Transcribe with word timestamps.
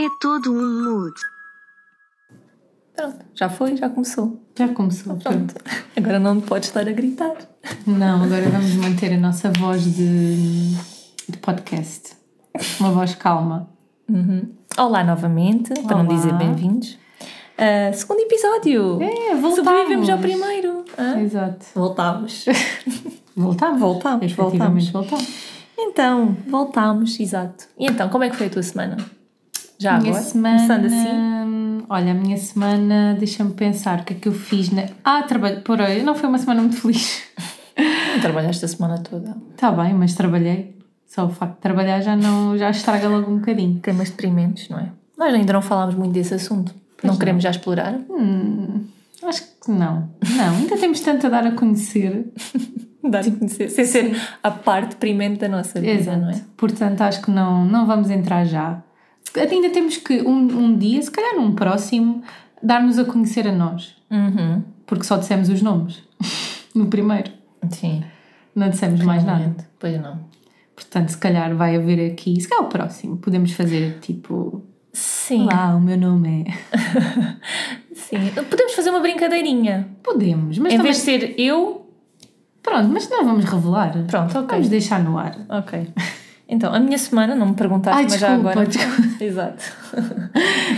É 0.00 0.08
todo 0.18 0.50
um 0.50 0.82
mood. 0.82 1.14
Pronto, 2.96 3.18
já 3.34 3.50
foi, 3.50 3.76
já 3.76 3.90
começou. 3.90 4.40
Já 4.58 4.68
começou. 4.68 5.14
Pronto. 5.16 5.54
Agora 5.94 6.18
não 6.18 6.40
pode 6.40 6.64
estar 6.64 6.88
a 6.88 6.92
gritar. 6.92 7.36
Não, 7.86 8.24
agora 8.24 8.48
vamos 8.48 8.76
manter 8.76 9.12
a 9.12 9.18
nossa 9.18 9.52
voz 9.58 9.84
de, 9.84 10.74
de 11.28 11.36
podcast. 11.42 12.16
Uma 12.80 12.92
voz 12.92 13.14
calma. 13.14 13.68
Olá 14.78 15.04
novamente, 15.04 15.74
para 15.82 15.98
não 15.98 16.06
Olá. 16.06 16.14
dizer 16.16 16.32
bem-vindos. 16.32 16.98
Ah, 17.58 17.92
segundo 17.92 18.20
episódio. 18.20 19.02
É, 19.02 19.34
voltámos. 19.34 19.56
Sobrevivemos 19.56 20.08
ao 20.08 20.18
primeiro. 20.18 20.84
Hã? 20.98 21.20
Exato. 21.20 21.66
Voltámos. 21.74 22.46
Voltámos. 23.36 23.78
Voltámos, 23.80 24.32
Efetivamente 24.32 24.92
voltámos. 24.92 25.28
então, 25.78 26.36
voltámos, 26.48 27.20
exato. 27.20 27.66
E 27.78 27.84
então, 27.84 28.08
como 28.08 28.24
é 28.24 28.30
que 28.30 28.36
foi 28.36 28.46
a 28.46 28.50
tua 28.50 28.62
semana? 28.62 28.96
Já 29.80 29.98
minha 29.98 30.10
agora? 30.10 30.24
semana. 30.24 30.56
Começando 30.56 30.84
assim? 30.86 31.84
Olha, 31.88 32.12
a 32.12 32.14
minha 32.14 32.36
semana, 32.36 33.16
deixa-me 33.18 33.52
pensar 33.52 34.00
o 34.00 34.04
que 34.04 34.12
é 34.12 34.16
que 34.16 34.28
eu 34.28 34.32
fiz 34.32 34.70
na. 34.70 34.84
Ah, 35.02 35.22
trabalho. 35.22 35.62
Por 35.62 35.80
aí, 35.80 36.02
não 36.02 36.14
foi 36.14 36.28
uma 36.28 36.38
semana 36.38 36.60
muito 36.60 36.76
feliz. 36.76 37.22
Não 37.76 38.20
trabalhaste 38.20 38.64
a 38.64 38.68
semana 38.68 38.98
toda. 38.98 39.36
Está 39.54 39.72
bem, 39.72 39.94
mas 39.94 40.14
trabalhei. 40.14 40.76
Só 41.06 41.24
o 41.26 41.30
facto 41.30 41.54
de 41.54 41.60
trabalhar 41.62 42.00
já 42.02 42.14
não 42.14 42.56
já 42.56 42.70
estraga 42.70 43.08
logo 43.08 43.30
um 43.32 43.38
bocadinho. 43.38 43.80
Temas 43.80 44.10
deprimentes, 44.10 44.68
não 44.68 44.78
é? 44.78 44.90
Nós 45.18 45.32
ainda 45.34 45.52
não 45.52 45.62
falámos 45.62 45.94
muito 45.94 46.12
desse 46.12 46.34
assunto. 46.34 46.74
não 47.02 47.16
queremos 47.16 47.42
já 47.42 47.50
explorar? 47.50 47.94
Hum, 48.08 48.84
acho 49.24 49.42
que 49.64 49.70
não. 49.70 50.10
Não, 50.36 50.56
ainda 50.56 50.76
temos 50.76 51.00
tanto 51.00 51.26
a 51.26 51.30
dar 51.30 51.46
a 51.46 51.52
conhecer. 51.52 52.32
Dar 53.02 53.20
a 53.20 53.30
conhecer. 53.30 53.70
Sem 53.70 53.86
ser 53.86 54.16
a 54.42 54.50
parte 54.50 54.90
deprimente 54.90 55.40
da 55.40 55.48
nossa 55.48 55.80
vida, 55.80 55.92
Exato. 55.92 56.18
não 56.20 56.30
é? 56.30 56.40
Portanto, 56.54 57.00
acho 57.00 57.22
que 57.22 57.30
não, 57.30 57.64
não 57.64 57.86
vamos 57.86 58.10
entrar 58.10 58.44
já. 58.44 58.82
Ainda 59.36 59.70
temos 59.70 59.96
que, 59.96 60.20
um, 60.22 60.38
um 60.38 60.76
dia, 60.76 61.00
se 61.00 61.10
calhar 61.10 61.36
num 61.36 61.54
próximo, 61.54 62.22
dar-nos 62.62 62.98
a 62.98 63.04
conhecer 63.04 63.46
a 63.46 63.52
nós. 63.52 63.94
Uhum. 64.10 64.62
Porque 64.86 65.04
só 65.04 65.16
dissemos 65.16 65.48
os 65.48 65.62
nomes. 65.62 66.02
No 66.72 66.86
primeiro. 66.86 67.32
Sim. 67.68 68.04
Não 68.54 68.70
dissemos 68.70 69.00
mais 69.02 69.24
nada. 69.24 69.56
Pois 69.76 70.00
não. 70.00 70.20
Portanto, 70.76 71.08
se 71.08 71.18
calhar 71.18 71.52
vai 71.56 71.74
haver 71.74 72.12
aqui, 72.12 72.40
se 72.40 72.48
calhar 72.48 72.64
o 72.64 72.68
próximo, 72.68 73.16
podemos 73.16 73.50
fazer 73.52 73.98
tipo. 74.00 74.62
Sim. 74.92 75.42
Olá, 75.46 75.74
o 75.74 75.80
meu 75.80 75.96
nome 75.98 76.44
é. 76.46 76.52
Sim. 77.92 78.18
Podemos 78.48 78.72
fazer 78.74 78.90
uma 78.90 79.00
brincadeirinha. 79.00 79.88
Podemos, 80.00 80.58
mas 80.58 80.72
em 80.72 80.76
também. 80.76 80.92
vez 80.92 80.96
de 80.98 81.02
ser 81.02 81.34
eu. 81.40 81.90
Pronto, 82.62 82.88
mas 82.88 83.08
não 83.10 83.24
vamos 83.24 83.44
revelar. 83.44 83.92
Pronto, 84.06 84.38
ok. 84.38 84.48
Vamos 84.48 84.68
deixar 84.68 85.02
no 85.02 85.18
ar. 85.18 85.36
Ok. 85.48 85.88
Então, 86.52 86.74
a 86.74 86.80
minha 86.80 86.98
semana, 86.98 87.34
não 87.34 87.46
me 87.50 87.54
perguntaste, 87.54 87.96
Ai, 87.98 88.04
mas 88.10 88.18
já 88.18 88.26
desculpa, 88.28 88.50
agora. 88.50 88.66
desculpa. 88.66 89.08
Exato. 89.24 89.64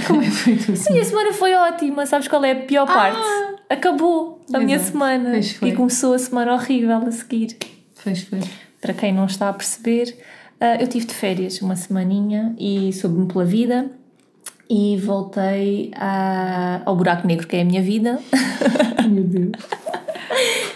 Como 0.07 0.21
é 0.21 0.25
que 0.27 0.31
foi 0.31 0.57
tu? 0.57 0.73
A 0.89 0.93
minha 0.93 1.05
semana 1.05 1.33
foi 1.33 1.55
ótima. 1.55 2.05
Sabes 2.07 2.29
qual 2.29 2.45
é 2.45 2.53
a 2.53 2.57
pior 2.57 2.87
parte? 2.87 3.19
Acabou 3.71 4.45
a 4.53 4.59
minha 4.59 4.77
Exato. 4.77 4.93
semana. 4.93 5.31
Pois 5.31 5.53
foi. 5.53 5.69
E 5.71 5.73
começou 5.75 6.13
a 6.13 6.19
semana 6.19 6.53
horrível 6.55 6.99
a 6.99 7.11
seguir. 7.11 7.57
Pois 8.05 8.23
foi. 8.23 8.41
Para 8.83 8.93
quem 8.93 9.15
não 9.15 9.25
está 9.25 9.49
a 9.49 9.53
perceber, 9.53 10.15
ah, 10.61 10.77
eu 10.79 10.87
tive 10.89 11.07
de 11.07 11.15
férias 11.15 11.63
uma 11.63 11.75
semaninha 11.77 12.55
e 12.59 12.93
soube-me 12.93 13.27
pela 13.27 13.45
vida 13.45 13.91
e 14.69 14.97
voltei 14.99 15.91
a- 15.95 16.83
ao 16.85 16.95
buraco 16.97 17.27
negro 17.27 17.47
que 17.47 17.57
é 17.57 17.63
a 17.63 17.65
minha 17.65 17.81
vida. 17.83 18.19
Meu 19.09 19.25
Deus. 19.25 19.53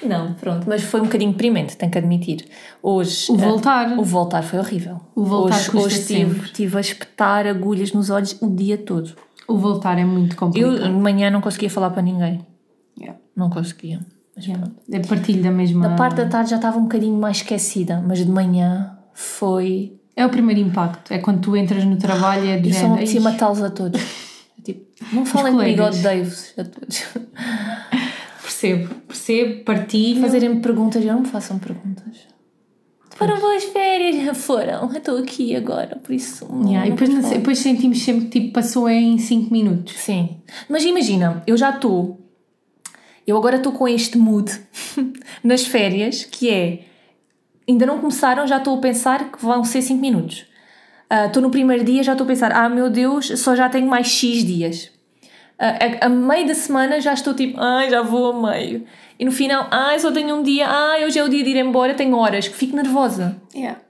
Não, 0.07 0.35
pronto, 0.35 0.67
mas 0.69 0.83
foi 0.83 1.01
um 1.01 1.05
bocadinho 1.05 1.33
deprimente, 1.33 1.77
tenho 1.77 1.91
que 1.93 1.99
admitir. 1.99 2.47
Hoje. 2.83 3.31
O 3.31 3.35
ah, 3.35 3.39
voltar. 3.39 3.99
o 3.99 4.03
voltar 4.05 4.43
foi 4.43 4.59
horrível. 4.59 5.01
O 5.15 5.25
voltar 5.25 5.57
hoje, 5.57 5.77
hoje 5.77 6.05
tive, 6.07 6.49
tive 6.53 6.77
a 6.77 6.81
espetar 6.81 7.47
agulhas 7.47 7.93
nos 7.93 8.11
olhos 8.11 8.37
o 8.41 8.49
dia 8.51 8.79
todo. 8.79 9.13
O 9.49 9.57
voltar 9.59 9.99
é 9.99 10.05
muito 10.05 10.33
Eu 10.35 10.39
complicado. 10.39 10.83
de 10.83 10.89
manhã 10.91 11.31
não 11.31 11.41
conseguia 11.41 11.71
falar 11.71 11.91
para 11.91 12.03
ninguém. 12.03 12.45
Yeah. 12.99 13.19
Não 13.37 13.49
conseguia. 13.51 14.01
Mas 14.35 14.45
Yeah. 14.47 14.67
pronto. 14.67 14.81
É 14.93 14.99
partilho 15.07 15.43
da 15.43 15.51
mesma. 15.51 15.89
Na 15.89 15.97
parte 15.97 16.17
da 16.17 16.27
tarde 16.27 16.51
já 16.51 16.57
estava 16.57 16.79
um 16.79 16.83
bocadinho 16.83 17.17
mais 17.19 17.39
esquecida, 17.39 18.03
mas 18.07 18.19
de 18.19 18.31
manhã 18.31 18.97
foi. 19.15 19.93
É 20.17 20.25
o 20.25 20.31
primeiro 20.31 20.61
impacto. 20.61 21.13
É 21.13 21.19
quando 21.19 21.41
tu 21.41 21.57
entras 21.57 21.85
no 21.85 21.97
trabalho 21.97 22.45
e 22.45 22.49
é 22.51 22.59
do 22.59 22.69
Eu 22.69 22.73
só 22.73 22.79
me 22.79 22.83
género. 22.83 22.95
apetecia 22.95 23.19
"Ixi, 23.19 23.25
matá-los 23.25 23.63
a 23.63 23.71
todos. 23.71 24.01
Eu, 24.01 24.65
tipo, 24.65 24.87
não 25.15 25.25
falem 25.27 25.53
comigo, 25.55 25.83
odeio-vos 25.83 26.55
a 26.59 26.65
todos. 26.65 27.05
Percebo, 28.59 28.95
percebo, 29.07 29.65
partilho. 29.65 30.23
Fazerem-me 30.23 30.61
perguntas, 30.61 31.05
eu 31.05 31.13
não 31.13 31.21
me 31.21 31.27
façam 31.29 31.59
perguntas. 31.59 32.27
Foram 33.11 33.39
boas 33.39 33.65
férias? 33.65 34.37
Foram. 34.39 34.91
Eu 34.91 34.99
estou 34.99 35.19
aqui 35.19 35.55
agora, 35.55 35.97
por 35.97 36.13
isso. 36.13 36.47
Yeah, 36.65 36.87
e 36.87 36.91
depois, 36.91 37.11
não 37.11 37.21
depois 37.31 37.59
sentimos 37.59 38.03
sempre 38.03 38.27
que 38.27 38.41
tipo, 38.41 38.55
passou 38.55 38.89
em 38.89 39.19
5 39.19 39.53
minutos. 39.53 39.95
Sim. 39.99 40.41
Mas 40.71 40.85
imagina, 40.85 41.43
eu 41.47 41.57
já 41.57 41.71
estou. 41.71 42.19
Eu 43.27 43.37
agora 43.37 43.57
estou 43.57 43.73
com 43.73 43.87
este 43.87 44.17
mood 44.17 44.51
nas 45.45 45.67
férias, 45.67 46.25
que 46.25 46.49
é. 46.49 46.85
Ainda 47.69 47.85
não 47.85 47.99
começaram, 47.99 48.47
já 48.47 48.57
estou 48.59 48.79
a 48.79 48.81
pensar 48.81 49.33
que 49.33 49.45
vão 49.45 49.65
ser 49.65 49.83
5 49.83 50.01
minutos. 50.01 50.47
Ah, 51.11 51.27
Estou 51.27 51.43
no 51.43 51.51
primeiro 51.51 51.85
dia, 51.85 52.03
já 52.03 52.13
estou 52.13 52.25
a 52.25 52.29
pensar, 52.29 52.53
ah 52.53 52.69
meu 52.69 52.89
Deus, 52.89 53.39
só 53.39 53.55
já 53.55 53.69
tenho 53.69 53.87
mais 53.87 54.07
X 54.07 54.45
dias. 54.45 54.96
A, 55.59 56.07
a 56.07 56.09
meio 56.09 56.47
da 56.47 56.55
semana 56.55 57.01
já 57.01 57.15
estou 57.15 57.33
tipo, 57.35 57.59
ai, 57.61 57.89
já 57.91 58.03
vou 58.03 58.33
a 58.33 58.53
meio. 58.53 58.85
E 59.19 59.25
no 59.25 59.33
final, 59.33 59.67
ai, 59.71 59.99
só 59.99 60.13
tenho 60.13 60.37
um 60.37 60.43
dia, 60.43 60.67
ai, 60.69 61.05
hoje 61.07 61.19
é 61.19 61.25
o 61.25 61.29
dia 61.29 61.43
de 61.43 61.51
ir 61.51 61.57
embora, 61.57 61.95
tenho 61.95 62.15
horas, 62.17 62.47
que 62.49 62.55
fico 62.57 62.77
nervosa 62.77 63.41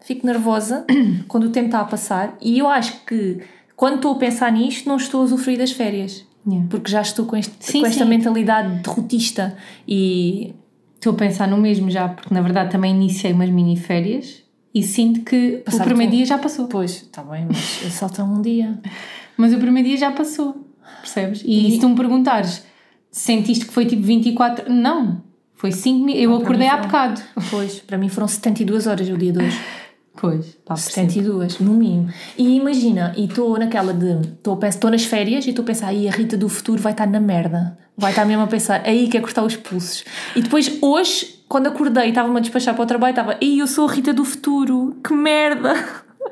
fico 0.00 0.24
nervosa 0.24 0.84
quando 1.26 1.44
o 1.44 1.50
tempo 1.50 1.66
está 1.66 1.80
a 1.80 1.84
passar 1.84 2.36
e 2.40 2.60
eu 2.60 2.68
acho 2.68 3.04
que 3.04 3.40
quando 3.74 3.96
estou 3.96 4.12
a 4.12 4.14
pensar 4.18 4.52
nisto 4.52 4.88
não 4.88 4.96
estou 4.96 5.20
a 5.22 5.24
usufruir 5.24 5.58
das 5.58 5.72
férias 5.72 6.24
Yeah. 6.48 6.68
porque 6.70 6.88
já 6.88 7.00
estou 7.00 7.26
com, 7.26 7.36
este, 7.36 7.52
Sim, 7.58 7.80
com 7.80 7.86
esta 7.88 8.04
sim. 8.04 8.08
mentalidade 8.08 8.80
derrotista 8.80 9.56
e 9.88 10.54
Estou 10.94 11.12
a 11.12 11.16
pensar 11.16 11.48
no 11.48 11.56
mesmo 11.56 11.90
já, 11.90 12.08
porque 12.08 12.32
na 12.32 12.40
verdade 12.40 12.70
também 12.70 12.94
iniciei 12.94 13.32
umas 13.32 13.50
mini 13.50 13.76
férias 13.76 14.44
e 14.72 14.80
sinto 14.80 15.22
que 15.22 15.56
Passar 15.64 15.82
o 15.82 15.86
primeiro 15.86 16.12
tudo. 16.12 16.16
dia 16.18 16.26
já 16.26 16.38
passou. 16.38 16.68
pois, 16.68 16.92
está 17.02 17.24
bem, 17.24 17.46
mas 17.48 17.58
salta 17.92 18.22
um 18.22 18.40
dia 18.40 18.78
Mas 19.36 19.52
o 19.52 19.58
primeiro 19.58 19.88
dia 19.88 19.96
já 19.98 20.12
passou, 20.12 20.65
percebes? 21.06 21.42
E, 21.44 21.68
E- 21.68 21.72
se 21.72 21.80
tu 21.80 21.88
me 21.88 21.96
perguntares, 21.96 22.62
sentiste 23.10 23.64
que 23.66 23.72
foi 23.72 23.86
tipo 23.86 24.02
24? 24.02 24.72
Não, 24.72 25.22
foi 25.54 25.72
5 25.72 25.98
minutos. 26.04 26.22
Eu 26.22 26.30
Não, 26.30 26.38
acordei 26.38 26.68
há 26.68 26.76
bocado. 26.76 27.20
pois, 27.50 27.80
para 27.80 27.96
mim 27.98 28.08
foram 28.08 28.28
72 28.28 28.86
horas 28.86 29.08
o 29.08 29.16
dia 29.16 29.32
de 29.32 29.38
hoje 29.44 29.58
Pois, 30.18 30.46
pá, 30.64 30.72
percebo. 30.74 31.10
72, 31.10 31.58
no 31.60 31.74
mínimo. 31.74 32.08
E 32.38 32.56
imagina, 32.56 33.12
e 33.18 33.26
estou 33.26 33.58
naquela 33.58 33.92
de. 33.92 34.30
Estou 34.66 34.90
nas 34.90 35.04
férias 35.04 35.44
e 35.46 35.50
estou 35.50 35.62
a 35.62 35.66
pensar, 35.66 35.88
aí 35.88 36.08
a 36.08 36.10
Rita 36.10 36.38
do 36.38 36.48
futuro 36.48 36.80
vai 36.80 36.92
estar 36.92 37.06
na 37.06 37.20
merda. 37.20 37.76
Vai 37.98 38.12
estar 38.12 38.24
mesmo 38.24 38.42
a 38.42 38.46
pensar, 38.46 38.80
aí 38.86 39.08
quer 39.08 39.20
cortar 39.20 39.42
os 39.44 39.56
pulsos. 39.56 40.04
E 40.34 40.40
depois, 40.40 40.78
hoje, 40.80 41.40
quando 41.46 41.66
acordei 41.66 42.06
e 42.06 42.08
estava-me 42.08 42.34
a 42.38 42.40
despachar 42.40 42.74
para 42.74 42.84
o 42.84 42.86
trabalho, 42.86 43.10
estava, 43.10 43.36
aí 43.42 43.58
eu 43.58 43.66
sou 43.66 43.86
a 43.86 43.92
Rita 43.92 44.14
do 44.14 44.24
futuro, 44.24 44.96
que 45.04 45.12
merda! 45.12 45.74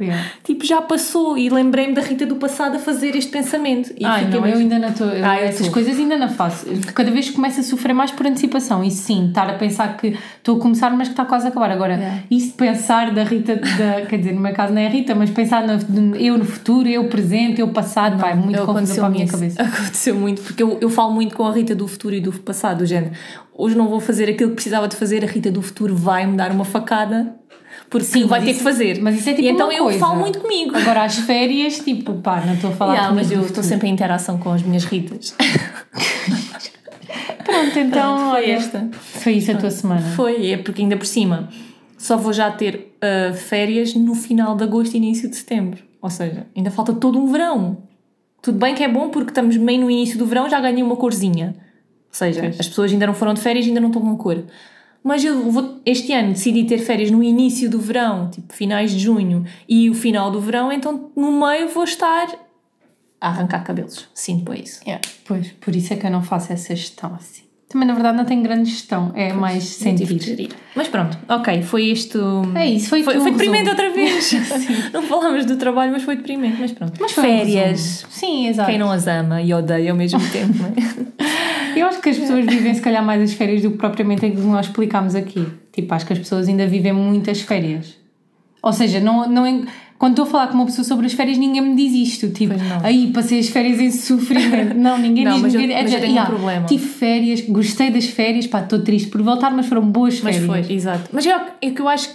Yeah. 0.01 0.25
Tipo, 0.43 0.65
já 0.67 0.83
passou. 0.83 1.39
E 1.39 1.49
lembrei-me 1.49 1.95
da 1.95 2.03
Rita 2.03 2.27
do 2.27 2.37
passado 2.37 2.77
a 2.77 2.79
fazer 2.79 3.15
este 3.17 3.31
pensamento. 3.31 3.93
E 3.99 4.05
Ai, 4.05 4.25
não, 4.27 4.37
eu 4.37 4.43
mesmo- 4.43 4.59
ainda 4.61 4.79
não 4.79 4.89
estou. 4.89 5.07
Ah, 5.09 5.41
eu 5.41 5.47
essas 5.47 5.67
tô. 5.69 5.73
coisas 5.73 5.97
ainda 5.99 6.17
não 6.19 6.29
faço. 6.29 6.67
Cada 6.95 7.11
vez 7.11 7.31
começo 7.31 7.61
a 7.61 7.63
sofrer 7.63 7.93
mais 7.95 8.11
por 8.11 8.27
antecipação. 8.27 8.83
E 8.83 8.91
sim, 8.91 9.29
estar 9.29 9.49
a 9.49 9.55
pensar 9.55 9.97
que 9.97 10.17
estou 10.37 10.57
a 10.57 10.61
começar, 10.61 10.91
mas 10.91 11.09
que 11.09 11.13
está 11.13 11.25
quase 11.25 11.47
a 11.47 11.49
acabar. 11.51 11.71
Agora, 11.71 11.95
Yeah. 11.95 12.23
isso 12.31 12.47
de 12.49 12.53
pensar 12.55 13.13
da 13.13 13.23
Rita, 13.25 13.57
da, 13.57 14.03
quer 14.09 14.19
dizer, 14.19 14.33
no 14.33 14.41
meu 14.41 14.53
caso 14.53 14.73
não 14.73 14.81
é 14.81 14.87
a 14.87 14.91
Rita, 14.91 15.15
mas 15.15 15.31
pensar 15.31 15.65
no, 15.67 16.17
eu 16.17 16.37
no 16.37 16.45
futuro, 16.45 16.89
eu 16.89 17.05
presente, 17.09 17.61
eu 17.61 17.69
passado, 17.69 18.25
é 18.25 18.35
muito 18.35 18.59
Eu 18.59 18.67
confusão 18.67 18.97
para 18.97 19.07
a 19.07 19.11
minha 19.11 19.25
isso. 19.25 19.33
cabeça. 19.33 19.63
Aconteceu 19.63 20.15
muito, 20.17 20.43
porque 20.43 20.63
eu, 20.63 20.79
eu 20.81 20.91
falo 20.91 21.13
muito 21.13 21.37
com 21.37 21.47
a 21.47 21.53
Rita 21.53 21.75
do 21.75 21.87
futuro 21.87 22.15
e 22.15 22.21
do 22.21 22.33
passado, 22.33 22.79
do 22.79 22.87
género. 22.87 23.13
Hoje 23.57 23.77
não 23.77 23.87
vou 23.89 24.01
fazer 24.01 24.29
aquilo 24.29 24.51
que 24.51 24.57
precisava 24.57 24.89
de 24.89 24.97
fazer, 24.97 25.23
a 25.25 25.29
Rita 25.29 25.51
do 25.53 25.63
futuro 25.63 25.95
vai-me 25.95 26.37
dar 26.37 26.51
uma 26.51 26.65
facada, 26.65 27.37
porque 28.01 28.07
Sim, 28.07 28.27
vai 28.27 28.41
ter 28.43 28.51
isso- 28.51 28.59
que 28.59 28.65
fazer. 28.65 29.01
mas 29.01 29.17
isso 29.17 29.29
é 29.31 29.35
tipo 29.35 29.45
E 29.47 29.49
então 29.51 29.71
eu 29.71 29.85
coisa. 29.85 29.99
falo 30.01 30.19
muito 30.19 30.41
comigo. 30.41 30.77
Agora, 30.77 31.05
às 31.05 31.17
férias, 31.17 31.79
tipo, 31.79 32.13
pá, 32.15 32.41
não 32.45 32.55
estou 32.55 32.71
a 32.71 32.73
falar 32.73 32.95
Yeah, 32.95 33.15
mas 33.15 33.31
eu 33.31 33.41
estou 33.43 33.63
sempre 33.63 33.87
em 33.89 33.93
interação 33.93 34.37
com 34.37 34.51
as 34.51 34.63
minhas 34.63 34.83
Ritas. 34.85 35.37
Pronto, 37.45 37.79
então, 37.79 38.17
Pronto, 38.17 38.31
foi 38.33 38.43
olha, 38.43 38.53
esta. 38.53 38.89
Foi 38.93 39.33
isso 39.35 39.53
a 39.53 39.55
tua 39.55 39.71
semana. 39.71 40.01
Foi, 40.17 40.51
é 40.51 40.57
porque 40.57 40.83
ainda 40.83 40.97
por 40.97 41.07
cima 41.07 41.49
só 41.97 42.17
vou 42.17 42.33
já 42.33 42.51
ter 42.51 42.97
ah, 43.01 43.33
férias 43.33 43.95
no 43.95 44.15
final 44.15 44.57
de 44.57 44.65
agosto 44.65 44.95
e 44.95 44.97
início 44.97 45.29
de 45.29 45.37
setembro. 45.37 45.81
Ou 46.03 46.11
seja, 46.11 46.47
ainda 46.57 46.71
falta 46.71 46.93
todo 46.95 47.17
um 47.19 47.27
verão. 47.31 47.79
Tudo 48.43 48.59
bem 48.59 48.75
que 48.75 48.83
é 48.83 48.89
bom 48.89 49.09
porque 49.09 49.31
estamos 49.31 49.57
meio 49.57 49.81
no 49.81 49.91
início 49.91 50.19
do 50.19 50.27
verão, 50.27 50.51
já 50.51 50.61
ganhei 50.61 50.83
uma 50.83 50.97
corzinha. 50.97 51.55
Ou 52.09 52.15
seja, 52.19 52.47
as 52.59 52.69
pessoas 52.69 52.93
ainda 52.93 53.07
não 53.07 53.15
foram 53.15 53.35
de 53.35 53.41
férias 53.41 53.65
e 53.65 53.69
ainda 53.69 53.81
não 53.81 53.89
estão 53.89 54.03
com 54.03 54.17
cor. 54.17 54.43
Mas 55.05 55.23
eu 55.23 55.51
vou, 55.51 55.81
este 55.85 56.15
ano 56.15 56.33
decidi 56.33 56.65
ter 56.65 56.79
férias 56.79 57.11
no 57.11 57.23
início 57.23 57.69
do 57.69 57.79
verão, 57.79 58.31
tipo 58.31 58.55
finais 58.55 58.91
de 58.91 58.99
junho 58.99 59.45
e 59.69 59.91
o 59.91 59.95
final 59.95 60.31
do 60.31 60.41
verão, 60.41 60.73
então 60.73 61.11
no 61.15 61.31
meio 61.47 61.69
vou 61.69 61.85
estar 61.85 62.27
a 63.21 63.29
arrancar 63.29 63.63
cabelos. 63.63 64.09
Para 64.47 64.57
isso. 64.57 64.81
Yeah, 64.83 65.07
Pois, 65.27 65.49
por 65.61 65.77
isso 65.77 65.93
é 65.93 65.97
que 65.97 66.07
eu 66.07 66.11
não 66.11 66.23
faço 66.23 66.55
essa 66.55 66.75
gestão 66.75 67.15
assim. 67.15 67.45
Também, 67.69 67.89
na 67.89 67.95
verdade, 67.95 68.17
não 68.17 68.25
tem 68.25 68.43
grande 68.43 68.71
gestão, 68.71 69.11
é 69.15 69.33
mais 69.33 69.85
Eu 69.85 69.95
tive 69.95 70.19
sentir. 70.21 70.49
Mas 70.77 70.89
pronto, 70.89 71.19
ok, 71.29 71.61
foi 71.63 71.87
isto. 71.87 72.43
É 72.55 72.67
isso, 72.67 72.89
foi 72.89 73.03
foi, 73.03 73.19
foi 73.19 73.33
deprimente 73.33 73.69
outra 73.69 73.91
vez. 73.91 74.33
não 74.93 75.03
falámos 75.03 75.45
do 75.45 75.57
trabalho, 75.57 75.93
mas 75.93 76.03
foi 76.03 76.17
deprimente. 76.17 76.57
Mas 76.61 76.73
pronto. 76.73 76.95
Mas 77.01 77.11
um 77.19 77.23
Férias. 77.23 78.07
Sim, 78.09 78.47
exato. 78.47 78.71
Quem 78.71 78.79
não 78.79 78.91
as 78.91 79.07
ama 79.07 79.43
e 79.43 79.53
odeia 79.53 79.91
ao 79.91 79.97
mesmo 79.97 80.21
tempo, 80.31 80.55
não 80.57 80.67
é? 80.69 81.44
Eu 81.77 81.87
acho 81.87 82.01
que 82.01 82.09
as 82.09 82.19
pessoas 82.19 82.45
vivem, 82.47 82.75
se 82.75 82.81
calhar, 82.81 83.05
mais 83.05 83.23
as 83.23 83.33
férias 83.33 83.63
do 83.63 83.71
que 83.73 83.77
propriamente 83.79 84.25
aquilo 84.27 84.43
que 84.43 84.49
nós 84.49 84.67
explicámos 84.67 85.15
aqui. 85.15 85.47
Tipo, 85.73 85.95
acho 85.95 86.07
que 86.07 86.13
as 86.13 86.19
pessoas 86.19 86.49
ainda 86.49 86.67
vivem 86.67 86.93
muitas 86.93 87.41
férias. 87.41 87.97
Ou 88.63 88.73
seja, 88.73 88.99
não, 89.01 89.29
não, 89.29 89.65
quando 89.99 90.13
estou 90.13 90.25
a 90.25 90.29
falar 90.29 90.47
com 90.49 90.55
uma 90.55 90.65
pessoa 90.67 90.85
sobre 90.85 91.07
as 91.07 91.13
férias, 91.13 91.37
ninguém 91.39 91.61
me 91.63 91.75
diz 91.77 91.93
isto. 92.13 92.31
Tipo, 92.31 92.55
aí 92.83 93.11
passei 93.13 93.39
as 93.41 93.49
férias 93.49 93.79
em 93.81 93.91
sofrimento. 93.91 94.75
Não, 94.79 94.97
ninguém 94.99 95.25
Não, 95.25 95.35
diz. 95.35 95.43
mas 95.43 95.55
eu- 95.55 95.61
ninguém, 95.61 95.77
é 95.77 95.83
mas 95.83 95.93
eu 95.93 95.99
dizer, 95.99 96.07
tenho 96.07 96.19
um 96.19 96.23
"Ya, 96.23 96.27
problema." 96.27 96.67
Tive 96.67 96.87
férias, 96.87 97.41
gostei 97.43 97.91
das 97.91 98.07
férias, 98.07 98.47
pá, 98.47 98.61
estou 98.61 98.81
triste 98.81 99.09
por 99.09 99.23
voltar, 99.23 99.51
mas 99.51 99.67
foram 99.67 99.83
boas 99.83 100.21
Mas 100.23 100.37
férias. 100.37 100.67
foi, 100.67 100.75
exato. 100.75 101.11
Mas 101.13 101.27
é, 101.27 101.71
que 101.71 101.81
eu 101.81 101.89
acho 101.89 102.09
que 102.09 102.15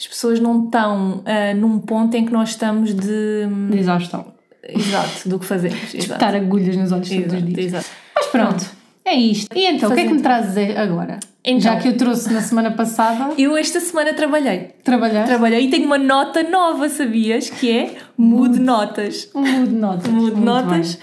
as 0.00 0.06
pessoas 0.08 0.40
não 0.40 0.64
estão 0.64 1.22
ah, 1.24 1.54
num 1.54 1.78
ponto 1.78 2.16
em 2.16 2.24
que 2.24 2.32
nós 2.32 2.50
estamos 2.50 2.92
de. 2.94 3.46
De 3.70 3.78
exaustão. 3.78 4.26
Exato, 4.68 5.28
do 5.28 5.38
que 5.38 5.44
fazemos. 5.46 5.94
Exato. 5.94 6.12
Estar 6.14 6.34
agulhas 6.34 6.76
nos 6.76 6.90
olhos 6.90 7.08
todos 7.08 7.26
os 7.26 7.32
Exato, 7.34 7.44
dias. 7.52 7.66
exato. 7.66 7.86
Mas 8.16 8.26
pronto, 8.26 8.66
é 9.04 9.14
isto. 9.14 9.56
E 9.56 9.66
então, 9.66 9.90
o 9.90 9.94
que 9.94 10.00
é 10.00 10.06
que 10.06 10.12
me 10.14 10.22
trazes 10.22 10.76
agora? 10.76 11.18
Então. 11.44 11.60
Já 11.60 11.76
que 11.76 11.88
eu 11.88 11.96
trouxe 11.96 12.32
na 12.32 12.40
semana 12.40 12.70
passada, 12.70 13.34
Eu 13.36 13.56
esta 13.56 13.78
semana 13.78 14.14
trabalhei. 14.14 14.70
trabalhar 14.82 15.26
Trabalhei 15.26 15.66
e 15.66 15.70
tenho 15.70 15.84
uma 15.84 15.98
nota 15.98 16.42
nova, 16.42 16.88
sabias? 16.88 17.50
Que 17.50 17.70
é 17.70 17.96
Mude 18.16 18.58
Notas. 18.58 19.30
um 19.34 19.42
mudo 19.42 19.66
de 19.68 19.74
notas. 19.74 20.08
Mude 20.10 20.40
Notas. 20.40 20.98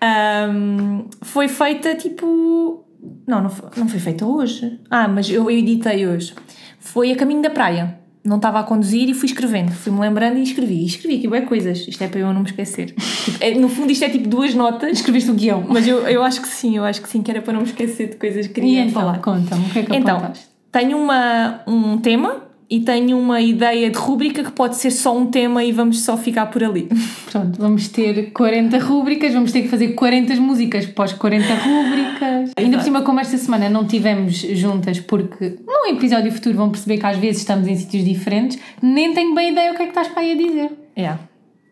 Ahm, 0.00 1.06
foi 1.22 1.48
feita 1.48 1.94
tipo. 1.94 2.84
Não, 3.26 3.42
não 3.42 3.50
foi, 3.50 3.68
não 3.76 3.88
foi 3.88 3.98
feita 3.98 4.24
hoje. 4.24 4.78
Ah, 4.90 5.08
mas 5.08 5.28
eu 5.28 5.50
editei 5.50 6.06
hoje. 6.06 6.34
Foi 6.78 7.10
a 7.10 7.16
caminho 7.16 7.42
da 7.42 7.50
praia. 7.50 7.98
Não 8.24 8.36
estava 8.36 8.58
a 8.60 8.62
conduzir 8.62 9.08
e 9.10 9.12
fui 9.14 9.26
escrevendo. 9.26 9.70
Fui-me 9.72 10.00
lembrando 10.00 10.38
e 10.38 10.42
escrevi. 10.42 10.76
E 10.82 10.86
escrevi 10.86 11.16
aqui, 11.26 11.36
é 11.36 11.40
coisas. 11.42 11.86
Isto 11.86 12.02
é 12.04 12.08
para 12.08 12.20
eu 12.20 12.32
não 12.32 12.40
me 12.40 12.46
esquecer. 12.46 12.94
Tipo, 13.24 13.36
é- 13.44 13.54
no 13.54 13.68
fundo, 13.68 13.92
isto 13.92 14.02
é 14.04 14.08
tipo 14.08 14.26
duas 14.28 14.54
notas. 14.54 14.92
Escreveste 14.92 15.30
o 15.30 15.34
guião. 15.34 15.62
Mas 15.68 15.86
eu, 15.86 15.98
eu 16.08 16.22
acho 16.22 16.40
que 16.40 16.48
sim, 16.48 16.76
eu 16.76 16.84
acho 16.84 17.02
que 17.02 17.08
sim, 17.08 17.22
que 17.22 17.30
era 17.30 17.42
para 17.42 17.52
não 17.52 17.60
me 17.60 17.66
esquecer 17.66 18.08
de 18.08 18.16
coisas 18.16 18.46
que 18.46 18.52
E 18.52 18.54
queria 18.54 18.80
então, 18.80 18.94
falar. 18.94 19.18
conta-me, 19.18 19.66
o 19.66 19.70
que 19.70 19.78
é 19.80 19.82
que 19.82 19.94
Então, 19.96 20.16
apontaste? 20.16 20.46
tenho 20.72 20.96
uma, 20.96 21.60
um 21.66 21.98
tema 21.98 22.44
e 22.74 22.80
tenho 22.80 23.16
uma 23.16 23.40
ideia 23.40 23.88
de 23.88 23.96
rúbrica 23.96 24.42
que 24.42 24.50
pode 24.50 24.74
ser 24.74 24.90
só 24.90 25.16
um 25.16 25.26
tema 25.26 25.62
e 25.62 25.70
vamos 25.70 26.00
só 26.00 26.16
ficar 26.16 26.46
por 26.46 26.64
ali. 26.64 26.88
Pronto, 27.30 27.56
vamos 27.56 27.86
ter 27.86 28.32
40 28.32 28.78
rúbricas, 28.78 29.32
vamos 29.32 29.52
ter 29.52 29.62
que 29.62 29.68
fazer 29.68 29.92
40 29.92 30.34
músicas 30.40 30.84
pós 30.84 31.12
40 31.12 31.54
rúbricas. 31.54 32.50
Ainda 32.56 32.78
por 32.78 32.82
cima, 32.82 33.02
como 33.02 33.20
esta 33.20 33.38
semana 33.38 33.70
não 33.70 33.86
tivemos 33.86 34.38
juntas, 34.38 34.98
porque 34.98 35.56
num 35.64 35.94
episódio 35.94 36.32
futuro 36.32 36.56
vão 36.56 36.70
perceber 36.70 36.98
que 36.98 37.06
às 37.06 37.16
vezes 37.16 37.42
estamos 37.42 37.68
em 37.68 37.76
sítios 37.76 38.04
diferentes, 38.04 38.58
nem 38.82 39.14
tenho 39.14 39.32
bem 39.36 39.52
ideia 39.52 39.70
o 39.70 39.76
que 39.76 39.82
é 39.82 39.84
que 39.84 39.92
estás 39.92 40.08
para 40.08 40.22
aí 40.22 40.32
a 40.32 40.36
dizer. 40.36 40.72
É. 40.96 41.14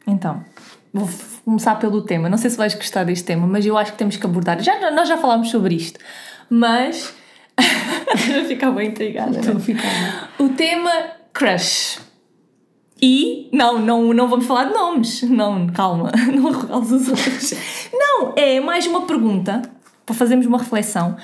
Então, 0.07 0.45
vou 0.95 1.09
começar 1.45 1.75
pelo 1.81 2.03
tema. 2.03 2.29
Não 2.29 2.39
sei 2.39 2.49
se 2.49 2.57
vais 2.57 2.77
gostar 2.77 3.03
deste 3.03 3.25
tema, 3.25 3.45
mas 3.45 3.67
eu 3.67 3.77
acho 3.77 3.91
que 3.91 3.99
temos 3.99 4.17
que 4.17 4.25
abordar. 4.25 4.63
Já, 4.63 4.89
nós 4.93 5.09
já 5.09 5.17
falámos 5.17 5.51
sobre 5.51 5.75
isto, 5.75 5.99
mas. 6.49 7.13
Vou 8.35 8.45
ficar 8.45 8.71
bem 8.71 8.89
intrigada. 8.89 9.39
Estou 9.39 9.55
né? 9.55 9.61
ficar. 9.61 10.33
O 10.39 10.49
tema 10.51 10.91
crush. 11.33 12.01
E, 13.01 13.49
não, 13.53 13.81
não, 13.81 14.13
não 14.13 14.29
vamos 14.29 14.47
falar 14.47 14.67
de 14.67 14.75
nomes. 14.75 15.23
Não, 15.23 15.67
calma, 15.69 16.13
não 16.33 16.49
arrogalos 16.49 16.93
os 16.93 17.09
outros. 17.09 17.55
Não, 17.93 18.33
é 18.37 18.61
mais 18.61 18.87
uma 18.87 19.07
pergunta 19.07 19.63
para 20.07 20.15
fazermos 20.15 20.47
uma 20.47 20.59
reflexão. 20.59 21.17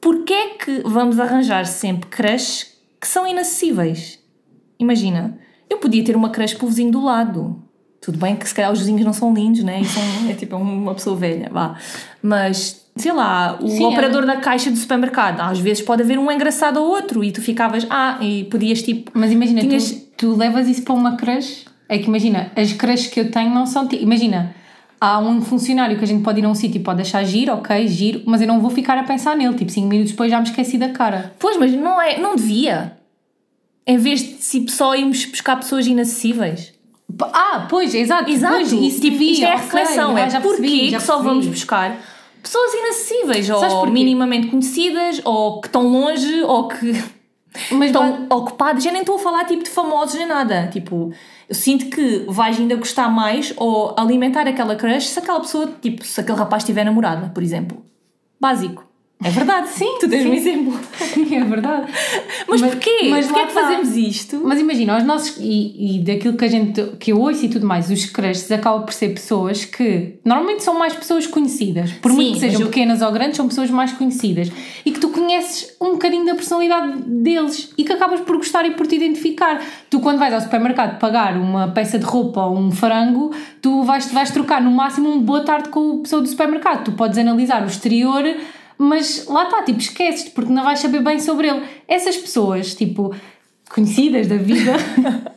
Porquê 0.00 0.32
é 0.32 0.48
que 0.54 0.82
vamos 0.84 1.20
arranjar 1.20 1.66
sempre 1.66 2.08
crush 2.08 2.66
que 3.00 3.06
são 3.06 3.26
inacessíveis? 3.26 4.18
Imagina, 4.78 5.38
eu 5.68 5.78
podia 5.78 6.02
ter 6.02 6.16
uma 6.16 6.30
crush 6.30 6.54
pelo 6.54 6.68
vizinho 6.68 6.90
do 6.90 7.04
lado. 7.04 7.62
Tudo 8.00 8.18
bem 8.18 8.34
que 8.34 8.48
se 8.48 8.54
calhar 8.54 8.72
os 8.72 8.80
vizinhos 8.80 9.04
não 9.04 9.12
são 9.12 9.32
lindos, 9.32 9.62
né? 9.62 9.80
E 9.80 9.84
são, 9.84 10.02
é 10.28 10.34
tipo 10.34 10.56
uma 10.56 10.94
pessoa 10.94 11.14
velha, 11.14 11.48
vá. 11.52 11.78
Mas, 12.20 12.81
sei 12.96 13.12
lá, 13.12 13.58
o 13.60 13.68
Sim, 13.68 13.84
operador 13.86 14.26
da 14.26 14.36
caixa 14.36 14.70
do 14.70 14.76
supermercado, 14.76 15.40
às 15.40 15.58
vezes 15.58 15.82
pode 15.82 16.02
haver 16.02 16.18
um 16.18 16.30
engraçado 16.30 16.78
ou 16.78 16.88
outro 16.88 17.24
e 17.24 17.32
tu 17.32 17.40
ficavas, 17.40 17.86
ah, 17.90 18.18
e 18.20 18.44
podias 18.44 18.82
tipo. 18.82 19.10
Mas 19.14 19.32
imagina, 19.32 19.60
Tinhas- 19.60 19.90
tu, 20.16 20.32
tu 20.32 20.36
levas 20.36 20.68
isso 20.68 20.82
para 20.82 20.94
uma 20.94 21.16
crush. 21.16 21.64
É 21.88 21.98
que 21.98 22.06
imagina, 22.06 22.50
as 22.56 22.72
crushes 22.72 23.08
que 23.08 23.20
eu 23.20 23.30
tenho 23.30 23.50
não 23.54 23.66
são. 23.66 23.86
Imagina, 23.92 24.54
há 25.00 25.18
um 25.18 25.42
funcionário 25.42 25.98
que 25.98 26.04
a 26.04 26.06
gente 26.06 26.22
pode 26.22 26.40
ir 26.40 26.44
a 26.44 26.48
um 26.48 26.54
sítio 26.54 26.78
e 26.80 26.82
pode 26.82 27.02
achar 27.02 27.22
giro, 27.24 27.52
ok, 27.54 27.86
giro, 27.88 28.22
mas 28.24 28.40
eu 28.40 28.46
não 28.46 28.60
vou 28.60 28.70
ficar 28.70 28.96
a 28.96 29.02
pensar 29.02 29.36
nele. 29.36 29.54
Tipo, 29.54 29.70
5 29.70 29.86
minutos 29.88 30.12
depois 30.12 30.30
já 30.30 30.38
me 30.40 30.46
esqueci 30.46 30.78
da 30.78 30.88
cara. 30.90 31.34
Pois, 31.38 31.56
mas 31.58 31.72
não 31.72 32.00
é, 32.00 32.18
não 32.18 32.34
devia. 32.36 32.96
Em 33.86 33.98
vez 33.98 34.20
de 34.20 34.34
tipo, 34.34 34.70
só 34.70 34.94
irmos 34.94 35.24
buscar 35.26 35.56
pessoas 35.56 35.86
inacessíveis. 35.86 36.72
Ah, 37.20 37.66
pois, 37.68 37.94
exato. 37.94 38.30
Exato, 38.30 38.54
Pois, 38.54 38.72
isso 38.72 39.00
tipo, 39.00 39.18
devia, 39.18 39.32
isto 39.32 39.44
é 39.44 39.52
a 39.52 39.56
reflexão, 39.56 40.16
ah, 40.16 40.20
é 40.20 40.30
já 40.30 40.40
porquê 40.40 40.88
que 40.88 41.00
só 41.00 41.20
vamos 41.20 41.46
buscar 41.46 41.98
pessoas 42.42 42.74
inacessíveis, 42.74 43.48
ou 43.50 43.86
minimamente 43.86 44.48
conhecidas, 44.48 45.20
ou 45.24 45.60
que 45.60 45.68
estão 45.68 45.86
longe, 45.86 46.42
ou 46.42 46.68
que 46.68 46.92
Mas 47.70 47.86
estão 47.86 48.26
ocupadas. 48.30 48.84
Eu 48.84 48.92
nem 48.92 49.02
estou 49.02 49.16
a 49.16 49.18
falar 49.18 49.44
tipo 49.44 49.62
de 49.62 49.70
famosos 49.70 50.14
nem 50.14 50.26
nada. 50.26 50.68
Tipo, 50.68 51.12
eu 51.48 51.54
sinto 51.54 51.86
que 51.86 52.24
vais 52.28 52.58
ainda 52.58 52.76
gostar 52.76 53.08
mais 53.08 53.52
ou 53.56 53.94
alimentar 53.98 54.46
aquela 54.46 54.74
crush 54.74 55.08
se 55.08 55.18
aquela 55.18 55.40
pessoa, 55.40 55.72
tipo, 55.80 56.04
se 56.04 56.20
aquele 56.20 56.38
rapaz 56.38 56.64
tiver 56.64 56.84
namorada, 56.84 57.30
por 57.32 57.42
exemplo. 57.42 57.84
Básico. 58.40 58.84
É 59.24 59.30
verdade, 59.30 59.68
sim. 59.68 59.96
Tu 60.00 60.08
tens 60.08 60.22
sim. 60.22 60.28
um 60.30 60.34
exemplo. 60.34 60.80
É 61.32 61.44
verdade. 61.44 61.90
Mas, 62.46 62.60
Mas- 62.60 62.70
porquê? 62.74 63.08
mas 63.08 63.26
porquê 63.26 63.40
é 63.40 63.46
que 63.46 63.52
fazemos 63.52 63.96
isto? 63.96 64.40
Mas 64.44 64.60
imagina, 64.60 64.98
os 64.98 65.04
nossos. 65.04 65.36
E, 65.40 65.96
e 65.96 65.98
daquilo 66.00 66.36
que 66.36 66.44
a 66.44 66.48
gente. 66.48 66.82
que 66.98 67.12
eu 67.12 67.20
ouço 67.20 67.44
e 67.44 67.48
tudo 67.48 67.66
mais, 67.66 67.90
os 67.90 68.04
crushes 68.06 68.50
acabam 68.52 68.84
por 68.84 68.92
ser 68.92 69.08
pessoas 69.14 69.64
que. 69.64 70.16
normalmente 70.24 70.62
são 70.62 70.78
mais 70.78 70.92
pessoas 70.94 71.26
conhecidas. 71.26 71.90
Por 71.92 72.10
Sim, 72.10 72.16
muito 72.16 72.34
que 72.34 72.40
sejam 72.40 72.60
eu- 72.62 72.66
pequenas 72.66 73.00
ou 73.02 73.10
grandes, 73.12 73.36
são 73.36 73.48
pessoas 73.48 73.70
mais 73.70 73.92
conhecidas. 73.92 74.50
E 74.84 74.90
que 74.92 75.00
tu 75.00 75.08
conheces 75.08 75.74
um 75.80 75.92
bocadinho 75.92 76.24
da 76.26 76.34
personalidade 76.34 76.98
deles 77.06 77.72
e 77.78 77.84
que 77.84 77.92
acabas 77.92 78.20
por 78.20 78.36
gostar 78.36 78.66
e 78.66 78.72
por 78.72 78.86
te 78.86 78.96
identificar. 78.96 79.62
Tu, 79.88 80.00
quando 80.00 80.18
vais 80.18 80.34
ao 80.34 80.40
supermercado 80.40 80.98
pagar 80.98 81.36
uma 81.36 81.68
peça 81.68 81.98
de 81.98 82.04
roupa 82.04 82.42
ou 82.44 82.58
um 82.58 82.70
frango, 82.70 83.32
tu 83.60 83.82
vais, 83.84 84.10
vais 84.12 84.30
trocar 84.30 84.60
no 84.60 84.70
máximo 84.70 85.08
um 85.10 85.20
boa 85.20 85.40
tarde 85.44 85.68
com 85.70 85.98
a 85.98 86.02
pessoa 86.02 86.20
do 86.22 86.28
supermercado. 86.28 86.84
Tu 86.84 86.92
podes 86.92 87.16
analisar 87.16 87.62
o 87.62 87.66
exterior. 87.66 88.24
Mas 88.78 89.26
lá 89.26 89.44
está, 89.44 89.62
tipo, 89.62 89.78
esqueces 89.78 90.28
porque 90.28 90.52
não 90.52 90.64
vais 90.64 90.78
saber 90.78 91.02
bem 91.02 91.18
sobre 91.18 91.48
ele. 91.48 91.62
Essas 91.86 92.16
pessoas, 92.16 92.74
tipo, 92.74 93.14
conhecidas 93.70 94.26
da 94.26 94.36
vida, 94.36 94.72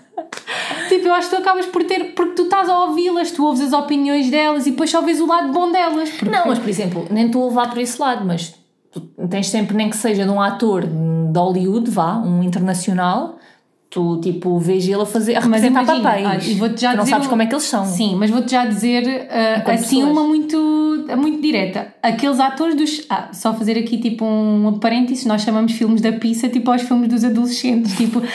tipo, 0.89 1.07
eu 1.07 1.13
acho 1.13 1.29
que 1.29 1.35
tu 1.35 1.41
acabas 1.41 1.65
por 1.67 1.83
ter, 1.83 2.13
porque 2.13 2.35
tu 2.35 2.43
estás 2.43 2.69
a 2.69 2.83
ouvi-las, 2.85 3.31
tu 3.31 3.45
ouves 3.45 3.61
as 3.61 3.73
opiniões 3.73 4.29
delas 4.29 4.65
e 4.67 4.71
depois 4.71 4.89
só 4.89 5.01
vês 5.01 5.21
o 5.21 5.27
lado 5.27 5.51
bom 5.51 5.71
delas. 5.71 6.09
Porque... 6.09 6.29
Não, 6.29 6.47
mas 6.47 6.59
por 6.59 6.69
exemplo, 6.69 7.07
nem 7.09 7.27
estou 7.27 7.43
a 7.43 7.47
levar 7.47 7.69
por 7.69 7.79
esse 7.79 7.99
lado, 7.99 8.25
mas 8.25 8.55
tu 8.91 9.01
tens 9.29 9.49
sempre, 9.49 9.75
nem 9.75 9.89
que 9.89 9.97
seja 9.97 10.23
de 10.23 10.29
um 10.29 10.41
ator 10.41 10.85
de 10.85 11.39
Hollywood, 11.39 11.89
vá, 11.89 12.17
um 12.17 12.43
internacional, 12.43 13.34
tu 13.95 14.19
tipo 14.19 14.59
vês 14.59 14.85
ele 14.85 15.01
a 15.01 15.05
fazer, 15.05 15.35
a 15.35 15.41
Mas 15.47 15.61
representar 15.63 15.83
imagina, 15.83 16.09
papéis. 16.09 16.27
olha, 16.27 16.51
e 16.51 16.53
vou-te 16.55 16.81
já 16.81 16.91
tu 16.91 16.97
não 16.97 17.03
dizer 17.05 17.11
sabes 17.15 17.27
um- 17.27 17.29
como 17.29 17.41
é 17.41 17.45
que 17.45 17.53
eles 17.53 17.63
são. 17.63 17.85
Sim, 17.85 18.15
mas 18.17 18.29
vou-te 18.29 18.51
já 18.51 18.65
dizer 18.65 19.03
uh, 19.07 19.71
assim 19.71 19.95
pessoas. 20.01 20.11
uma 20.11 20.23
muito, 20.27 21.05
muito 21.17 21.41
direta. 21.41 21.93
Aqueles 22.03 22.39
atores 22.41 22.75
dos. 22.75 23.05
Ah, 23.09 23.29
só 23.31 23.53
fazer 23.53 23.77
aqui 23.77 23.97
tipo 23.97 24.25
um 24.25 24.77
parênteses, 24.81 25.23
nós 25.25 25.41
chamamos 25.43 25.71
filmes 25.71 26.01
da 26.01 26.11
pizza 26.11 26.49
tipo 26.49 26.69
aos 26.69 26.81
filmes 26.81 27.07
dos 27.07 27.23
adolescentes. 27.23 27.95
Tipo, 27.97 28.19
uh, 28.19 28.25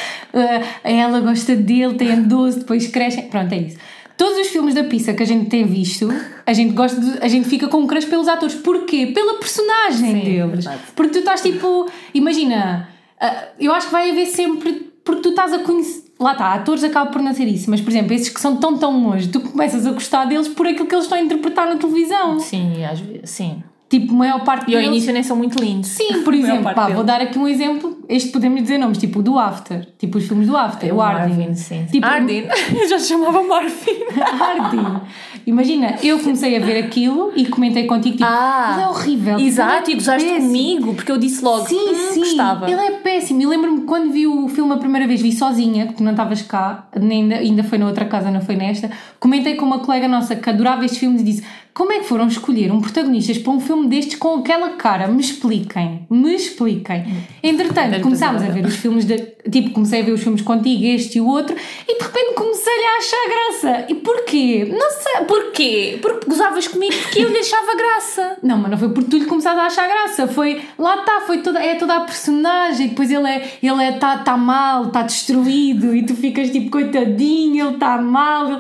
ela 0.83 1.21
gosta 1.21 1.55
dele, 1.55 1.95
tem 1.95 2.23
12, 2.23 2.61
depois 2.61 2.87
crescem. 2.87 3.25
Pronto, 3.25 3.53
é 3.53 3.59
isso. 3.59 3.77
Todos 4.17 4.39
os 4.39 4.47
filmes 4.49 4.75
da 4.75 4.85
pizza 4.85 5.13
que 5.15 5.23
a 5.23 5.27
gente 5.27 5.49
tem 5.51 5.65
visto, 5.67 6.09
a 6.47 6.53
gente 6.53 6.73
gosta 6.75 7.01
de, 7.01 7.19
a 7.23 7.29
gente 7.29 7.49
fica 7.49 7.69
com 7.69 7.79
um 7.79 7.87
crush 7.87 8.07
pelos 8.07 8.29
atores. 8.29 8.55
Porquê? 8.55 9.07
Pela 9.09 9.35
personagem 9.39 10.15
Sim, 10.15 10.21
deles. 10.25 10.51
verdade. 10.65 10.81
Porque 10.97 11.13
tu 11.13 11.19
estás 11.21 11.41
tipo, 11.43 11.87
imagina, 12.15 12.89
ah, 13.21 13.45
eu 13.59 13.73
acho 13.73 13.87
que 13.87 13.93
vai 13.93 14.11
haver 14.11 14.27
sempre, 14.27 14.90
porque 15.05 15.23
tu 15.23 15.29
estás 15.31 15.53
a 15.53 15.59
conhecer. 15.61 16.05
Lá 16.19 16.33
está, 16.33 16.53
atores 16.53 16.85
acabam 16.85 17.11
por 17.13 17.23
não 17.23 17.33
ser 17.33 17.47
isso, 17.47 17.71
mas 17.71 17.81
por 17.81 17.89
exemplo, 17.91 18.13
esses 18.13 18.29
que 18.29 18.39
são 18.41 18.57
tão 18.57 18.77
tão 18.77 19.03
longe, 19.03 19.29
tu 19.29 19.41
começas 19.41 19.87
a 19.87 19.91
gostar 19.93 20.27
deles 20.27 20.49
por 20.49 20.67
aquilo 20.67 20.87
que 20.87 20.95
eles 20.95 21.07
estão 21.07 21.17
a 21.17 21.23
interpretar 21.23 21.67
na 21.67 21.77
televisão. 21.77 22.39
Sim, 22.39 22.85
às 22.85 23.01
vezes, 23.01 23.31
sim. 23.31 23.63
Tipo, 23.89 24.13
a 24.13 24.17
maior 24.17 24.45
parte 24.45 24.71
E 24.71 24.75
ao 24.75 24.81
deles. 24.83 24.89
início 24.97 25.13
nem 25.13 25.23
são 25.23 25.35
muito 25.37 25.59
lindos. 25.59 25.89
Sim, 25.91 26.21
por 26.23 26.35
exemplo, 26.35 26.73
pá, 26.75 26.89
vou 26.89 27.03
dar 27.05 27.21
aqui 27.23 27.39
um 27.39 27.49
exemplo. 27.49 27.99
Este 28.11 28.31
podemos 28.31 28.61
dizer 28.63 28.77
nomes, 28.79 28.99
tipo 28.99 29.21
o 29.21 29.23
do 29.23 29.39
After, 29.39 29.87
tipo 29.99 30.19
os 30.19 30.27
filmes 30.27 30.49
do 30.49 30.57
After, 30.57 30.89
É 30.89 30.93
o 30.93 31.01
Arden. 31.01 31.55
sim. 31.55 31.87
Tipo, 31.91 32.07
Arden, 32.07 32.49
eu 32.81 32.89
já 32.89 32.99
chamava 32.99 33.43
Marvin. 33.43 34.05
Hardin. 34.39 35.01
Imagina, 35.47 35.95
eu 36.03 36.19
comecei 36.19 36.57
a 36.57 36.61
ver 36.61 36.83
aquilo 36.85 37.33
e 37.37 37.47
comentei 37.47 37.87
contigo, 37.87 38.17
tipo, 38.17 38.29
Ah, 38.29 38.73
ele 38.75 38.83
é 38.83 38.89
horrível. 38.89 39.37
tipo, 39.37 39.49
Exato, 39.49 39.91
ele 39.91 39.91
e 39.91 39.93
é 39.93 39.97
gozaste 39.97 40.29
péssimo." 40.29 40.47
comigo, 40.47 40.95
porque 40.95 41.13
eu 41.13 41.19
disse 41.19 41.45
logo 41.45 41.67
Sim, 41.67 41.77
hum, 41.89 41.95
sim, 42.13 42.21
gostava. 42.21 42.71
ele 42.71 42.81
é 42.81 42.91
péssimo. 42.93 43.41
E 43.43 43.47
lembro-me 43.47 43.83
quando 43.83 44.13
vi 44.13 44.27
o 44.27 44.49
filme 44.49 44.73
a 44.73 44.77
primeira 44.77 45.07
vez, 45.07 45.21
vi 45.23 45.33
sozinha, 45.33 45.87
que 45.87 45.95
tu 45.95 46.03
não 46.03 46.11
estavas 46.11 46.43
cá, 46.43 46.89
nem 47.01 47.23
ainda, 47.23 47.37
ainda 47.37 47.63
foi 47.65 47.79
na 47.79 47.87
outra 47.87 48.05
casa, 48.05 48.31
não 48.31 48.41
foi 48.41 48.57
nesta. 48.57 48.91
Comentei 49.19 49.55
com 49.55 49.65
uma 49.65 49.79
colega 49.79 50.09
nossa 50.09 50.35
que 50.37 50.51
adorava 50.51 50.85
estes 50.85 50.99
filmes 51.01 51.21
e 51.23 51.25
disse: 51.25 51.45
Como 51.73 51.93
é 51.93 51.99
que 52.01 52.05
foram 52.07 52.27
escolher 52.27 52.73
um 52.73 52.81
protagonista 52.81 53.33
para 53.41 53.53
um 53.53 53.61
filme 53.61 53.87
destes 53.89 54.17
com 54.19 54.35
aquela 54.37 54.71
cara? 54.71 55.07
Me 55.09 55.21
expliquem, 55.21 56.07
me 56.11 56.35
expliquem. 56.35 57.05
Entretanto, 57.43 58.00
Começámos 58.03 58.43
a 58.43 58.47
ver 58.47 58.65
os 58.65 58.77
filmes, 58.77 59.05
de, 59.05 59.19
tipo, 59.51 59.71
comecei 59.71 60.01
a 60.01 60.05
ver 60.05 60.13
os 60.13 60.23
filmes 60.23 60.43
contigo, 60.43 60.85
este 60.85 61.19
e 61.19 61.21
o 61.21 61.27
outro, 61.27 61.55
e 61.89 61.99
de 61.99 62.05
repente 62.05 62.35
comecei 62.35 62.87
a 62.87 62.99
achar 62.99 63.29
graça. 63.29 63.87
E 63.89 63.95
porquê? 63.95 64.65
Não 64.71 64.91
sei, 64.91 65.11
Porquê? 65.27 65.99
Porque 66.01 66.29
gozavas 66.29 66.67
comigo 66.69 66.95
porque 67.03 67.21
eu 67.21 67.29
lhe 67.29 67.39
achava 67.39 67.77
graça. 67.77 68.39
Não, 68.43 68.59
mas 68.59 68.71
não 68.71 68.79
foi 68.79 68.89
porque 68.91 69.11
tu 69.11 69.19
lhe 69.19 69.27
começaste 69.27 69.59
a 69.59 69.65
achar 69.65 69.89
graça, 69.89 70.27
foi 70.27 70.61
lá 70.79 71.01
está, 71.01 71.21
foi 71.21 71.39
toda, 71.39 71.63
é 71.63 71.75
toda 71.75 71.97
a 71.97 72.01
personagem, 72.01 72.89
depois 72.89 73.11
ele 73.11 73.29
é, 73.29 73.59
ele 73.63 73.83
é, 73.83 73.93
tá, 73.93 74.19
tá 74.19 74.37
mal, 74.37 74.87
está 74.87 75.03
destruído 75.03 75.95
e 75.95 76.05
tu 76.05 76.15
ficas 76.15 76.51
tipo 76.51 76.71
coitadinho, 76.71 77.67
ele 77.67 77.75
está 77.75 77.99
mal, 77.99 78.59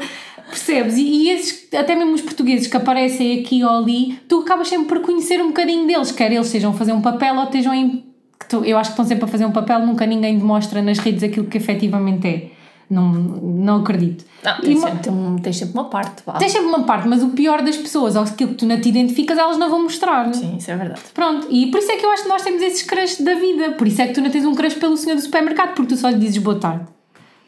percebes? 0.48 0.96
E, 0.96 1.02
e 1.02 1.30
esses, 1.30 1.72
até 1.74 1.94
mesmo 1.94 2.14
os 2.14 2.22
portugueses 2.22 2.66
que 2.66 2.76
aparecem 2.76 3.40
aqui 3.40 3.64
ou 3.64 3.70
ali, 3.70 4.18
tu 4.28 4.40
acabas 4.40 4.68
sempre 4.68 4.88
por 4.88 5.00
conhecer 5.00 5.40
um 5.40 5.48
bocadinho 5.48 5.86
deles, 5.86 6.12
quer 6.12 6.30
eles 6.32 6.46
estejam 6.46 6.72
a 6.72 6.74
fazer 6.74 6.92
um 6.92 7.00
papel 7.00 7.36
ou 7.36 7.44
estejam 7.44 7.74
em. 7.74 8.09
Tu- 8.50 8.64
eu 8.64 8.76
acho 8.76 8.90
que 8.90 8.92
estão 8.94 9.04
sempre 9.06 9.24
a 9.24 9.28
fazer 9.28 9.46
um 9.46 9.52
papel, 9.52 9.80
nunca 9.86 10.04
ninguém 10.04 10.36
demonstra 10.38 10.82
nas 10.82 10.98
redes 10.98 11.22
aquilo 11.22 11.46
que 11.46 11.56
efetivamente 11.56 12.26
é. 12.28 12.50
Não, 12.90 13.08
não 13.12 13.76
acredito. 13.82 14.24
Não, 14.44 14.60
tem, 14.60 14.76
uma- 14.76 14.88
sempre, 14.90 15.10
um- 15.10 15.52
sempre 15.52 15.74
uma 15.74 15.84
parte, 15.84 16.22
vá. 16.26 16.32
Tens 16.34 16.50
sempre 16.50 16.66
uma 16.66 16.82
parte, 16.82 17.06
mas 17.06 17.22
o 17.22 17.28
pior 17.28 17.62
das 17.62 17.76
pessoas, 17.76 18.16
ou 18.16 18.22
aquilo 18.24 18.50
que 18.50 18.56
tu 18.56 18.66
não 18.66 18.80
te 18.80 18.88
identificas, 18.88 19.38
elas 19.38 19.56
não 19.56 19.70
vão 19.70 19.84
mostrar. 19.84 20.34
Sim, 20.34 20.56
isso 20.56 20.70
é 20.72 20.76
verdade. 20.76 21.00
Pronto, 21.14 21.46
e 21.50 21.70
por 21.70 21.78
isso 21.78 21.92
é 21.92 21.96
que 21.96 22.04
eu 22.04 22.10
acho 22.10 22.24
que 22.24 22.28
nós 22.28 22.42
temos 22.42 22.60
esses 22.60 22.82
crushes 22.82 23.20
da 23.20 23.34
vida. 23.34 23.70
Por 23.78 23.86
isso 23.86 24.02
é 24.02 24.08
que 24.08 24.14
tu 24.14 24.20
não 24.20 24.28
tens 24.28 24.44
um 24.44 24.56
crush 24.56 24.74
pelo 24.74 24.96
senhor 24.96 25.14
do 25.14 25.22
supermercado, 25.22 25.74
porque 25.74 25.94
tu 25.94 25.96
só 26.00 26.08
lhe 26.08 26.18
dizes 26.18 26.38
boa 26.38 26.56
tarde. 26.58 26.84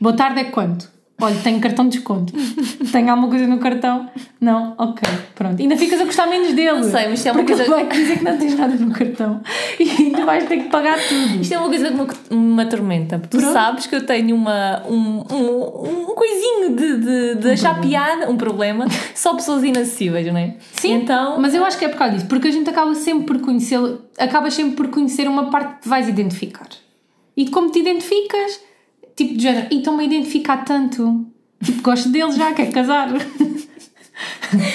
Boa 0.00 0.14
tarde 0.14 0.40
é 0.40 0.44
quanto? 0.44 0.88
Olha, 1.22 1.36
tenho 1.42 1.60
cartão 1.60 1.88
de 1.88 1.96
desconto. 1.98 2.32
tenho 2.90 3.08
alguma 3.10 3.28
coisa 3.28 3.46
no 3.46 3.58
cartão? 3.58 4.10
Não? 4.40 4.74
Ok, 4.76 5.08
pronto. 5.36 5.62
Ainda 5.62 5.76
ficas 5.76 6.00
a 6.00 6.04
gostar 6.04 6.26
menos 6.26 6.52
dele. 6.52 6.72
Não 6.80 6.82
sei, 6.90 7.08
mas 7.08 7.20
isto 7.20 7.28
é 7.28 7.32
uma 7.32 7.44
coisa- 7.44 7.62
ele 7.62 7.70
vai 7.70 7.86
dizer 7.88 8.18
que 8.18 8.24
não 8.24 8.36
tens 8.38 8.58
nada 8.58 8.74
no 8.74 8.92
cartão. 8.92 9.40
E 9.78 9.88
ainda 9.90 10.24
vais 10.24 10.44
ter 10.48 10.58
que 10.58 10.68
pagar 10.68 10.98
tudo. 11.08 11.40
Isto 11.40 11.54
é 11.54 11.58
uma 11.58 11.68
coisa 11.68 11.90
que 11.90 12.34
me, 12.34 12.40
me 12.56 12.62
atormenta. 12.62 13.18
porque 13.18 13.36
Tu 13.36 13.40
Pronto. 13.40 13.52
sabes 13.52 13.86
que 13.86 13.94
eu 13.96 14.04
tenho 14.04 14.34
uma, 14.36 14.82
um, 14.88 15.24
um, 15.32 16.10
um 16.10 16.14
coisinho 16.14 16.76
de, 16.76 16.96
de, 16.98 17.34
de 17.36 17.50
achar 17.50 17.80
piada, 17.80 18.28
um 18.30 18.36
problema, 18.36 18.86
só 19.14 19.34
pessoas 19.34 19.62
inacessíveis, 19.64 20.26
não 20.26 20.36
é? 20.38 20.56
Sim, 20.74 20.94
Então, 20.94 21.40
mas 21.40 21.54
eu 21.54 21.64
acho 21.64 21.78
que 21.78 21.84
é 21.84 21.88
por 21.88 21.98
causa 21.98 22.14
disso, 22.14 22.26
porque 22.26 22.48
a 22.48 22.50
gente 22.50 22.68
acaba 22.68 22.94
sempre 22.94 23.26
por 23.26 23.40
conhecer, 23.40 23.78
acabas 24.18 24.54
sempre 24.54 24.74
por 24.76 24.88
conhecer 24.88 25.26
uma 25.28 25.50
parte 25.50 25.76
que 25.76 25.82
te 25.82 25.88
vais 25.88 26.08
identificar. 26.08 26.68
E 27.36 27.48
como 27.48 27.70
te 27.70 27.78
identificas, 27.78 28.60
tipo 29.16 29.34
de 29.34 29.42
género, 29.42 29.66
e 29.70 29.78
estão-me 29.78 30.02
a 30.02 30.06
identificar 30.06 30.58
tanto, 30.64 31.26
tipo, 31.62 31.82
gosto 31.82 32.08
dele 32.08 32.32
já, 32.32 32.52
quer 32.52 32.70
casar. 32.70 33.08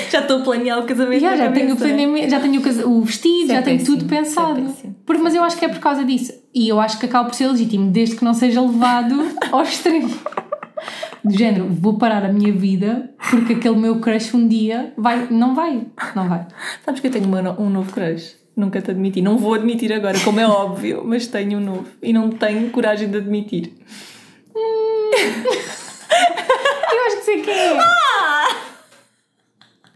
já 0.10 0.20
estou 0.20 0.40
a 0.40 0.42
planear 0.42 0.80
o 0.80 0.86
casamento. 0.86 1.22
já, 1.22 1.32
na 1.32 1.38
já 1.38 1.52
tenho, 1.52 1.66
o 1.66 1.70
cabeça. 1.70 1.86
planeamento, 1.86 2.30
já 2.30 2.40
tenho 2.40 2.90
o 2.90 3.02
vestido, 3.02 3.44
Isso 3.44 3.52
é 3.52 3.56
já 3.56 3.62
tenho 3.62 3.78
péssimo, 3.80 3.98
tudo 3.98 4.14
é 4.14 4.18
pensado. 4.18 4.76
Porque, 5.06 5.22
mas 5.22 5.36
eu 5.36 5.44
acho 5.44 5.58
que 5.58 5.66
é 5.66 5.70
por 5.70 5.80
causa 5.80 6.04
disso. 6.04 6.34
E 6.54 6.68
eu 6.68 6.80
acho 6.80 7.00
que 7.00 7.06
acaba 7.06 7.30
por 7.30 7.36
ser 7.36 7.48
legítimo, 7.48 7.92
desde 7.92 8.16
que 8.16 8.24
não 8.26 8.34
seja 8.34 8.62
levado 8.62 9.16
ao 9.52 9.62
extremo. 9.64 10.10
Do 11.24 11.38
género, 11.38 11.68
vou 11.70 11.98
parar 11.98 12.24
a 12.24 12.32
minha 12.32 12.54
vida 12.54 13.12
porque 13.30 13.54
aquele 13.54 13.76
meu 13.76 14.00
crush 14.00 14.34
um 14.34 14.48
dia 14.48 14.94
vai. 14.98 15.28
Não 15.30 15.54
vai, 15.56 15.86
não 16.16 16.30
vai. 16.30 16.48
Sabes 16.86 17.02
que 17.02 17.08
eu 17.08 17.12
tenho 17.12 17.26
uma 17.26 17.60
um 17.60 17.70
novo 17.70 17.92
crush? 17.92 18.36
Nunca 18.56 18.82
te 18.82 18.92
admiti. 18.92 19.22
Não 19.22 19.38
vou 19.38 19.54
admitir 19.54 19.92
agora, 19.94 20.18
como 20.20 20.40
é 20.40 20.48
óbvio, 20.48 21.04
mas 21.06 21.28
tenho 21.28 21.60
um 21.60 21.62
novo. 21.62 21.88
E 22.02 22.12
não 22.12 22.30
tenho 22.30 22.70
coragem 22.70 23.10
de 23.10 23.18
admitir. 23.18 23.74
Eu 26.92 27.06
acho 27.06 27.18
que 27.18 27.24
sei 27.24 27.42
quem 27.42 27.54
é. 27.54 27.78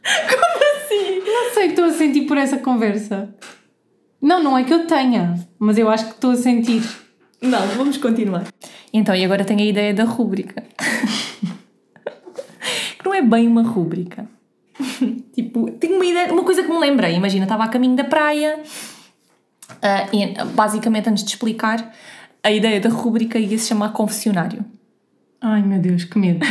Como 0.03 0.75
assim? 0.75 1.19
Não 1.25 1.53
sei, 1.53 1.67
estou 1.67 1.85
a 1.85 1.91
sentir 1.91 2.21
por 2.21 2.37
essa 2.37 2.57
conversa. 2.57 3.33
Não, 4.21 4.43
não 4.43 4.57
é 4.57 4.63
que 4.63 4.73
eu 4.73 4.85
tenha, 4.85 5.35
mas 5.57 5.77
eu 5.77 5.89
acho 5.89 6.05
que 6.05 6.11
estou 6.11 6.31
a 6.31 6.35
sentir. 6.35 6.83
Não, 7.41 7.65
vamos 7.69 7.97
continuar. 7.97 8.45
Então, 8.93 9.15
e 9.15 9.25
agora 9.25 9.43
tenho 9.43 9.61
a 9.61 9.65
ideia 9.65 9.93
da 9.93 10.03
rúbrica. 10.03 10.61
que 12.99 13.05
não 13.05 13.13
é 13.13 13.21
bem 13.21 13.47
uma 13.47 13.63
rúbrica. 13.63 14.27
tipo, 15.33 15.71
tenho 15.71 15.95
uma 15.95 16.05
ideia, 16.05 16.31
uma 16.31 16.43
coisa 16.43 16.61
que 16.61 16.69
me 16.69 16.77
lembrei. 16.77 17.15
Imagina, 17.15 17.45
estava 17.45 17.63
a 17.63 17.67
caminho 17.67 17.95
da 17.95 18.03
praia. 18.03 18.61
ah, 19.81 20.07
e, 20.13 20.35
basicamente, 20.53 21.09
antes 21.09 21.23
de 21.23 21.31
explicar, 21.31 21.91
a 22.43 22.51
ideia 22.51 22.79
da 22.79 22.89
rúbrica 22.89 23.37
ia 23.37 23.57
se 23.57 23.67
chamar 23.67 23.93
confessionário. 23.93 24.65
Ai 25.39 25.61
meu 25.61 25.79
Deus, 25.79 26.03
que 26.03 26.17
medo. 26.17 26.45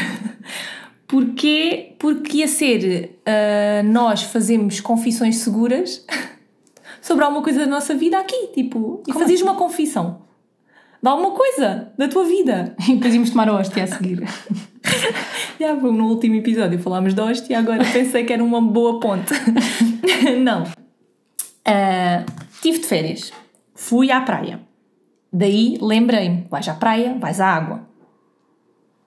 Porquê? 1.06 1.94
Porque 1.98 2.38
ia 2.38 2.48
ser 2.48 3.18
ah, 3.26 3.82
nós 3.84 4.22
fazemos 4.22 4.80
confissões 4.80 5.36
seguras 5.36 6.04
sobre 7.00 7.24
alguma 7.24 7.42
coisa 7.42 7.60
da 7.60 7.66
nossa 7.66 7.94
vida 7.94 8.18
aqui, 8.18 8.48
tipo, 8.54 9.02
e 9.06 9.12
Como 9.12 9.24
fazias 9.24 9.42
uma 9.42 9.54
confissão 9.54 10.22
de 11.02 11.08
alguma 11.08 11.30
coisa 11.30 11.92
da 11.96 12.08
tua 12.08 12.24
vida. 12.24 12.74
E 12.88 12.94
depois 12.94 13.14
íamos 13.14 13.30
tomar 13.30 13.48
a 13.48 13.54
hóstia 13.54 13.84
a 13.84 13.86
seguir. 13.86 14.22
Já, 15.58 15.74
no 15.74 16.08
último 16.08 16.36
episódio 16.36 16.78
falámos 16.78 17.14
de 17.14 17.20
hóstia, 17.20 17.58
agora 17.58 17.84
pensei 17.84 18.24
que 18.24 18.32
era 18.32 18.42
uma 18.42 18.60
boa 18.60 19.00
ponte. 19.00 19.32
Não. 20.42 20.64
Ah, 21.64 22.24
tive 22.60 22.78
de 22.78 22.86
férias. 22.86 23.32
Fui 23.74 24.10
à 24.10 24.20
praia. 24.20 24.60
Daí 25.32 25.78
lembrei-me: 25.80 26.46
vais 26.50 26.68
à 26.68 26.74
praia, 26.74 27.16
vais 27.18 27.40
à 27.40 27.46
água. 27.46 27.88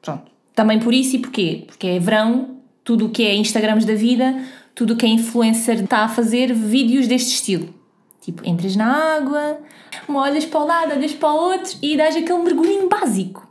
Pronto. 0.02 0.32
Também 0.56 0.80
por 0.80 0.94
isso 0.94 1.16
e 1.16 1.20
porquê? 1.20 1.64
Porque 1.66 1.88
é 1.88 2.00
verão, 2.00 2.58
tudo 2.84 3.08
o 3.08 3.10
que 3.10 3.24
é 3.24 3.36
Instagrams 3.36 3.86
da 3.86 3.96
vida, 3.96 4.44
tudo 4.76 4.94
o 4.94 4.98
que 4.98 5.06
é 5.06 5.10
influencer 5.10 5.84
está 5.84 6.00
a 6.00 6.10
fazer 6.10 6.54
vídeos 6.54 7.08
deste 7.08 7.34
estilo. 7.34 7.74
Tipo, 8.22 8.48
entras 8.48 8.76
na 8.76 9.18
água, 9.18 9.60
olhas 10.08 10.46
para 10.46 10.62
o 10.62 10.66
lado, 10.66 10.92
olhas 10.94 11.14
para 11.14 11.32
o 11.32 11.36
outro 11.36 11.78
e 11.82 11.98
dás 11.98 12.16
aquele 12.16 12.40
mergulhinho 12.40 12.88
básico. 12.88 13.50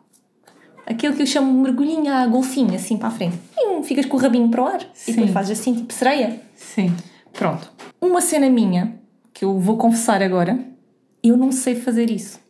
Aquele 0.86 1.14
que 1.14 1.22
eu 1.22 1.26
chamo 1.26 1.52
de 1.52 1.58
mergulhinho 1.58 2.12
a 2.12 2.26
golfinho, 2.26 2.74
assim 2.74 2.96
para 2.96 3.08
a 3.08 3.10
frente. 3.10 3.38
E 3.56 3.82
ficas 3.84 4.06
com 4.06 4.16
o 4.16 4.20
rabinho 4.20 4.48
para 4.48 4.62
o 4.62 4.66
ar. 4.66 4.80
Sim. 4.94 5.12
E 5.12 5.14
depois 5.14 5.30
fazes 5.30 5.60
assim, 5.60 5.74
tipo 5.74 5.92
sereia. 5.92 6.40
Sim. 6.54 6.94
Pronto. 7.32 7.70
Uma 8.00 8.20
cena 8.20 8.48
minha, 8.48 8.98
que 9.32 9.44
eu 9.44 9.58
vou 9.58 9.76
confessar 9.76 10.22
agora, 10.22 10.58
eu 11.22 11.36
não 11.36 11.52
sei 11.52 11.74
fazer 11.74 12.10
isso. 12.10 12.41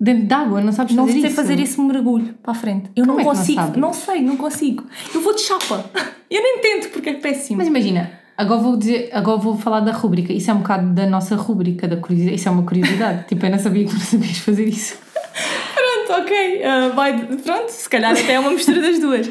Dentro 0.00 0.26
d'água, 0.26 0.60
não 0.60 0.72
sabes 0.72 0.94
Não 0.94 1.06
fazer 1.06 1.20
sei 1.20 1.26
isso? 1.28 1.36
fazer 1.36 1.60
esse 1.60 1.80
mergulho 1.80 2.34
para 2.42 2.52
a 2.52 2.54
frente. 2.54 2.90
Eu 2.94 3.04
Como 3.04 3.14
não 3.14 3.20
é 3.20 3.24
não 3.24 3.30
consigo. 3.34 3.60
sabes? 3.60 3.76
Não, 3.80 3.92
sei, 3.92 4.22
não 4.22 4.36
consigo. 4.36 4.84
Eu 5.14 5.20
vou 5.20 5.34
de 5.34 5.40
chapa. 5.40 5.84
Eu 6.30 6.42
nem 6.42 6.58
tento 6.60 6.90
porque 6.90 7.08
é 7.10 7.14
péssimo. 7.14 7.56
Mas 7.58 7.66
imagina, 7.66 8.10
agora 8.36 8.60
vou, 8.60 8.76
dizer, 8.76 9.10
agora 9.12 9.38
vou 9.38 9.56
falar 9.56 9.80
da 9.80 9.90
rúbrica. 9.92 10.32
Isso 10.32 10.50
é 10.50 10.54
um 10.54 10.58
bocado 10.58 10.92
da 10.92 11.06
nossa 11.06 11.34
rúbrica, 11.34 11.88
da 11.88 11.96
curiosidade. 11.96 12.36
Isso 12.36 12.48
é 12.48 12.52
uma 12.52 12.62
curiosidade. 12.62 13.26
tipo, 13.26 13.44
eu 13.44 13.50
não 13.50 13.58
sabia 13.58 13.84
que 13.86 13.92
não 13.92 14.00
sabias 14.00 14.38
fazer 14.38 14.68
isso. 14.68 14.98
Pronto, 16.06 16.22
ok. 16.22 16.62
ah, 16.64 16.88
vai, 16.94 17.18
pronto, 17.36 17.68
se 17.68 17.88
calhar 17.88 18.12
até 18.12 18.32
é 18.34 18.38
uma 18.40 18.50
mistura 18.50 18.80
das 18.80 18.98
duas. 18.98 19.28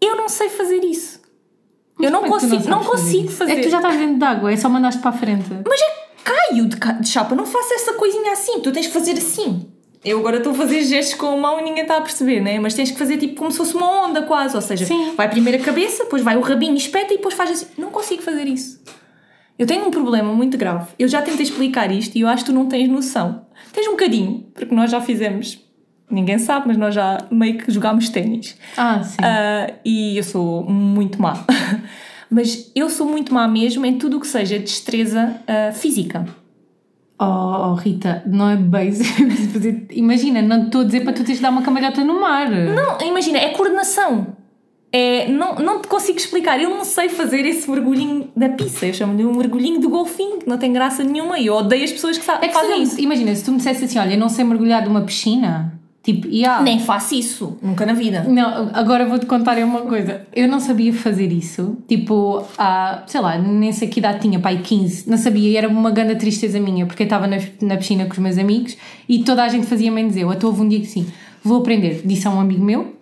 Eu 0.00 0.16
não 0.16 0.28
sei 0.28 0.48
fazer 0.48 0.82
isso. 0.84 1.20
eu 2.00 2.10
não 2.10 2.24
é 2.24 2.28
consigo, 2.28 2.68
não, 2.68 2.82
fazer 2.82 2.90
consigo 2.90 3.28
isso? 3.28 3.36
fazer. 3.36 3.52
É 3.52 3.56
que 3.56 3.62
tu 3.62 3.70
já 3.70 3.76
estás 3.78 3.96
dentro 3.96 4.18
d'água, 4.18 4.52
é 4.52 4.56
só 4.56 4.68
mandaste 4.68 5.00
para 5.00 5.10
a 5.10 5.12
frente. 5.12 5.44
Mas 5.66 5.80
é 5.80 5.84
que 5.86 6.03
caio 6.24 6.66
de, 6.66 6.76
de 7.00 7.08
chapa, 7.08 7.34
não 7.34 7.46
faço 7.46 7.74
essa 7.74 7.92
coisinha 7.94 8.32
assim, 8.32 8.60
tu 8.60 8.72
tens 8.72 8.86
que 8.86 8.92
fazer 8.92 9.12
assim. 9.12 9.68
Eu 10.04 10.18
agora 10.18 10.36
estou 10.36 10.52
a 10.52 10.54
fazer 10.54 10.82
gestos 10.84 11.14
com 11.14 11.28
a 11.28 11.36
mão 11.36 11.58
e 11.60 11.62
ninguém 11.62 11.82
está 11.82 11.96
a 11.96 12.00
perceber, 12.00 12.40
né? 12.40 12.58
Mas 12.58 12.74
tens 12.74 12.90
que 12.90 12.98
fazer 12.98 13.16
tipo 13.16 13.36
como 13.36 13.50
se 13.50 13.56
fosse 13.56 13.74
uma 13.74 14.04
onda 14.04 14.22
quase, 14.22 14.54
ou 14.54 14.60
seja, 14.60 14.84
Sim. 14.84 15.14
vai 15.16 15.30
primeiro 15.30 15.62
a 15.62 15.64
cabeça, 15.64 16.04
depois 16.04 16.22
vai 16.22 16.36
o 16.36 16.40
rabinho, 16.40 16.76
espeta 16.76 17.14
e 17.14 17.16
depois 17.16 17.34
faz 17.34 17.50
assim. 17.50 17.66
Não 17.78 17.90
consigo 17.90 18.22
fazer 18.22 18.44
isso. 18.46 18.82
Eu 19.58 19.66
tenho 19.66 19.86
um 19.86 19.90
problema 19.90 20.32
muito 20.32 20.58
grave. 20.58 20.88
Eu 20.98 21.08
já 21.08 21.22
tentei 21.22 21.42
explicar 21.42 21.90
isto 21.90 22.16
e 22.16 22.20
eu 22.20 22.28
acho 22.28 22.44
que 22.44 22.50
tu 22.50 22.54
não 22.54 22.66
tens 22.66 22.88
noção. 22.88 23.46
Tens 23.72 23.86
um 23.86 23.92
bocadinho, 23.92 24.46
porque 24.52 24.74
nós 24.74 24.90
já 24.90 25.00
fizemos, 25.00 25.58
ninguém 26.10 26.38
sabe, 26.38 26.68
mas 26.68 26.76
nós 26.76 26.94
já 26.94 27.18
meio 27.30 27.56
que 27.56 27.70
jogámos 27.72 28.10
ténis. 28.10 28.58
Ah, 28.76 29.02
sim. 29.02 29.16
Ah, 29.22 29.72
e 29.84 30.18
eu 30.18 30.22
sou 30.22 30.64
muito 30.64 31.20
má. 31.22 31.44
Mas 32.34 32.72
eu 32.74 32.90
sou 32.90 33.06
muito 33.06 33.32
má 33.32 33.46
mesmo 33.46 33.86
em 33.86 33.96
tudo 33.96 34.16
o 34.16 34.20
que 34.20 34.26
seja 34.26 34.58
destreza 34.58 35.36
ah, 35.46 35.70
física. 35.72 36.26
Oh, 37.16 37.70
oh, 37.70 37.74
Rita, 37.74 38.24
não 38.26 38.50
é 38.50 38.56
bem. 38.56 38.90
Imagina, 39.92 40.42
não 40.42 40.64
estou 40.64 40.80
a 40.80 40.84
dizer 40.84 41.04
para 41.04 41.12
tu 41.12 41.22
teres 41.22 41.36
de 41.36 41.42
dar 41.42 41.50
uma 41.50 41.62
cambalhota 41.62 42.02
no 42.02 42.20
mar. 42.20 42.50
Não, 42.50 43.00
imagina, 43.06 43.38
é 43.38 43.50
coordenação. 43.50 44.34
É, 44.90 45.28
não, 45.28 45.54
não 45.54 45.80
te 45.80 45.86
consigo 45.86 46.18
explicar. 46.18 46.60
Eu 46.60 46.70
não 46.70 46.84
sei 46.84 47.08
fazer 47.08 47.46
esse 47.46 47.70
mergulhinho 47.70 48.28
da 48.36 48.48
pizza. 48.48 48.84
Eu 48.84 48.94
chamo-lhe 48.94 49.24
um 49.24 49.36
mergulhinho 49.36 49.80
do 49.80 49.88
golfinho, 49.88 50.38
que 50.38 50.48
não 50.48 50.58
tem 50.58 50.72
graça 50.72 51.04
nenhuma. 51.04 51.38
E 51.38 51.46
eu 51.46 51.54
odeio 51.54 51.84
as 51.84 51.92
pessoas 51.92 52.18
que 52.18 52.28
É 52.28 52.48
que 52.48 52.52
fazem 52.52 52.82
isso. 52.82 53.00
Imagina, 53.00 53.32
se 53.32 53.44
tu 53.44 53.52
me 53.52 53.58
dissesse 53.58 53.84
assim, 53.84 53.98
olha, 54.00 54.14
eu 54.14 54.18
não 54.18 54.28
sei 54.28 54.44
mergulhar 54.44 54.82
de 54.82 54.88
uma 54.88 55.02
piscina, 55.02 55.73
tipo, 56.04 56.28
yeah. 56.28 56.62
Nem 56.62 56.78
faço 56.78 57.14
isso. 57.16 57.58
Nunca 57.60 57.84
na 57.84 57.94
vida. 57.94 58.22
Não, 58.24 58.70
agora 58.72 59.04
vou-te 59.06 59.26
contar 59.26 59.58
uma 59.58 59.80
coisa. 59.80 60.20
Eu 60.32 60.46
não 60.46 60.60
sabia 60.60 60.92
fazer 60.92 61.32
isso. 61.32 61.78
Tipo, 61.88 62.44
há, 62.56 63.02
sei 63.06 63.20
lá, 63.20 63.36
nem 63.38 63.72
sei 63.72 63.88
que 63.88 63.98
idade 63.98 64.20
tinha, 64.20 64.38
pai, 64.38 64.60
15. 64.62 65.10
Não 65.10 65.16
sabia 65.16 65.48
e 65.48 65.56
era 65.56 65.66
uma 65.68 65.90
grande 65.90 66.14
tristeza 66.16 66.60
minha, 66.60 66.86
porque 66.86 67.02
eu 67.02 67.06
estava 67.06 67.26
na, 67.26 67.38
na 67.62 67.76
piscina 67.76 68.04
com 68.04 68.12
os 68.12 68.18
meus 68.18 68.38
amigos 68.38 68.76
e 69.08 69.24
toda 69.24 69.42
a 69.42 69.48
gente 69.48 69.66
fazia 69.66 69.90
menos 69.90 70.14
eu. 70.16 70.30
Até 70.30 70.46
houve 70.46 70.60
um 70.60 70.68
dia 70.68 70.78
que 70.80 70.86
sim, 70.86 71.06
vou 71.42 71.58
aprender. 71.58 72.02
Disse 72.04 72.28
a 72.28 72.30
um 72.30 72.38
amigo 72.40 72.62
meu, 72.64 72.94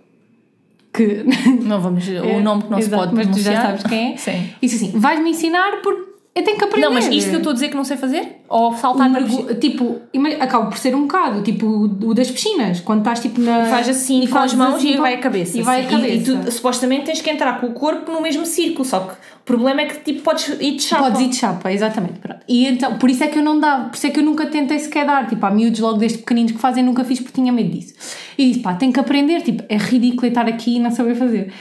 que 0.92 1.24
Não 1.62 1.80
vamos. 1.80 2.06
o 2.06 2.38
nome 2.40 2.62
que 2.64 2.70
não 2.70 2.78
se 2.80 2.86
Exato, 2.88 3.02
pode 3.02 3.14
mas 3.14 3.26
tu 3.28 3.38
já 3.40 3.50
pronunciar. 3.52 3.66
sabes 3.78 3.82
quem 3.84 4.12
é. 4.12 4.16
Sim. 4.16 4.48
Disse 4.62 4.76
assim: 4.76 4.98
vais-me 4.98 5.30
ensinar 5.30 5.80
porque 5.82 6.11
eu 6.34 6.42
tenho 6.42 6.56
que 6.56 6.64
aprender. 6.64 6.86
Não, 6.86 6.94
mas 6.94 7.06
isto 7.08 7.28
que 7.28 7.36
eu 7.36 7.40
estou 7.40 7.50
a 7.50 7.54
dizer 7.54 7.68
que 7.68 7.76
não 7.76 7.84
sei 7.84 7.98
fazer? 7.98 8.40
Ou 8.48 8.74
saltar 8.74 9.10
na 9.10 9.20
piscina? 9.20 9.54
Tipo, 9.54 10.00
acaba 10.40 10.66
por 10.66 10.78
ser 10.78 10.94
um 10.94 11.02
bocado, 11.02 11.42
tipo 11.42 11.66
o 11.66 12.14
das 12.14 12.30
piscinas, 12.30 12.80
quando 12.80 13.00
estás 13.00 13.20
tipo 13.20 13.38
na. 13.38 13.66
Faz 13.66 13.86
assim 13.86 14.22
e 14.22 14.28
com 14.28 14.38
as 14.38 14.54
mãos 14.54 14.76
assim 14.76 14.94
e 14.94 14.96
vai 14.96 15.14
a 15.14 15.18
cabeça. 15.18 15.58
E 15.58 15.62
vai 15.62 15.84
a 15.84 15.88
cabeça. 15.88 16.32
E, 16.32 16.44
tu 16.44 16.50
supostamente 16.50 17.04
tens 17.04 17.20
que 17.20 17.28
entrar 17.28 17.60
com 17.60 17.66
o 17.66 17.72
corpo 17.74 18.10
no 18.10 18.22
mesmo 18.22 18.46
círculo, 18.46 18.82
só 18.82 19.00
que 19.00 19.12
o 19.12 19.44
problema 19.44 19.82
é 19.82 19.86
que 19.86 20.00
tipo 20.00 20.22
podes 20.22 20.48
ir 20.58 20.76
de 20.76 20.82
chapa. 20.82 21.02
Podes 21.02 21.20
ir 21.20 21.28
de 21.28 21.36
chapa, 21.36 21.70
exatamente. 21.70 22.18
Pronto. 22.18 22.40
E 22.48 22.66
então, 22.66 22.96
por 22.96 23.10
isso 23.10 23.22
é 23.24 23.26
que 23.26 23.38
eu 23.38 23.42
não 23.42 23.60
dava, 23.60 23.90
por 23.90 23.96
isso 23.96 24.06
é 24.06 24.10
que 24.10 24.20
eu 24.20 24.24
nunca 24.24 24.46
tentei 24.46 24.78
sequer 24.78 25.04
dar, 25.04 25.28
tipo, 25.28 25.44
há 25.44 25.50
miúdos 25.50 25.80
logo 25.80 25.98
desde 25.98 26.18
pequeninos 26.18 26.52
que 26.52 26.58
fazem, 26.58 26.82
nunca 26.82 27.04
fiz 27.04 27.20
porque 27.20 27.40
tinha 27.40 27.52
medo 27.52 27.70
disso. 27.70 27.92
E 28.38 28.48
disse, 28.48 28.60
pá, 28.60 28.72
tenho 28.72 28.90
que 28.92 29.00
aprender, 29.00 29.42
tipo, 29.42 29.62
é 29.68 29.76
ridículo 29.76 30.26
estar 30.28 30.48
aqui 30.48 30.76
e 30.76 30.80
não 30.80 30.90
saber 30.90 31.14
fazer. 31.14 31.52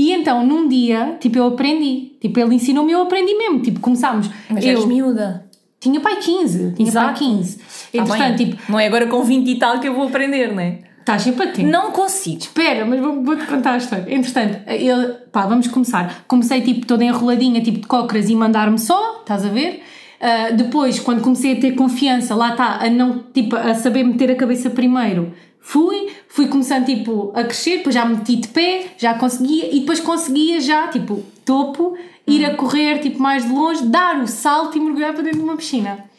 E 0.00 0.12
então, 0.12 0.46
num 0.46 0.66
dia, 0.68 1.16
tipo, 1.20 1.36
eu 1.38 1.46
aprendi. 1.48 2.12
Tipo, 2.20 2.40
ele 2.40 2.54
ensinou-me 2.54 2.90
e 2.90 2.94
eu 2.94 3.02
aprendi 3.02 3.34
mesmo. 3.34 3.60
Tipo, 3.60 3.80
começámos. 3.80 4.30
Mas 4.48 4.64
eu 4.64 4.70
és 4.78 4.84
miúda. 4.86 5.44
tinha 5.78 6.00
pai 6.00 6.16
15, 6.16 6.58
tinha 6.74 6.74
pai 6.74 6.86
Exato. 6.86 7.18
15. 7.18 7.56
Tá 7.58 7.64
Entretanto, 7.98 8.36
tipo, 8.38 8.72
Não 8.72 8.78
é 8.80 8.86
agora 8.86 9.06
com 9.08 9.22
20 9.22 9.48
e 9.48 9.58
tal 9.58 9.78
que 9.80 9.88
eu 9.88 9.94
vou 9.94 10.04
aprender, 10.06 10.52
não 10.52 10.60
é? 10.60 10.78
estás 11.00 11.22
sempre 11.22 11.44
atento. 11.48 11.68
Não 11.68 11.90
consigo. 11.90 12.38
Espera, 12.38 12.84
mas 12.86 13.00
vou- 13.00 13.22
vou-te 13.24 13.44
contar 13.46 13.72
a 13.72 13.76
história. 13.78 14.06
Entretanto, 14.14 14.58
ele, 14.68 15.08
pá, 15.32 15.44
vamos 15.46 15.66
começar. 15.66 16.24
Comecei 16.28 16.60
tipo 16.60 16.86
toda 16.86 17.02
enroladinha, 17.04 17.60
tipo 17.62 17.80
de 17.80 17.86
cócoras 17.86 18.28
e 18.30 18.34
mandar-me 18.36 18.78
só, 18.78 19.18
estás 19.20 19.44
a 19.44 19.48
ver? 19.48 19.82
Ah, 20.20 20.50
depois, 20.50 21.00
quando 21.00 21.20
comecei 21.22 21.54
a 21.54 21.60
ter 21.60 21.72
confiança, 21.72 22.34
lá 22.34 22.50
está, 22.50 22.76
a 22.84 22.88
não, 22.90 23.24
tipo, 23.34 23.56
a 23.56 23.74
saber 23.74 24.04
meter 24.04 24.30
a 24.30 24.34
cabeça 24.36 24.68
primeiro, 24.70 25.32
fui, 25.60 26.08
fui 26.28 26.48
começando 26.48 26.86
tipo 26.86 27.32
a 27.34 27.44
crescer, 27.44 27.78
depois 27.78 27.94
já 27.94 28.04
me 28.04 28.16
meti 28.16 28.36
de 28.36 28.48
pé, 28.48 28.86
já 28.98 29.14
conseguia, 29.14 29.74
e 29.74 29.80
depois 29.80 30.00
conseguia 30.00 30.60
já, 30.60 30.88
tipo, 30.88 31.22
topo, 31.44 31.96
ir 32.26 32.44
a 32.44 32.54
correr, 32.54 32.98
tipo, 32.98 33.20
mais 33.20 33.44
de 33.44 33.52
longe, 33.52 33.84
dar 33.84 34.20
o 34.22 34.26
salto 34.26 34.76
e 34.76 34.80
mergulhar 34.80 35.12
para 35.12 35.22
dentro 35.22 35.38
de 35.38 35.44
uma 35.44 35.56
piscina 35.56 36.10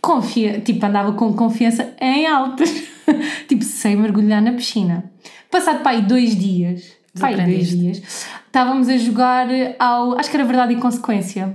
confia, 0.00 0.60
tipo, 0.60 0.84
andava 0.84 1.12
com 1.12 1.32
confiança 1.34 1.94
em 2.00 2.26
altas, 2.26 2.70
tipo, 3.48 3.64
sem 3.64 3.96
mergulhar 3.96 4.40
na 4.40 4.52
piscina. 4.52 5.10
Passado 5.50 5.82
para 5.82 5.92
aí 5.92 6.02
dois 6.02 6.36
dias, 6.36 6.96
para 7.18 7.28
aí 7.28 7.36
dois 7.36 7.68
dias, 7.68 8.26
estávamos 8.46 8.88
a 8.88 8.96
jogar 8.96 9.48
ao, 9.78 10.18
acho 10.18 10.30
que 10.30 10.36
era 10.36 10.44
Verdade 10.44 10.74
e 10.74 10.76
Consequência. 10.76 11.54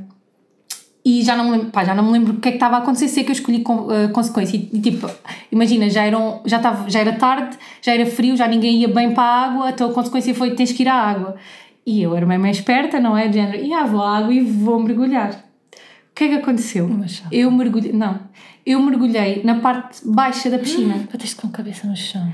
E 1.05 1.21
já 1.21 1.35
não 1.35 1.45
me 1.45 1.51
lembro, 1.51 1.67
pá, 1.67 1.83
já 1.83 1.93
não 1.93 2.05
me 2.05 2.11
lembro 2.11 2.33
o 2.33 2.39
que 2.39 2.47
é 2.47 2.51
que 2.51 2.57
estava 2.57 2.77
a 2.77 2.79
acontecer, 2.79 3.09
sei 3.09 3.23
que 3.25 3.31
eu 3.31 3.33
escolhi 3.33 3.59
com, 3.59 3.91
eh, 3.91 4.07
consequência. 4.07 4.55
E, 4.55 4.69
e, 4.71 4.79
tipo, 4.79 5.09
imagina, 5.51 5.89
já, 5.89 6.05
eram, 6.05 6.41
já, 6.45 6.57
estava, 6.57 6.89
já 6.89 6.99
era 7.01 7.13
tarde, 7.13 7.57
já 7.81 7.93
era 7.93 8.05
frio, 8.05 8.37
já 8.37 8.47
ninguém 8.47 8.77
ia 8.77 8.87
bem 8.87 9.13
para 9.13 9.23
a 9.23 9.45
água, 9.45 9.69
então 9.69 9.89
a 9.89 9.93
consequência 9.93 10.33
foi 10.33 10.51
tens 10.51 10.71
que 10.71 10.83
ir 10.83 10.87
à 10.87 10.95
água. 10.95 11.35
E 11.85 12.01
eu 12.01 12.15
era 12.15 12.25
bem 12.25 12.37
mais 12.37 12.57
esperta, 12.57 13.01
não 13.01 13.17
é? 13.17 13.27
De 13.27 13.33
género, 13.33 13.61
e 13.61 13.73
ah, 13.73 13.83
vou 13.85 14.01
à 14.01 14.17
água 14.17 14.33
e 14.33 14.39
vou 14.39 14.81
mergulhar. 14.81 15.31
O 15.33 16.15
que 16.15 16.23
é 16.23 16.27
que 16.29 16.35
aconteceu? 16.35 16.87
Eu 17.31 17.51
mergulhei, 17.51 17.91
não, 17.91 18.19
eu 18.65 18.79
mergulhei 18.81 19.41
na 19.43 19.55
parte 19.55 19.99
baixa 20.05 20.49
da 20.49 20.57
piscina. 20.57 21.05
Bateste 21.11 21.35
com 21.35 21.47
a 21.47 21.51
cabeça 21.51 21.85
no 21.85 21.97
chão. 21.97 22.31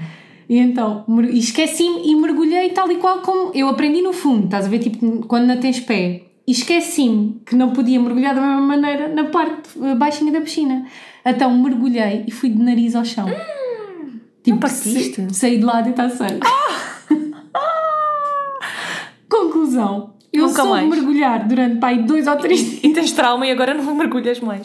E 0.47 0.57
então, 0.57 1.05
esqueci-me 1.31 2.11
e 2.11 2.15
mergulhei 2.15 2.69
tal 2.69 2.91
e 2.91 2.95
qual 2.95 3.21
como 3.21 3.51
eu 3.53 3.67
aprendi 3.67 4.01
no 4.01 4.13
fundo, 4.13 4.45
estás 4.45 4.65
a 4.65 4.69
ver, 4.69 4.79
tipo, 4.79 5.25
quando 5.27 5.45
não 5.45 5.57
tens 5.57 5.79
pé. 5.79 6.23
E 6.49 6.51
esqueci-me 6.51 7.39
que 7.45 7.55
não 7.55 7.73
podia 7.73 7.99
mergulhar 7.99 8.33
da 8.33 8.41
mesma 8.41 8.61
maneira 8.61 9.07
na 9.07 9.25
parte 9.25 9.69
eh, 9.83 9.93
baixinha 9.93 10.31
da 10.31 10.41
piscina. 10.41 10.83
Então 11.23 11.55
mergulhei 11.55 12.25
e 12.27 12.31
fui 12.31 12.49
de 12.49 12.57
nariz 12.57 12.95
ao 12.95 13.05
chão. 13.05 13.27
tipo, 14.41 14.55
não 14.55 14.57
partiste? 14.57 15.27
saí 15.31 15.59
de 15.59 15.63
lá 15.63 15.85
e 15.85 15.91
está 15.91 16.09
sangue. 16.09 16.39
Conclusão. 19.29 20.08
Eu 20.31 20.43
Nunca 20.47 20.61
soube 20.61 20.69
mais. 20.69 20.89
mergulhar 20.89 21.47
durante 21.47 21.77
pai 21.77 22.03
dois 22.03 22.27
ou 22.27 22.35
três 22.35 22.59
dias. 22.59 22.83
E 22.83 22.89
tens 22.93 23.11
trauma 23.13 23.47
e 23.47 23.51
agora 23.51 23.73
não 23.73 23.83
mergulhas 23.95 24.39
mais. 24.39 24.61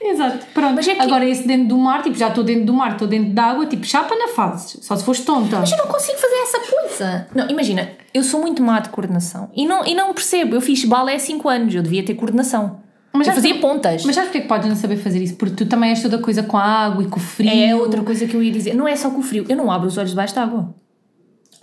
Exato, 0.00 0.46
pronto. 0.52 0.74
Mas 0.74 0.88
é 0.88 0.94
que- 0.94 1.00
Agora 1.02 1.24
esse 1.24 1.46
dentro 1.46 1.68
do 1.68 1.78
mar, 1.78 2.02
tipo, 2.02 2.16
já 2.16 2.28
estou 2.28 2.42
dentro 2.42 2.64
do 2.66 2.72
mar, 2.74 2.92
estou 2.92 3.06
dentro 3.06 3.32
da 3.32 3.44
água, 3.44 3.64
tipo, 3.66 3.86
chapa 3.86 4.14
na 4.16 4.28
fase. 4.28 4.78
Só 4.82 4.96
se 4.96 5.04
foste 5.04 5.24
tonta. 5.24 5.60
Mas 5.60 5.70
eu 5.70 5.78
não 5.78 5.86
consigo 5.86 6.18
fazer 6.18 6.34
essa 6.42 6.58
coisa. 6.58 7.26
Não, 7.34 7.48
imagina, 7.48 7.90
eu 8.12 8.22
sou 8.24 8.40
muito 8.40 8.62
má 8.62 8.80
de 8.80 8.88
coordenação. 8.88 9.50
E 9.54 9.66
não, 9.66 9.86
e 9.86 9.94
não 9.94 10.12
percebo. 10.12 10.56
Eu 10.56 10.60
fiz 10.60 10.84
balé 10.84 11.14
há 11.14 11.18
5 11.18 11.48
anos, 11.48 11.74
eu 11.74 11.82
devia 11.82 12.04
ter 12.04 12.14
coordenação. 12.14 12.82
Mas 13.12 13.28
eu 13.28 13.32
já 13.32 13.34
fazia 13.40 13.54
pontas. 13.60 14.04
Mas 14.04 14.16
sabes 14.16 14.28
porque 14.30 14.38
é 14.38 14.40
que 14.40 14.48
podes 14.48 14.68
não 14.68 14.74
saber 14.74 14.96
fazer 14.96 15.22
isso? 15.22 15.36
Porque 15.36 15.54
tu 15.54 15.66
também 15.66 15.90
és 15.90 16.02
toda 16.02 16.18
coisa 16.18 16.42
com 16.42 16.56
a 16.56 16.64
água 16.64 17.04
e 17.04 17.06
com 17.06 17.20
o 17.20 17.22
frio. 17.22 17.48
É 17.48 17.72
outra 17.76 18.02
coisa 18.02 18.26
que 18.26 18.34
eu 18.34 18.42
ia 18.42 18.50
dizer. 18.50 18.74
Não 18.74 18.88
é 18.88 18.96
só 18.96 19.08
com 19.10 19.20
o 19.20 19.22
frio. 19.22 19.46
Eu 19.48 19.56
não 19.56 19.70
abro 19.70 19.86
os 19.86 19.96
olhos 19.96 20.10
debaixo 20.10 20.34
d'água. 20.34 20.74
Ah, 20.76 20.83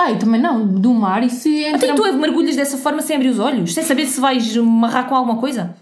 eu 0.10 0.18
também 0.18 0.42
não. 0.42 0.66
Do 0.66 0.94
mar 0.94 1.24
e 1.24 1.30
se 1.30 1.64
entra... 1.64 1.92
Até 1.92 1.94
tu 1.94 2.18
mergulhas 2.18 2.56
dessa 2.56 2.78
forma 2.78 3.02
sem 3.02 3.16
abrir 3.16 3.30
os 3.30 3.40
olhos, 3.40 3.74
sem 3.74 3.84
saber 3.84 4.06
se 4.06 4.20
vais 4.20 4.56
marrar 4.58 5.08
com 5.08 5.16
alguma 5.16 5.38
coisa. 5.38 5.76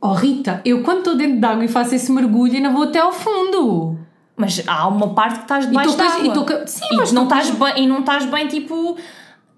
Oh 0.00 0.14
Rita, 0.14 0.60
eu 0.64 0.82
quando 0.82 0.98
estou 0.98 1.14
dentro 1.14 1.38
de 1.38 1.46
água 1.46 1.64
e 1.64 1.68
faço 1.68 1.94
esse 1.94 2.10
mergulho 2.10 2.54
ainda 2.54 2.70
vou 2.70 2.82
até 2.82 2.98
ao 2.98 3.12
fundo. 3.12 3.96
Mas 4.36 4.62
há 4.66 4.88
uma 4.88 5.10
parte 5.14 5.36
que 5.36 5.42
estás 5.42 5.66
debaixo 5.66 5.94
E 5.94 5.96
d'água. 5.96 6.64
e 6.64 6.68
Sim, 6.68 6.84
E 6.90 6.96
mas 6.96 7.12
não 7.12 7.24
estás 7.24 7.50
bem, 7.50 7.84
e 7.84 7.86
não 7.86 8.00
estás 8.00 8.26
bem 8.26 8.48
tipo 8.48 8.96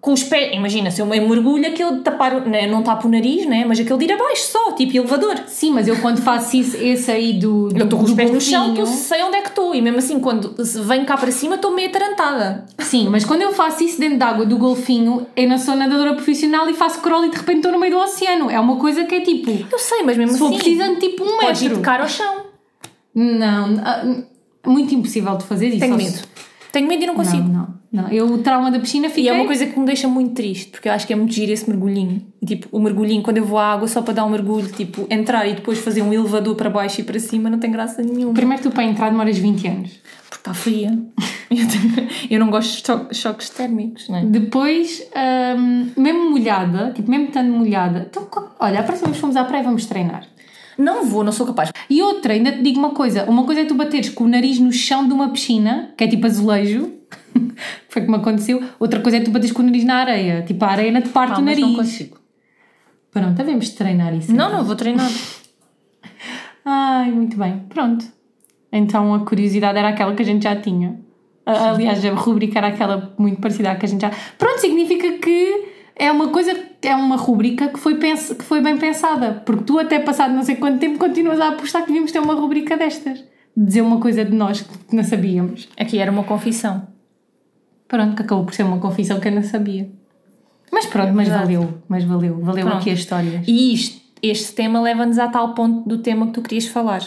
com 0.05 0.13
os 0.13 0.23
pés. 0.23 0.55
Imagina, 0.55 0.91
se 0.91 1.01
eu 1.01 1.07
meio 1.07 1.27
mergulho, 1.27 1.67
aquele 1.67 1.93
de 1.93 2.01
tapar, 2.03 2.35
o- 2.37 2.47
né, 2.47 2.67
não 2.67 2.83
tapa 2.83 3.09
o 3.09 3.11
nariz, 3.11 3.47
né? 3.47 3.65
Mas 3.67 3.81
aquele 3.81 3.99
de 4.01 4.05
ir 4.05 4.13
abaixo 4.13 4.43
só, 4.53 4.73
tipo 4.73 4.95
elevador. 4.95 5.35
Sim, 5.47 5.71
mas 5.71 5.89
eu 5.89 5.97
quando 5.97 6.21
faço 6.21 6.55
isso, 6.59 6.77
esse 6.77 7.11
aí 7.11 7.33
do, 7.33 7.69
do 7.71 7.79
Eu 7.79 7.85
estou 7.85 7.99
com 7.99 8.05
os 8.05 8.13
pés 8.13 8.31
no 8.31 8.39
chão, 8.39 8.67
golfinho- 8.75 8.87
eu 8.87 8.87
sei 8.87 9.23
onde 9.23 9.37
é 9.37 9.41
que 9.41 9.49
estou. 9.49 9.75
E 9.75 9.81
mesmo 9.81 9.99
assim, 10.01 10.21
quando 10.21 10.55
venho 10.87 11.07
cá 11.07 11.17
para 11.17 11.31
cima, 11.33 11.55
estou 11.55 11.71
meio 11.71 11.89
atarantada. 11.89 12.67
Sim, 12.81 13.09
mas 13.11 13.25
quando 13.25 13.41
eu 13.41 13.53
faço 13.55 13.83
isso 13.83 13.99
dentro 13.99 14.19
de 14.19 14.23
água 14.25 14.45
do 14.45 14.59
golfinho, 14.59 15.27
eu 15.35 15.49
não 15.49 15.57
sou 15.57 15.75
nadadora 15.75 16.13
profissional 16.13 16.69
e 16.69 16.75
faço 16.75 17.01
crawl 17.01 17.25
e 17.25 17.31
de 17.31 17.37
repente 17.39 17.57
estou 17.57 17.73
no 17.73 17.79
meio 17.81 17.95
do 17.95 17.99
oceano. 18.01 18.51
É 18.51 18.61
uma 18.61 18.77
coisa 18.77 19.05
que 19.05 19.15
é 19.15 19.21
tipo... 19.23 19.51
Eu 19.73 19.79
sei, 19.79 20.03
mas 20.03 20.19
mesmo 20.19 20.35
Se 20.35 20.39
for 20.39 20.49
assim. 20.49 20.59
precisando 20.59 20.99
tipo 21.01 21.25
um 21.25 21.39
metro. 21.39 21.77
de 21.77 21.81
cara 21.81 22.03
ao 22.03 22.09
chão. 22.11 22.45
Não, 23.15 23.81
ah, 23.83 24.05
muito 24.67 24.95
impossível 24.95 25.35
de 25.39 25.45
fazer 25.45 25.69
isso. 25.69 25.81
Tenho 25.81 25.97
medo. 25.97 26.19
Tenho 26.73 26.89
medo 26.89 27.03
e 27.05 27.07
não 27.07 27.15
consigo. 27.15 27.43
Não, 27.49 27.55
não, 27.55 27.69
não. 27.95 28.09
Eu, 28.11 28.27
o 28.27 28.39
trauma 28.39 28.71
da 28.71 28.79
piscina 28.81 29.09
fiquei... 29.09 29.25
E 29.25 29.29
é 29.29 29.33
uma 29.33 29.47
coisa 29.47 29.65
que 29.67 29.79
me 29.79 29.87
deixa 29.87 30.07
muito 30.09 30.35
triste, 30.35 30.71
porque 30.73 30.89
eu 30.89 30.93
acho 30.93 31.07
que 31.07 31.13
é 31.13 31.17
muito 31.17 31.33
giro 31.33 31.53
esse 31.53 31.69
mergulhinho. 31.71 32.23
Tipo, 32.45 32.69
o 32.73 32.81
mergulhinho, 32.81 33.23
quando 33.23 33.39
eu 33.39 33.45
vou 33.45 33.59
à 33.59 33.73
água 33.73 33.87
só 33.89 34.03
para 34.03 34.15
dar 34.15 34.25
um 34.25 34.31
mergulho, 34.31 34.67
tipo, 34.73 35.07
entrar 35.09 35.47
e 35.49 35.55
depois 35.55 35.79
fazer 35.79 36.03
um 36.03 36.13
elevador 36.13 36.55
para 36.57 36.69
baixo 36.69 37.01
e 37.01 37.05
para 37.05 37.19
cima, 37.21 37.49
não 37.49 37.59
tem 37.59 37.71
graça 37.71 38.03
nenhuma. 38.03 38.35
Primeiro 38.35 38.63
tu 38.63 38.71
para 38.71 38.85
entrar 38.85 39.09
demoras 39.11 39.39
20 39.39 39.67
anos. 39.69 39.91
Porque 40.29 40.37
está 40.37 40.53
fria. 40.53 40.91
Eu, 41.51 41.69
tenho- 41.69 42.09
eu 42.31 42.41
não 42.41 42.51
gosto 42.51 42.79
de 42.81 42.87
cho- 42.87 43.09
choques 43.13 43.49
térmicos, 43.51 44.09
não 44.09 44.17
é? 44.19 44.25
Depois, 44.25 45.07
hum, 45.57 45.91
mesmo 45.97 46.31
molhada, 46.31 46.91
tipo, 46.97 47.09
mesmo 47.09 47.27
estando 47.27 47.53
molhada, 47.53 48.09
então, 48.11 48.27
olha, 48.59 48.81
a 48.81 48.83
próxima 48.83 49.09
vez 49.11 49.21
fomos 49.21 49.37
à 49.37 49.45
praia 49.45 49.63
vamos 49.63 49.87
treinar. 49.87 50.27
Não 50.77 51.05
vou, 51.05 51.23
não 51.23 51.31
sou 51.31 51.47
capaz. 51.47 51.71
E 51.89 52.03
outra, 52.03 52.33
ainda 52.33 52.51
te 52.51 52.61
digo 52.63 52.81
uma 52.81 52.91
coisa: 52.91 53.25
uma 53.31 53.45
coisa 53.45 53.61
é 53.61 53.65
tu 53.67 53.75
bateres 53.75 54.09
com 54.09 54.25
o 54.25 54.29
nariz 54.29 54.59
no 54.59 54.73
chão 54.73 55.07
de 55.07 55.13
uma 55.15 55.29
piscina, 55.29 55.93
que 55.97 56.03
é 56.03 56.09
tipo 56.09 56.27
azulejo, 56.27 56.91
foi 57.89 58.03
como 58.03 58.17
aconteceu, 58.17 58.63
outra 58.79 59.01
coisa 59.01 59.19
é 59.19 59.21
tu 59.21 59.31
bateres 59.31 59.53
com 59.53 59.63
o 59.63 59.67
nariz 59.67 59.85
na 59.85 59.97
areia, 59.97 60.43
tipo, 60.43 60.65
a 60.65 60.69
areia 60.69 60.93
não 60.93 61.03
te 61.03 61.09
parte 61.09 61.41
o 61.41 61.43
mas 61.43 61.45
nariz. 61.45 61.61
não 61.61 61.75
consigo. 61.75 62.19
Pronto, 63.11 63.35
devemos 63.35 63.71
treinar 63.71 64.15
isso. 64.15 64.35
Não, 64.35 64.47
então. 64.47 64.59
não, 64.59 64.65
vou 64.65 64.75
treinar. 64.75 65.11
Ai, 66.65 67.11
muito 67.11 67.37
bem, 67.37 67.61
pronto. 67.69 68.05
Então 68.73 69.15
a 69.15 69.21
curiosidade 69.25 69.79
era 69.79 69.89
aquela 69.89 70.15
que 70.15 70.23
a 70.23 70.25
gente 70.25 70.43
já 70.43 70.57
tinha. 70.57 70.99
Aliás, 71.47 72.05
a 72.05 72.13
rubrica 72.13 72.59
era 72.59 72.69
aquela 72.69 73.15
muito 73.19 73.41
parecida 73.41 73.71
à 73.71 73.77
que 73.77 73.87
a 73.87 73.89
gente 73.89 74.01
já. 74.01 74.11
Pronto, 74.39 74.61
significa 74.61 75.13
que 75.19 75.69
é 75.95 76.11
uma 76.11 76.29
coisa, 76.29 76.59
é 76.83 76.95
uma 76.97 77.17
rubrica 77.17 77.69
que 77.69 77.79
foi, 77.79 77.97
pens... 77.97 78.33
que 78.33 78.43
foi 78.43 78.61
bem 78.61 78.77
pensada. 78.79 79.43
Porque 79.45 79.65
tu, 79.65 79.79
até 79.79 79.99
passado 79.99 80.35
não 80.35 80.43
sei 80.43 80.57
quanto 80.57 80.81
tempo, 80.81 80.99
continuas 80.99 81.41
a 81.41 81.51
apostar 81.51 81.83
que 81.83 81.89
devíamos 81.89 82.11
ter 82.11 82.19
uma 82.19 82.35
rubrica 82.35 82.77
destas. 82.77 83.19
De 83.57 83.65
dizer 83.67 83.83
uma 83.83 84.01
coisa 84.01 84.25
de 84.25 84.35
nós 84.35 84.63
que 84.63 84.97
não 84.97 85.05
sabíamos. 85.05 85.69
Aqui 85.79 85.99
era 85.99 86.11
uma 86.11 86.25
confissão. 86.25 86.94
Pronto, 87.95 88.17
que 88.17 88.23
acabou 88.23 88.45
por 88.45 88.55
ser 88.55 88.63
uma 88.65 88.79
confissão 88.79 89.21
que 89.21 89.29
eu 89.29 89.33
não 89.33 89.43
sabia. 89.43 89.89
Mas 90.73 90.87
pronto, 90.87 91.13
mas 91.15 91.29
verdade. 91.29 91.55
valeu, 91.55 91.75
mas 91.89 92.03
valeu, 92.05 92.41
valeu 92.41 92.65
Pronto. 92.67 92.81
aqui 92.81 92.91
a 92.91 92.95
história. 92.95 93.43
E 93.47 93.73
isto, 93.75 94.01
este 94.23 94.53
tema 94.55 94.81
leva-nos 94.81 95.19
a 95.19 95.29
tal 95.29 95.55
ponto 95.55 95.89
do 95.89 95.99
tema 95.99 96.27
que 96.27 96.33
tu 96.33 96.43
querias 96.43 96.67
falar. 96.67 97.03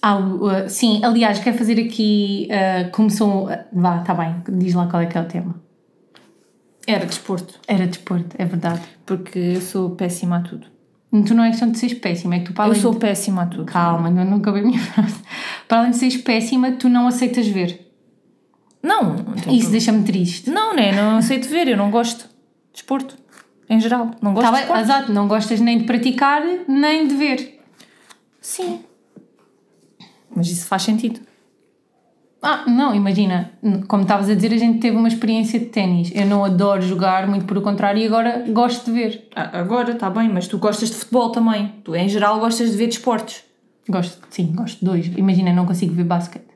Ah, 0.00 0.18
uh, 0.18 0.68
sim, 0.68 1.00
aliás, 1.04 1.38
quero 1.40 1.56
fazer 1.58 1.80
aqui. 1.80 2.48
uh, 2.50 2.90
começou. 2.92 3.46
uh, 3.48 3.58
vá, 3.72 3.98
tá 4.00 4.14
bem, 4.14 4.36
diz 4.58 4.74
lá 4.74 4.86
qual 4.86 5.02
é 5.02 5.06
que 5.06 5.16
é 5.18 5.20
o 5.20 5.24
tema. 5.24 5.54
Era 6.86 7.06
desporto. 7.06 7.58
Era 7.66 7.86
desporto, 7.86 8.36
é 8.38 8.44
verdade. 8.44 8.82
Porque 9.06 9.38
eu 9.38 9.60
sou 9.60 9.90
péssima 9.90 10.36
a 10.36 10.40
tudo. 10.40 10.66
Tu 11.26 11.32
não 11.34 11.44
é 11.44 11.50
questão 11.50 11.70
de 11.70 11.78
seres 11.78 11.98
péssima, 11.98 12.34
é 12.34 12.38
que 12.40 12.46
tu 12.46 12.52
para 12.52 12.68
Eu 12.68 12.74
sou 12.74 12.92
de- 12.92 12.98
péssima 12.98 13.42
a 13.42 13.46
tudo. 13.46 13.64
Calma, 13.66 14.10
não, 14.10 14.24
nunca 14.24 14.52
vi 14.52 14.60
a 14.60 14.62
minha 14.64 14.78
frase. 14.80 15.14
Para 15.66 15.78
além 15.78 15.90
de 15.92 15.96
seres 15.96 16.16
péssima, 16.18 16.72
tu 16.72 16.88
não 16.88 17.06
aceitas 17.06 17.46
ver. 17.48 17.83
Não, 18.84 19.16
Isso 19.50 19.70
deixa-me 19.70 20.04
triste. 20.04 20.50
não, 20.50 20.76
né? 20.76 20.92
Não 20.92 21.16
aceito 21.16 21.48
ver, 21.48 21.68
eu 21.68 21.76
não 21.76 21.90
gosto 21.90 22.24
de 22.24 22.28
desporto. 22.74 23.16
Em 23.68 23.80
geral, 23.80 24.10
não 24.20 24.34
gosto 24.34 24.44
Tá 24.44 24.50
de 24.50 24.56
bem, 24.56 24.60
desporto. 24.66 24.82
exato, 24.82 25.12
não 25.12 25.26
gostas 25.26 25.58
nem 25.60 25.78
de 25.78 25.84
praticar, 25.84 26.42
nem 26.68 27.08
de 27.08 27.14
ver. 27.14 27.60
Sim. 28.42 28.80
Mas 30.36 30.48
isso 30.50 30.66
faz 30.66 30.82
sentido. 30.82 31.20
Ah, 32.42 32.64
não, 32.68 32.94
imagina, 32.94 33.52
como 33.88 34.02
estavas 34.02 34.28
a 34.28 34.34
dizer, 34.34 34.52
a 34.52 34.58
gente 34.58 34.78
teve 34.78 34.94
uma 34.98 35.08
experiência 35.08 35.58
de 35.58 35.64
ténis. 35.66 36.12
Eu 36.14 36.26
não 36.26 36.44
adoro 36.44 36.82
jogar, 36.82 37.26
muito 37.26 37.46
pelo 37.46 37.62
contrário, 37.62 38.02
e 38.02 38.06
agora 38.06 38.44
gosto 38.48 38.84
de 38.84 38.90
ver. 38.92 39.28
Ah, 39.34 39.60
Agora 39.60 39.92
está 39.92 40.10
bem, 40.10 40.28
mas 40.28 40.46
tu 40.46 40.58
gostas 40.58 40.90
de 40.90 40.96
futebol 40.96 41.30
também. 41.30 41.72
Tu, 41.82 41.96
em 41.96 42.06
geral, 42.06 42.38
gostas 42.38 42.70
de 42.72 42.76
ver 42.76 42.88
desportos. 42.88 43.42
Gosto, 43.88 44.18
sim, 44.28 44.52
gosto 44.54 44.78
de 44.80 44.84
dois. 44.84 45.06
Imagina, 45.16 45.54
não 45.54 45.64
consigo 45.64 45.94
ver 45.94 46.04
basquete. 46.04 46.52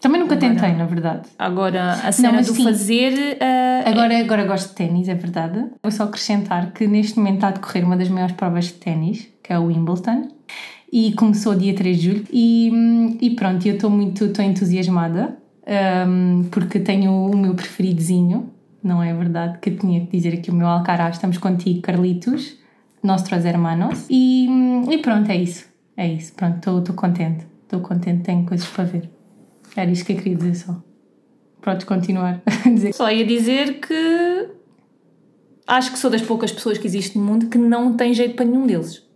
Também 0.00 0.20
nunca 0.20 0.34
Agora- 0.34 0.48
tentei, 0.54 0.72
na 0.74 0.86
verdade. 0.86 1.28
Agora, 1.38 1.92
a 1.92 2.10
cena 2.10 2.32
mas 2.32 2.46
do 2.46 2.54
sim. 2.54 2.64
fazer. 2.64 3.36
ah, 3.40 3.82
Agora, 3.90 4.18
agora 4.18 4.44
gosto 4.46 4.70
de 4.70 4.74
ténis, 4.74 5.08
é 5.08 5.14
verdade. 5.14 5.66
Vou 5.82 5.92
só 5.92 6.04
acrescentar 6.04 6.72
que 6.72 6.86
neste 6.86 7.18
momento 7.18 7.34
está 7.36 7.48
a 7.48 7.50
decorrer 7.52 7.84
uma 7.84 7.96
das 7.96 8.08
maiores 8.08 8.34
provas 8.34 8.66
de 8.66 8.72
ténis, 8.74 9.28
que 9.42 9.52
é 9.52 9.58
o 9.58 9.64
Wimbledon, 9.66 10.28
e 10.90 11.12
começou 11.12 11.54
dia 11.54 11.74
3 11.74 11.98
de 11.98 12.02
julho. 12.10 12.24
E, 12.32 13.18
e 13.20 13.30
pronto, 13.30 13.66
eu 13.68 13.74
estou 13.74 13.90
muito 13.90 14.24
estou 14.24 14.42
entusiasmada, 14.44 15.36
hum, 16.08 16.44
porque 16.50 16.78
tenho 16.80 17.12
o 17.12 17.36
meu 17.36 17.54
preferidozinho, 17.54 18.50
não 18.82 19.02
é 19.02 19.12
verdade? 19.12 19.58
Que 19.58 19.70
tinha 19.72 20.00
que 20.06 20.16
dizer 20.16 20.32
aqui 20.34 20.50
o 20.50 20.54
meu 20.54 20.66
Alcaraz. 20.66 21.16
Estamos 21.16 21.36
contigo, 21.36 21.82
Carlitos, 21.82 22.54
nossos 23.02 23.30
hermanos. 23.44 24.06
E, 24.08 24.48
e 24.90 24.96
pronto, 24.98 25.30
é 25.30 25.36
isso. 25.36 25.66
É 25.94 26.08
isso, 26.08 26.32
pronto, 26.32 26.78
estou 26.78 26.94
contente. 26.94 27.46
Estou 27.64 27.80
contente, 27.80 28.22
tenho 28.22 28.44
coisas 28.46 28.66
para 28.66 28.84
ver. 28.84 29.10
Era 29.76 29.90
isto 29.90 30.04
que 30.04 30.12
eu 30.12 30.16
queria 30.16 30.36
dizer 30.36 30.54
só. 30.56 30.82
Podes 31.62 31.84
continuar. 31.84 32.40
Só 32.94 33.10
ia 33.10 33.24
dizer 33.26 33.80
que. 33.80 34.48
Acho 35.66 35.92
que 35.92 35.98
sou 35.98 36.10
das 36.10 36.22
poucas 36.22 36.50
pessoas 36.50 36.78
que 36.78 36.86
existe 36.86 37.18
no 37.18 37.24
mundo 37.24 37.48
que 37.48 37.58
não 37.58 37.94
tem 37.96 38.12
jeito 38.14 38.34
para 38.34 38.46
nenhum 38.46 38.66
deles. 38.66 39.06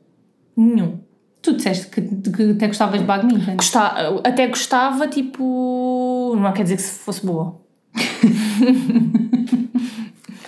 Nenhum. 0.56 1.00
Tu 1.42 1.54
disseste 1.56 1.88
que, 1.88 2.00
que 2.30 2.50
até 2.52 2.66
gostavas 2.68 3.00
de 3.00 3.06
badminton. 3.06 3.56
Gosta- 3.56 4.20
até 4.24 4.46
gostava, 4.46 5.08
tipo. 5.08 6.34
Não 6.38 6.52
quer 6.52 6.62
dizer 6.64 6.76
que 6.76 6.82
se 6.82 6.98
fosse 7.00 7.24
boa. 7.24 7.60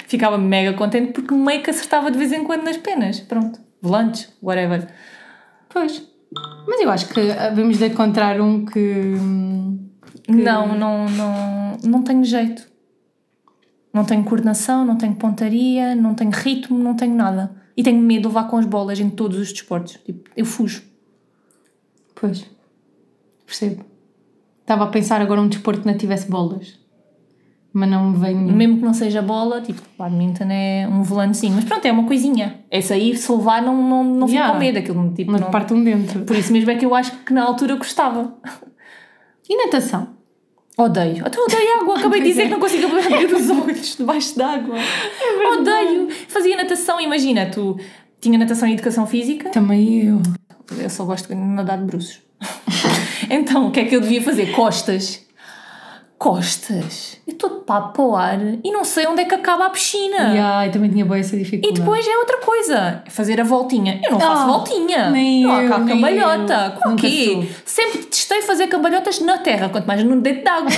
Ficava 0.06 0.38
mega 0.38 0.72
contente 0.74 1.12
porque 1.12 1.34
meio 1.34 1.62
que 1.62 1.70
acertava 1.70 2.10
de 2.10 2.18
vez 2.18 2.32
em 2.32 2.44
quando 2.44 2.62
nas 2.64 2.76
penas. 2.76 3.20
Pronto. 3.20 3.60
Volantes, 3.82 4.32
whatever. 4.42 4.86
Pois. 5.68 6.02
Mas 6.66 6.80
eu 6.80 6.90
acho 6.90 7.08
que 7.08 7.20
havemos 7.32 7.78
de 7.78 7.86
encontrar 7.86 8.40
um 8.40 8.64
que. 8.64 9.14
Hum, 10.28 10.42
Não, 10.42 10.76
não, 10.78 11.08
não, 11.08 11.78
não 11.84 12.02
tenho 12.02 12.24
jeito. 12.24 12.68
Não 13.92 14.04
tenho 14.04 14.24
coordenação, 14.24 14.84
não 14.84 14.96
tenho 14.96 15.14
pontaria, 15.14 15.94
não 15.94 16.14
tenho 16.14 16.30
ritmo, 16.30 16.78
não 16.78 16.94
tenho 16.94 17.14
nada. 17.14 17.54
E 17.76 17.82
tenho 17.82 18.00
medo 18.00 18.22
de 18.22 18.28
levar 18.28 18.44
com 18.48 18.56
as 18.58 18.66
bolas 18.66 19.00
em 19.00 19.08
todos 19.08 19.38
os 19.38 19.52
desportos. 19.52 19.94
Tipo, 20.04 20.30
eu 20.36 20.44
fujo. 20.44 20.82
Pois. 22.14 22.46
Percebo. 23.46 23.84
Estava 24.60 24.84
a 24.84 24.88
pensar 24.88 25.20
agora 25.20 25.40
um 25.40 25.48
desporto 25.48 25.80
que 25.82 25.86
não 25.86 25.96
tivesse 25.96 26.28
bolas. 26.30 26.78
Mas 27.72 27.90
não 27.90 28.10
me 28.10 28.18
nenhum. 28.18 28.52
Mesmo 28.56 28.78
que 28.78 28.84
não 28.84 28.94
seja 28.94 29.20
bola, 29.20 29.60
tipo, 29.60 29.82
badminton 29.98 30.44
é 30.50 30.88
um 30.90 31.02
volantezinho. 31.02 31.54
Mas 31.54 31.64
pronto, 31.64 31.84
é 31.84 31.92
uma 31.92 32.04
coisinha. 32.06 32.64
Esse 32.70 32.92
aí, 32.94 33.14
se 33.14 33.30
levar, 33.30 33.62
não, 33.62 33.76
não, 33.76 34.02
não 34.02 34.26
fico 34.26 34.38
Yeah. 34.38 34.52
com 34.54 34.58
medo. 34.58 34.78
Aquilo, 34.78 35.12
tipo, 35.14 35.30
Não 35.30 35.38
não... 35.38 35.48
te 35.48 35.52
parte 35.52 35.74
um 35.74 35.84
dentro. 35.84 36.24
Por 36.24 36.36
isso 36.36 36.52
mesmo 36.52 36.70
é 36.70 36.76
que 36.76 36.86
eu 36.86 36.94
acho 36.94 37.12
que 37.24 37.32
na 37.34 37.44
altura 37.44 37.76
gostava. 37.76 38.34
E 39.48 39.56
natação? 39.64 40.15
Odeio. 40.78 41.26
Até 41.26 41.40
odeio 41.40 41.80
água. 41.80 41.96
Acabei 41.98 42.20
de 42.20 42.28
dizer 42.28 42.42
é. 42.42 42.44
que 42.46 42.50
não 42.50 42.60
consigo 42.60 42.86
abrir 42.86 43.34
os 43.34 43.50
olhos 43.50 43.96
debaixo 43.96 44.36
d'água. 44.36 44.76
odeio. 45.58 46.08
Fazia 46.28 46.56
natação, 46.56 47.00
imagina, 47.00 47.46
tu 47.46 47.78
tinha 48.20 48.38
natação 48.38 48.68
e 48.68 48.74
educação 48.74 49.06
física. 49.06 49.50
Também 49.50 50.08
eu. 50.08 50.22
Eu 50.78 50.90
só 50.90 51.04
gosto 51.04 51.28
de 51.28 51.34
nadar 51.34 51.78
de 51.78 51.84
bruços. 51.84 52.20
então, 53.30 53.68
o 53.68 53.70
que 53.70 53.80
é 53.80 53.84
que 53.84 53.96
eu 53.96 54.00
devia 54.00 54.22
fazer? 54.22 54.52
Costas. 54.52 55.25
Costas. 56.18 57.18
Eu 57.26 57.34
estou 57.34 57.50
de 57.58 57.64
papo 57.66 57.92
para 57.92 58.02
o 58.04 58.16
ar 58.16 58.38
e 58.64 58.70
não 58.72 58.84
sei 58.84 59.06
onde 59.06 59.20
é 59.20 59.24
que 59.26 59.34
acaba 59.34 59.66
a 59.66 59.70
piscina. 59.70 60.34
E 60.34 60.38
ai, 60.38 60.70
também 60.70 60.90
tinha 60.90 61.04
boa 61.04 61.18
essa 61.18 61.36
E 61.36 61.40
dificuldade. 61.40 61.78
depois 61.80 62.06
é 62.08 62.16
outra 62.18 62.38
coisa, 62.38 63.02
fazer 63.08 63.38
a 63.40 63.44
voltinha. 63.44 64.00
Eu 64.02 64.12
não 64.12 64.20
faço 64.20 64.42
Ah, 64.42 64.46
voltinha. 64.46 65.10
nem 65.10 65.42
não 65.44 65.52
há 65.52 65.62
eu, 65.62 65.68
cá 65.68 65.78
nem 65.78 65.88
cambalhota. 65.94 66.78
Com 66.82 66.94
o 66.94 66.96
quê? 66.96 67.46
Sempre 67.66 67.98
testei 68.04 68.40
fazer 68.42 68.66
cambalhotas 68.68 69.20
na 69.20 69.38
terra, 69.38 69.68
quanto 69.68 69.86
mais 69.86 70.02
no 70.02 70.18
dentro 70.20 70.42
d'água. 70.42 70.70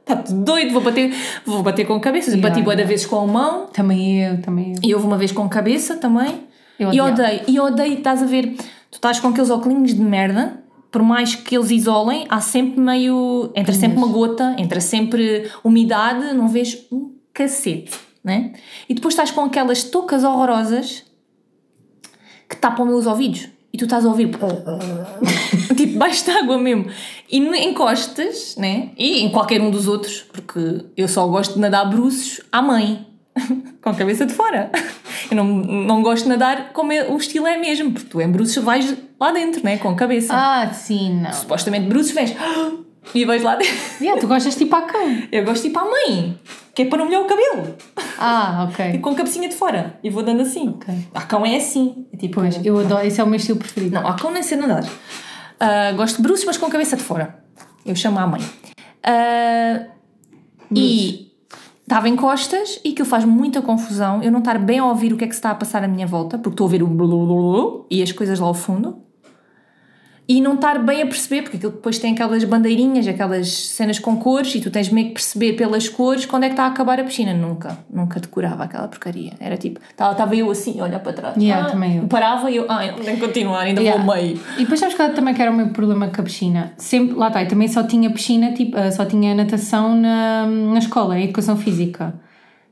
Está 0.00 0.16
tudo 0.24 0.44
doido, 0.44 0.72
vou 0.72 0.82
bater, 0.82 1.14
vou 1.44 1.62
bater 1.62 1.84
com 1.86 1.94
a 1.94 2.00
cabeça. 2.00 2.30
Yeah, 2.30 2.48
Bati 2.48 2.62
da 2.62 2.70
yeah. 2.72 2.88
vezes 2.88 3.04
com 3.06 3.16
a 3.20 3.26
mão 3.26 3.66
Também 3.72 4.22
eu, 4.24 4.40
também 4.40 4.72
eu. 4.72 4.78
e 4.82 4.94
houve 4.94 5.06
uma 5.06 5.18
vez 5.18 5.30
com 5.30 5.42
a 5.44 5.48
cabeça 5.48 5.96
também. 5.96 6.44
Eu 6.78 6.92
e 6.92 7.00
odeio, 7.00 7.40
e 7.46 7.60
odeio, 7.60 7.98
estás 7.98 8.22
a 8.22 8.26
ver, 8.26 8.56
tu 8.90 8.94
estás 8.94 9.20
com 9.20 9.28
aqueles 9.28 9.50
óculos 9.50 9.94
de 9.94 10.00
merda, 10.00 10.58
por 10.94 11.02
mais 11.02 11.34
que 11.34 11.56
eles 11.56 11.72
isolem, 11.72 12.24
há 12.28 12.40
sempre 12.40 12.80
meio. 12.80 13.50
entra 13.56 13.74
sempre 13.74 13.98
uma 13.98 14.06
gota, 14.06 14.54
entra 14.56 14.80
sempre 14.80 15.50
umidade, 15.64 16.32
não 16.32 16.46
vês 16.46 16.86
um 16.92 17.16
cacete, 17.32 17.98
né? 18.22 18.52
E 18.88 18.94
depois 18.94 19.12
estás 19.12 19.32
com 19.32 19.40
aquelas 19.40 19.82
toucas 19.82 20.22
horrorosas 20.22 21.02
que 22.48 22.54
tapam 22.54 22.86
meus 22.86 23.06
ouvidos. 23.06 23.48
E 23.72 23.76
tu 23.76 23.86
estás 23.86 24.06
a 24.06 24.08
ouvir 24.08 24.30
tipo 25.76 25.98
baixo 25.98 26.26
de 26.26 26.30
água 26.30 26.58
mesmo. 26.58 26.86
E 27.28 27.38
encostas, 27.38 28.54
né? 28.56 28.90
E 28.96 29.18
em 29.18 29.30
qualquer 29.32 29.60
um 29.60 29.72
dos 29.72 29.88
outros, 29.88 30.24
porque 30.32 30.84
eu 30.96 31.08
só 31.08 31.26
gosto 31.26 31.54
de 31.54 31.58
nadar 31.58 31.90
bruços 31.90 32.40
à 32.52 32.62
mãe, 32.62 33.04
com 33.82 33.90
a 33.90 33.94
cabeça 33.94 34.24
de 34.24 34.32
fora. 34.32 34.70
Eu 35.34 35.44
não, 35.44 35.54
não 35.84 36.02
gosto 36.02 36.24
de 36.24 36.30
nadar 36.30 36.72
como 36.72 36.92
é- 36.92 37.08
o 37.08 37.16
estilo 37.16 37.46
é 37.46 37.56
mesmo, 37.58 37.92
porque 37.92 38.08
tu 38.08 38.20
em 38.20 38.30
bruços 38.30 38.62
vais 38.62 38.94
lá 39.20 39.32
dentro, 39.32 39.64
né? 39.64 39.78
Com 39.78 39.88
a 39.90 39.94
cabeça. 39.96 40.32
Ah, 40.34 40.72
sim, 40.72 41.20
não. 41.20 41.32
Supostamente 41.32 41.86
bruços 41.88 42.12
vens 42.12 42.34
e 43.14 43.24
vais 43.24 43.42
lá 43.42 43.56
dentro. 43.56 43.74
Yeah, 44.00 44.20
tu 44.20 44.26
gostas 44.28 44.54
tipo 44.56 44.74
a 44.76 44.82
cão. 44.82 45.22
Eu 45.32 45.44
gosto 45.44 45.62
de 45.62 45.68
ir 45.68 45.72
para 45.72 45.82
a 45.82 45.90
mãe, 45.90 46.38
que 46.74 46.82
é 46.82 46.84
para 46.86 46.98
não 46.98 47.06
molhar 47.06 47.22
o 47.22 47.26
cabelo. 47.26 47.76
Ah, 48.18 48.68
E 48.70 48.72
ok. 48.72 48.98
com 48.98 49.10
a 49.10 49.14
cabecinha 49.14 49.48
de 49.48 49.54
fora. 49.54 49.98
E 50.02 50.08
vou 50.10 50.22
dando 50.22 50.42
assim. 50.42 50.68
Ok. 50.70 50.94
A 51.14 51.22
cão 51.22 51.44
é 51.44 51.56
assim. 51.56 52.06
É 52.12 52.16
tipo. 52.16 52.36
Pois, 52.40 52.64
eu 52.64 52.78
adoro, 52.78 53.04
esse 53.06 53.20
é 53.20 53.24
o 53.24 53.26
meu 53.26 53.36
estilo 53.36 53.58
preferido. 53.58 53.94
Não, 53.94 54.06
a 54.06 54.14
cão 54.14 54.30
nem 54.30 54.42
sei 54.42 54.56
nadar. 54.56 54.84
Ah, 55.58 55.92
gosto 55.92 56.16
de 56.16 56.22
bruços, 56.22 56.44
mas 56.44 56.56
com 56.56 56.66
a 56.66 56.70
cabeça 56.70 56.96
de 56.96 57.02
fora. 57.02 57.42
Eu 57.84 57.94
chamo 57.96 58.18
a 58.18 58.26
mãe. 58.26 58.40
Ah, 59.02 59.86
e 60.74 61.32
estava 61.84 62.08
em 62.08 62.16
costas 62.16 62.80
e 62.82 62.92
aquilo 62.92 63.06
faz 63.06 63.24
muita 63.24 63.62
confusão. 63.62 64.22
Eu 64.22 64.32
não 64.32 64.38
estar 64.40 64.58
bem 64.58 64.78
a 64.78 64.86
ouvir 64.86 65.12
o 65.12 65.16
que 65.16 65.24
é 65.24 65.26
que 65.26 65.34
se 65.34 65.38
está 65.38 65.50
a 65.50 65.54
passar 65.54 65.84
à 65.84 65.88
minha 65.88 66.06
volta, 66.06 66.38
porque 66.38 66.54
estou 66.54 66.64
a 66.64 66.66
ouvir 66.66 66.82
o 66.82 66.86
blulululu 66.86 67.86
e 67.90 68.02
as 68.02 68.10
coisas 68.10 68.38
lá 68.40 68.46
ao 68.46 68.54
fundo. 68.54 69.03
E 70.26 70.40
não 70.40 70.54
estar 70.54 70.78
bem 70.78 71.02
a 71.02 71.06
perceber, 71.06 71.42
porque 71.42 71.58
aquilo 71.58 71.72
depois 71.72 71.98
tem 71.98 72.14
aquelas 72.14 72.42
bandeirinhas, 72.44 73.06
aquelas 73.06 73.48
cenas 73.52 73.98
com 73.98 74.16
cores, 74.16 74.54
e 74.54 74.60
tu 74.60 74.70
tens 74.70 74.88
meio 74.88 75.08
que 75.08 75.14
perceber 75.14 75.52
pelas 75.52 75.86
cores 75.88 76.24
quando 76.24 76.44
é 76.44 76.46
que 76.48 76.54
está 76.54 76.64
a 76.64 76.68
acabar 76.68 76.98
a 76.98 77.04
piscina. 77.04 77.34
Nunca, 77.34 77.76
nunca 77.92 78.18
decorava 78.18 78.64
aquela 78.64 78.88
porcaria. 78.88 79.32
Era 79.38 79.58
tipo, 79.58 79.80
estava 79.90 80.34
eu 80.34 80.50
assim, 80.50 80.80
a 80.80 80.84
olhar 80.84 81.00
para 81.00 81.12
trás. 81.12 81.36
Yeah, 81.36 81.66
Ah, 81.66 81.70
também 81.70 81.98
eu. 81.98 82.06
Parava 82.06 82.50
e 82.50 82.56
eu, 82.56 82.64
ah, 82.70 82.86
não 82.86 83.04
tenho 83.04 83.18
que 83.18 83.26
continuar, 83.26 83.60
ainda 83.60 83.82
Yeah. 83.82 84.02
vou 84.02 84.14
ao 84.14 84.18
meio. 84.20 84.40
E 84.56 84.60
depois 84.62 84.80
sabes 84.80 84.94
que 84.94 85.08
também 85.10 85.34
que 85.34 85.42
era 85.42 85.50
o 85.50 85.54
meu 85.54 85.68
problema 85.68 86.08
com 86.08 86.20
a 86.22 86.24
piscina. 86.24 86.72
Sempre, 86.78 87.16
lá 87.16 87.28
está, 87.28 87.42
eu 87.42 87.48
também 87.48 87.68
só 87.68 87.82
tinha 87.82 88.08
piscina, 88.10 88.52
tipo, 88.52 88.78
ah, 88.78 88.90
só 88.90 89.04
tinha 89.04 89.34
natação 89.34 89.94
na, 89.94 90.46
na 90.46 90.78
escola, 90.78 91.18
em 91.18 91.24
educação 91.24 91.56
física. 91.56 92.14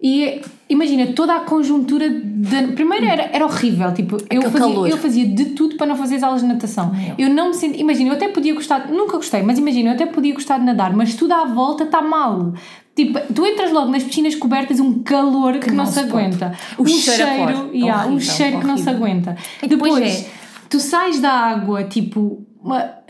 E 0.03 0.41
imagina, 0.69 1.13
toda 1.13 1.37
a 1.37 1.41
conjuntura 1.41 2.11
de, 2.11 2.73
primeiro 2.73 3.07
era, 3.07 3.31
era 3.33 3.45
horrível, 3.47 3.95
tipo, 3.95 4.17
eu 4.29 4.43
fazia, 4.51 4.75
eu 4.91 4.97
fazia 4.97 5.27
de 5.27 5.45
tudo 5.51 5.77
para 5.77 5.87
não 5.87 5.95
fazer 5.95 6.17
as 6.17 6.23
aulas 6.25 6.41
de 6.41 6.49
natação. 6.49 6.91
Eu 7.17 7.29
não 7.29 7.49
me 7.49 7.55
senti, 7.55 7.79
imagina, 7.79 8.11
eu 8.11 8.15
até 8.15 8.27
podia 8.27 8.53
gostar, 8.53 8.89
nunca 8.89 9.17
gostei, 9.17 9.43
mas 9.43 9.59
imagina, 9.59 9.91
eu 9.91 9.95
até 9.95 10.07
podia 10.07 10.35
gostar 10.35 10.59
de 10.59 10.65
nadar, 10.65 10.93
mas 10.93 11.15
tudo 11.15 11.33
à 11.33 11.45
volta 11.45 11.85
está 11.85 12.03
mal. 12.03 12.53
Tipo, 12.97 13.21
tu 13.33 13.47
entras 13.47 13.71
logo 13.71 13.91
nas 13.91 14.03
piscinas 14.03 14.35
cobertas, 14.35 14.81
um 14.81 15.03
calor 15.03 15.59
que, 15.59 15.71
não, 15.71 15.85
não 15.85 15.87
se 15.87 16.01
aguenta. 16.01 16.53
O 16.77 16.83
um 16.83 16.87
cheiro 16.87 17.23
é 17.23 17.37
cheiro, 17.37 17.71
yeah, 17.73 18.03
um 18.03 18.15
Horrível, 18.15 18.35
cheiro 18.35 18.59
que 18.59 18.67
não 18.67 18.77
se 18.77 18.91
aguenta. 18.91 19.37
E 19.63 19.69
depois 19.69 19.95
Depois, 19.95 20.25
é- 20.25 20.31
tu 20.69 20.81
sais 20.81 21.21
da 21.21 21.33
água, 21.33 21.85
tipo, 21.85 22.45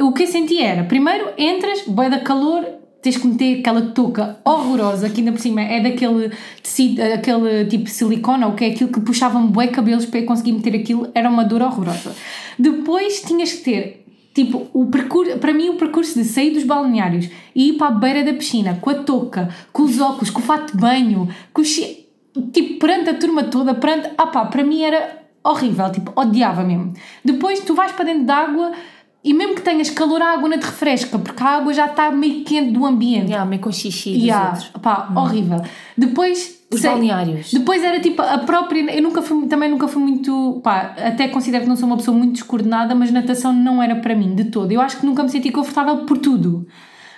o 0.01 0.13
que 0.13 0.25
eu 0.25 0.27
senti 0.27 0.61
era, 0.61 0.85
primeiro 0.85 1.31
entras, 1.39 1.85
vai 1.89 2.11
da 2.11 2.21
calor, 2.21 2.65
tens 3.03 3.17
que 3.17 3.27
meter 3.27 3.59
aquela 3.59 3.83
touca 3.91 4.39
horrorosa, 4.45 5.11
que 5.11 5.21
ainda 5.21 5.33
por 5.33 5.41
cima 5.41 5.61
é 5.61 5.81
daquele 5.81 6.31
tecido, 6.63 7.03
aquele 7.03 7.65
tipo 7.65 7.91
silicone, 7.91 8.45
ou 8.45 8.53
que 8.53 8.65
é 8.65 8.69
aquilo 8.69 8.91
que 8.91 9.01
puxava-me 9.01 9.49
bué 9.49 9.67
cabelos 9.67 10.07
para 10.07 10.21
eu 10.21 10.27
conseguir 10.27 10.53
meter 10.53 10.77
aquilo, 10.77 11.11
era 11.13 11.29
uma 11.29 11.45
dor 11.45 11.63
horrorosa. 11.63 12.15
Depois 12.57 13.21
tinhas 13.21 13.53
que 13.53 13.65
ter, 13.65 14.07
tipo, 14.33 14.69
o 14.73 14.87
percurso, 14.87 15.37
para 15.39 15.53
mim 15.53 15.69
o 15.69 15.75
percurso 15.75 16.15
de 16.15 16.25
sair 16.25 16.53
dos 16.53 16.63
balneários 16.63 17.29
e 17.55 17.71
ir 17.71 17.73
para 17.73 17.89
a 17.89 17.91
beira 17.91 18.23
da 18.23 18.33
piscina, 18.35 18.79
com 18.81 18.91
a 18.91 18.95
touca, 18.95 19.49
com 19.73 19.83
os 19.83 20.01
óculos, 20.01 20.31
com 20.31 20.41
o 20.41 20.45
fato 20.45 20.73
de 20.73 20.81
banho, 20.81 21.29
com 21.53 21.61
o 21.61 21.65
che... 21.65 22.07
tipo, 22.53 22.79
perante 22.79 23.11
a 23.11 23.15
turma 23.15 23.43
toda, 23.45 23.75
perante, 23.75 24.11
ah 24.17 24.29
pá, 24.29 24.45
para 24.45 24.63
mim 24.63 24.81
era 24.83 25.23
horrível, 25.43 25.91
tipo, 25.91 26.13
odiava 26.15 26.63
mesmo. 26.63 26.95
Depois 27.25 27.59
tu 27.61 27.75
vais 27.75 27.91
para 27.91 28.05
dentro 28.05 28.27
da 28.27 28.37
água 28.37 28.71
e 29.25 29.33
mesmo 29.33 29.55
que 29.55 29.63
tenhas 29.63 29.89
calor, 29.91 30.21
a 30.23 30.33
água 30.33 30.49
não 30.49 30.59
te 30.59 30.65
refresca, 30.65 31.19
porque 31.19 31.43
a 31.43 31.47
água 31.59 31.73
já 31.73 31.87
está 31.87 32.11
meio 32.11 32.45
quente 32.45 32.73
do 32.73 32.85
ambiente. 32.85 33.29
Yeah, 33.29 33.49
meio 33.49 33.61
com 33.63 33.71
xixi 33.71 34.13
dos 34.15 34.23
Yeah, 34.25 34.51
outros. 34.51 34.69
pá, 34.83 35.09
horrível. 35.17 35.63
Depois 35.97 36.61
Os 36.73 36.81
Sei. 36.81 36.91
balneários. 36.91 37.53
Depois 37.53 37.85
era 37.85 38.01
tipo 38.01 38.23
a 38.23 38.39
própria. 38.39 38.81
Eu 38.97 39.03
nunca 39.03 39.21
fui, 39.21 39.47
também 39.47 39.71
nunca 39.71 39.87
fui 39.87 40.03
muito. 40.03 40.61
Pá, 40.65 40.95
até 40.97 41.29
considero 41.29 41.65
que 41.65 41.69
não 41.69 41.77
sou 41.77 41.87
uma 41.87 41.99
pessoa 41.99 42.17
muito 42.17 42.33
descoordenada, 42.33 42.95
mas 42.95 43.11
natação 43.13 43.53
não 43.53 43.83
era 43.83 43.95
para 43.97 44.15
mim 44.17 44.35
de 44.35 44.45
todo. 44.45 44.73
Eu 44.73 44.81
acho 44.81 44.97
que 44.99 45.05
nunca 45.05 45.23
me 45.23 45.29
senti 45.29 45.51
confortável 45.53 45.99
por 46.07 46.17
tudo. 46.19 46.67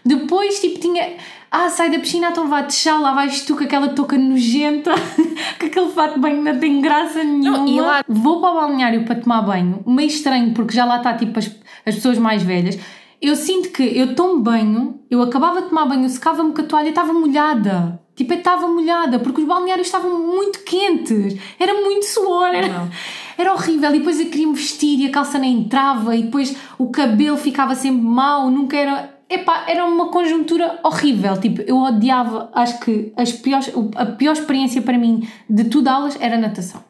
Depois, 0.05 0.61
tipo, 0.61 0.79
tinha. 0.81 1.15
Ah, 1.51 1.69
sai 1.71 1.89
da 1.89 1.99
piscina, 2.01 2.31
então 2.31 2.49
vá 2.49 2.63
deixar, 2.63 2.99
lá 3.01 3.13
vais 3.15 3.43
tu 3.43 3.57
com 3.57 3.63
aquela 3.63 3.89
touca 3.89 4.19
nojenta, 4.19 4.91
com 5.61 5.67
aquele 5.67 5.89
fato 5.91 6.15
de 6.15 6.21
banho 6.21 6.43
não 6.43 6.59
tem 6.59 6.81
graça 6.81 7.23
nenhuma. 7.23 7.69
e 7.71 7.81
lá- 7.81 8.05
Vou 8.09 8.41
para 8.41 8.51
o 8.51 8.55
balneário 8.55 9.05
para 9.05 9.15
tomar 9.15 9.41
banho, 9.43 9.81
meio 9.87 10.09
estranho, 10.09 10.53
porque 10.53 10.75
já 10.75 10.85
lá 10.85 10.97
está 10.97 11.15
tipo 11.15 11.39
as, 11.39 11.47
as 11.87 11.95
pessoas 11.95 12.19
mais 12.19 12.43
velhas. 12.43 12.77
Eu 13.23 13.37
sinto 13.37 13.71
que 13.71 13.83
eu 13.83 14.15
tomo 14.17 14.41
banho, 14.41 15.01
eu 15.09 15.23
acabava 15.23 15.63
de 15.63 15.69
tomar 15.69 15.87
banho, 15.87 16.03
eu 16.05 16.09
secava-me 16.11 16.53
com 16.53 16.61
a 16.61 16.65
toalha 16.65 16.87
e 16.87 16.91
estava 16.91 17.13
molhada. 17.13 18.01
Tipo, 18.17 18.33
eu 18.35 18.39
estava 18.39 18.67
molhada, 18.69 19.19
porque 19.21 19.41
os 19.41 19.47
balneários 19.47 19.87
estavam 19.87 20.19
muito 20.27 20.61
quentes. 20.65 21.37
Era 21.59 21.73
muito 21.81 22.05
suor, 22.05 22.49
era, 22.49 22.69
Não. 22.69 22.91
era 23.39 23.53
horrível. 23.55 23.95
E 23.95 23.99
depois 23.99 24.21
eu 24.21 24.27
queria 24.27 24.47
me 24.47 24.55
vestir 24.55 24.99
e 25.01 25.07
a 25.07 25.11
calça 25.11 25.39
nem 25.39 25.53
entrava, 25.61 26.15
e 26.17 26.25
depois 26.25 26.55
o 26.79 26.91
cabelo 26.91 27.37
ficava 27.37 27.75
sempre 27.77 28.03
mau, 28.03 28.51
nunca 28.51 28.77
era. 28.77 29.14
Epá, 29.29 29.65
era 29.69 29.85
uma 29.87 30.09
conjuntura 30.11 30.79
horrível. 30.83 31.37
Tipo, 31.41 31.63
eu 31.63 31.77
odiava, 31.79 32.51
acho 32.55 32.79
que 32.81 33.13
as 33.17 33.33
piores, 33.33 33.73
a 33.97 34.07
pior 34.07 34.33
experiência 34.33 34.83
para 34.83 34.99
mim 34.99 35.27
de 35.49 35.65
tudo 35.65 35.89
aulas 35.89 36.17
era 36.21 36.37
natação. 36.37 36.83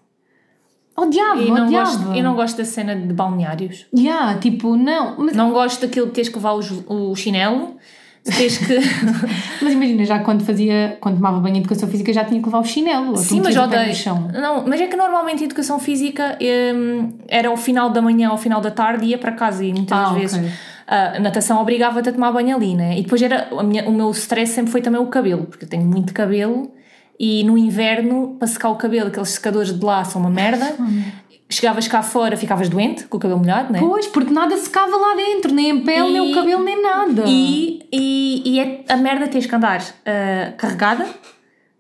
Odiava, 0.97 1.41
E 1.43 1.51
não 1.51 1.67
odiava. 1.67 1.91
gosto, 1.91 2.17
eu 2.17 2.23
não 2.23 2.35
gosto 2.37 2.57
da 2.59 2.65
cena 2.65 2.95
de 2.95 3.13
balneários. 3.13 3.87
Yeah, 3.97 4.39
tipo, 4.39 4.77
não. 4.77 5.15
Mas, 5.19 5.35
Não 5.35 5.51
gosto 5.53 5.81
daquilo 5.81 6.07
de 6.07 6.13
teres 6.13 6.29
que 6.29 6.37
levar 6.37 6.53
o, 6.55 7.11
o 7.11 7.17
chinelo. 7.17 7.77
Teres 8.25 8.59
que. 8.59 8.79
mas 9.61 9.73
imagina, 9.73 10.05
já 10.05 10.21
quando 10.21 10.45
fazia, 10.45 10.97
quando 11.01 11.17
tomava 11.17 11.41
banho 11.41 11.57
em 11.57 11.59
educação 11.59 11.89
física, 11.89 12.13
já 12.13 12.25
tinha 12.25 12.41
que 12.41 12.47
levar 12.47 12.61
o 12.61 12.65
chinelo. 12.65 13.17
Sim, 13.17 13.41
mas 13.45 13.57
o 13.57 13.63
odeio. 13.63 13.93
chão. 13.95 14.29
Não, 14.33 14.65
mas 14.67 14.81
é 14.81 14.87
que 14.87 14.97
normalmente 14.97 15.43
a 15.43 15.47
educação 15.47 15.79
física 15.81 16.39
hum, 16.75 17.13
era 17.29 17.49
ao 17.49 17.57
final 17.57 17.91
da 17.91 18.01
manhã 18.01 18.29
ou 18.29 18.33
ao 18.33 18.39
final 18.39 18.61
da 18.61 18.71
tarde 18.71 19.05
e 19.05 19.09
ia 19.11 19.19
para 19.19 19.33
casa 19.33 19.65
e 19.65 19.73
muitas 19.73 19.99
Ah, 19.99 20.13
vezes 20.15 20.39
ok. 20.39 20.51
A 20.87 21.19
natação 21.21 21.61
obrigava-te 21.61 22.09
a 22.09 22.13
tomar 22.13 22.33
banho 22.33 22.57
ali, 22.57 22.75
né? 22.75 22.99
E 22.99 23.03
depois 23.03 23.21
era 23.23 23.49
minha, 23.63 23.89
o 23.89 23.93
meu 23.93 24.11
stress 24.11 24.53
sempre 24.53 24.71
foi 24.73 24.81
também 24.83 25.01
o 25.01 25.07
cabelo, 25.07 25.45
porque 25.47 25.65
eu 25.65 25.69
tenho 25.69 25.85
muito 25.85 26.13
cabelo 26.13 26.71
e 27.19 27.45
no 27.45 27.57
inverno, 27.57 28.37
para 28.39 28.49
secar 28.49 28.71
o 28.71 28.77
cabelo, 28.77 29.09
aqueles 29.09 29.29
secadores 29.31 29.73
de 29.79 29.85
lá 29.85 30.05
são 30.05 30.21
uma 30.21 30.31
merda. 30.31 30.75
Chegavas 31.49 31.87
cá 31.87 32.03
fora, 32.03 32.37
ficavas 32.37 32.69
doente 32.69 33.05
com 33.05 33.17
o 33.19 33.21
cabelo 33.21 33.39
molhado, 33.39 33.73
né? 33.73 33.79
Pois, 33.79 34.07
porque 34.09 34.33
nada 34.33 34.57
secava 34.57 34.97
lá 34.97 35.15
dentro, 35.15 35.53
nem 35.53 35.71
a 35.73 35.77
pele, 35.85 36.11
nem 36.13 36.29
E- 36.29 36.33
o 36.33 36.35
cabelo, 36.35 36.65
nem 36.65 36.83
nada. 36.83 37.23
E, 37.27 37.87
e, 37.93 38.43
e 38.45 38.59
é 38.61 38.85
a 38.89 38.97
merda 38.97 39.29
teres 39.29 39.47
que 39.47 39.55
andar 39.55 39.81
ah, 40.07 40.53
carregada, 40.57 41.07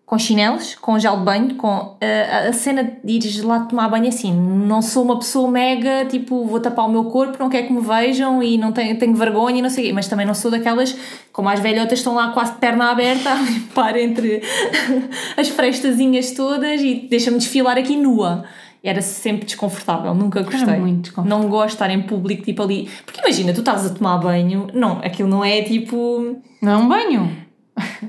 com 0.06 0.18
chinelos, 0.18 0.74
com 0.74 0.98
gel 0.98 1.16
de 1.16 1.24
banho, 1.24 1.54
com 1.54 1.96
ah, 2.00 2.48
a 2.48 2.52
cena 2.52 2.84
de 3.02 3.12
ires 3.12 3.42
lá 3.42 3.60
tomar 3.60 3.88
banho 3.88 4.08
assim. 4.08 4.32
Não 4.32 4.82
sou 4.82 5.02
uma 5.02 5.18
pessoa 5.18 5.50
mega, 5.50 6.04
tipo, 6.04 6.44
vou 6.44 6.60
tapar 6.60 6.86
o 6.86 6.90
meu 6.90 7.04
corpo, 7.06 7.36
não 7.38 7.48
quero 7.48 7.66
que 7.68 7.72
me 7.72 7.80
vejam 7.80 8.42
e 8.42 8.58
não 8.58 8.70
tenho, 8.70 8.98
tenho 8.98 9.14
vergonha 9.14 9.58
e 9.58 9.62
não 9.62 9.70
sei 9.70 9.84
o 9.84 9.86
quê. 9.88 9.92
Mas 9.94 10.06
também 10.06 10.26
não 10.26 10.34
sou 10.34 10.50
daquelas, 10.50 10.94
como 11.32 11.48
as 11.48 11.60
velhotas 11.60 12.00
estão 12.00 12.14
lá 12.14 12.32
quase 12.32 12.52
de 12.52 12.58
perna 12.58 12.90
aberta 12.90 13.30
a 13.32 13.34
limpar 13.36 13.96
entre 13.96 14.42
as 15.36 15.48
frestazinhas 15.48 16.32
todas 16.32 16.80
e 16.82 17.06
deixa-me 17.08 17.38
desfilar 17.38 17.78
aqui 17.78 17.96
nua. 17.96 18.44
Era 18.82 19.00
sempre 19.00 19.46
desconfortável, 19.46 20.14
nunca 20.14 20.42
gostei. 20.42 20.76
muito 20.76 21.04
desconfortável. 21.04 21.42
Não 21.42 21.48
gosto 21.48 21.68
de 21.68 21.72
estar 21.72 21.90
em 21.90 22.02
público, 22.02 22.42
tipo 22.42 22.62
ali. 22.62 22.90
Porque 23.06 23.18
imagina, 23.18 23.54
tu 23.54 23.60
estás 23.60 23.86
a 23.86 23.88
tomar 23.88 24.18
banho, 24.18 24.66
não, 24.74 24.98
aquilo 24.98 25.26
não 25.26 25.42
é 25.42 25.62
tipo. 25.62 26.36
Não 26.60 26.72
é 26.72 26.76
um 26.76 26.86
banho. 26.86 27.43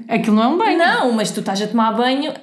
Aquilo 0.07 0.35
não 0.35 0.43
é 0.43 0.47
um 0.47 0.57
banho. 0.57 0.77
Não, 0.77 1.11
mas 1.11 1.31
tu 1.31 1.39
estás 1.39 1.61
a 1.61 1.67
tomar 1.67 1.91
banho, 1.93 2.33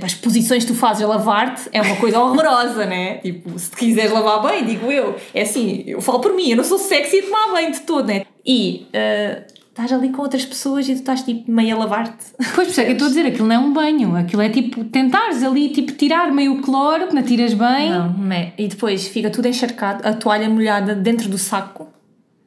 as 0.00 0.14
posições 0.14 0.64
que 0.64 0.72
tu 0.72 0.78
fazes 0.78 1.02
a 1.02 1.06
lavar-te 1.06 1.68
é 1.72 1.82
uma 1.82 1.96
coisa 1.96 2.18
horrorosa, 2.20 2.86
né? 2.86 3.18
Tipo, 3.18 3.58
se 3.58 3.70
te 3.70 3.76
quiseres 3.76 4.12
lavar 4.12 4.42
bem, 4.50 4.64
digo 4.64 4.90
eu. 4.90 5.16
É 5.34 5.42
assim, 5.42 5.84
eu 5.86 6.00
falo 6.00 6.20
por 6.20 6.34
mim, 6.34 6.50
eu 6.50 6.56
não 6.56 6.64
sou 6.64 6.78
sexy 6.78 7.18
a 7.18 7.22
tomar 7.22 7.52
banho 7.52 7.72
de 7.72 7.80
todo, 7.80 8.06
né? 8.06 8.24
E 8.44 8.86
ah, 8.94 9.42
estás 9.72 9.90
ali 9.90 10.10
com 10.10 10.22
outras 10.22 10.44
pessoas 10.44 10.86
e 10.88 10.94
tu 10.94 10.98
estás 10.98 11.22
tipo 11.22 11.50
meio 11.50 11.76
a 11.76 11.78
lavar-te. 11.80 12.24
Pois, 12.36 12.50
por 12.52 12.66
isso 12.66 12.80
é 12.80 12.84
que 12.84 12.90
eu 12.90 12.94
estou 12.94 13.06
a 13.06 13.08
dizer, 13.08 13.26
aquilo 13.26 13.48
não 13.48 13.54
é 13.54 13.58
um 13.58 13.72
banho. 13.72 14.16
Aquilo 14.16 14.42
é 14.42 14.48
tipo, 14.48 14.84
tentares 14.84 15.42
ali, 15.42 15.70
tipo, 15.70 15.92
tirar 15.92 16.30
meio 16.32 16.54
o 16.54 16.62
cloro, 16.62 17.08
que 17.08 17.14
não 17.14 17.22
tiras 17.22 17.54
bem. 17.54 17.90
Não, 17.90 18.12
né? 18.12 18.52
E 18.58 18.68
depois 18.68 19.08
fica 19.08 19.30
tudo 19.30 19.48
encharcado, 19.48 20.06
a 20.06 20.12
toalha 20.12 20.48
molhada 20.48 20.94
dentro 20.94 21.28
do 21.28 21.38
saco. 21.38 21.88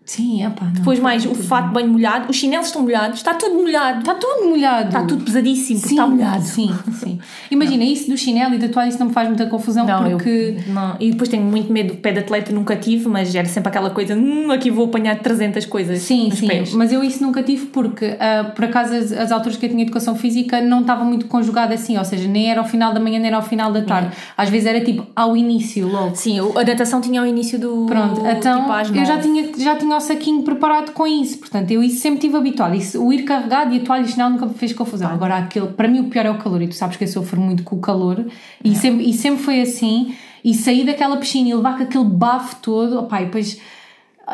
Sim, 0.06 0.46
opá, 0.46 0.66
não. 0.66 0.74
Depois 0.74 1.00
mais 1.00 1.26
o 1.26 1.34
fato 1.34 1.74
bem 1.74 1.88
molhado, 1.88 2.30
os 2.30 2.36
chinelos 2.36 2.68
estão 2.68 2.84
molhados, 2.84 3.18
está 3.18 3.34
tudo 3.34 3.56
molhado. 3.56 4.00
Está 4.02 4.14
tudo 4.14 4.48
molhado. 4.50 4.88
Está 4.90 5.04
tudo 5.04 5.24
pesadíssimo, 5.26 5.80
Sim, 5.80 5.90
está 5.90 6.06
molhado. 6.08 6.44
Sim, 6.44 6.76
sim. 6.94 7.20
Imagina, 7.50 7.84
isso 7.84 8.10
do 8.12 8.16
chinelo 8.16 8.54
e 8.54 8.60
da 8.60 8.70
toalha, 8.70 8.90
isso 8.90 9.00
não 9.00 9.08
me 9.08 9.14
faz 9.14 9.28
muita 9.28 9.48
confusão 9.48 9.84
Não, 9.86 10.04
porque. 10.12 10.58
eu, 10.68 10.74
não. 10.74 10.96
E 11.00 11.10
depois 11.12 11.28
tenho 11.28 11.44
muito 11.44 11.74
medo 11.74 11.96
do 11.96 11.98
pé 11.98 12.12
de 12.12 12.20
atleta, 12.20 12.52
nunca 12.54 12.76
tive, 12.76 13.08
mas 13.08 13.34
era 13.34 13.48
sempre 13.48 13.70
aquela 13.70 13.90
coisa, 13.90 14.16
hum, 14.16 14.52
aqui 14.52 14.70
vou 14.70 14.86
apanhar 14.86 15.18
300 15.18 15.66
coisas 15.66 16.00
Sim, 16.02 16.30
sim, 16.30 16.48
pés. 16.48 16.72
mas 16.74 16.94
eu 16.94 17.04
isso 17.04 17.24
nunca 17.24 17.42
tive 17.42 17.66
porque, 17.68 18.16
ah, 18.20 18.52
por 18.56 18.66
acaso, 18.66 18.94
as, 18.94 19.12
as 19.12 19.32
alturas 19.32 19.58
que 19.58 19.66
eu 19.66 19.70
tinha 19.72 19.82
educação 19.82 20.16
física 20.16 20.62
não 20.62 20.82
estava 20.82 21.04
muito 21.04 21.26
conjugada 21.26 21.74
assim, 21.74 21.98
ou 21.98 22.06
seja, 22.06 22.28
nem 22.28 22.52
era 22.52 22.60
ao 22.62 22.68
final 22.68 22.94
da 22.94 23.00
manhã, 23.00 23.18
nem 23.18 23.28
era 23.30 23.38
ao 23.38 23.42
final 23.44 23.72
da 23.72 23.82
tarde. 23.82 24.16
Às 24.38 24.50
vezes 24.50 24.68
era 24.68 24.82
tipo 24.82 25.08
ao 25.16 25.36
início, 25.36 25.88
logo. 25.88 26.16
Sim, 26.16 26.38
a 26.40 26.64
natação 26.64 27.02
tinha 27.02 27.20
ao 27.22 27.26
início 27.26 27.58
do. 27.60 27.88
Pronto, 27.88 28.22
então 28.28 28.84
tipo, 28.84 28.98
eu 29.00 29.06
já 29.06 29.16
nove. 29.16 29.28
tinha, 29.28 29.52
já 29.58 29.76
tinha 29.76 29.95
o 29.98 30.02
saquinho 30.02 30.44
preparado 30.44 30.92
com 30.92 31.06
isso, 31.06 31.38
portanto 31.38 31.72
eu 31.72 31.84
isso 31.84 32.02
sempre 32.02 32.20
tive 32.20 32.38
habituado. 32.38 32.76
Isso, 32.76 33.04
o 33.04 33.12
ir 33.12 33.24
carregado 33.24 33.74
e 33.74 33.80
a 33.80 33.84
toalha 33.84 34.06
e 34.06 34.20
nunca 34.30 34.46
me 34.46 34.54
fez 34.54 34.74
confusão. 34.74 35.10
Agora, 35.10 35.38
aquele, 35.38 35.68
para 35.68 35.88
mim 35.88 36.00
o 36.00 36.06
pior 36.06 36.26
é 36.26 36.32
o 36.32 36.38
calor, 36.38 36.62
e 36.62 36.68
tu 36.68 36.76
sabes 36.76 36.98
que 36.98 37.04
eu 37.04 37.08
sofro 37.08 37.40
muito 37.40 37.64
com 37.64 37.76
o 37.76 37.80
calor, 37.80 38.26
e, 38.64 38.76
sempre, 38.76 39.10
e 39.10 39.14
sempre 39.14 39.44
foi 39.44 39.62
assim. 39.62 40.16
E 40.44 40.54
sair 40.54 40.86
daquela 40.86 41.18
piscina 41.18 41.50
e 41.50 41.56
levar 41.56 41.76
com 41.76 41.84
aquele 41.84 42.04
bafo 42.04 42.58
todo, 42.58 43.00
opá, 43.00 43.22
e 43.22 43.26
depois. 43.26 43.60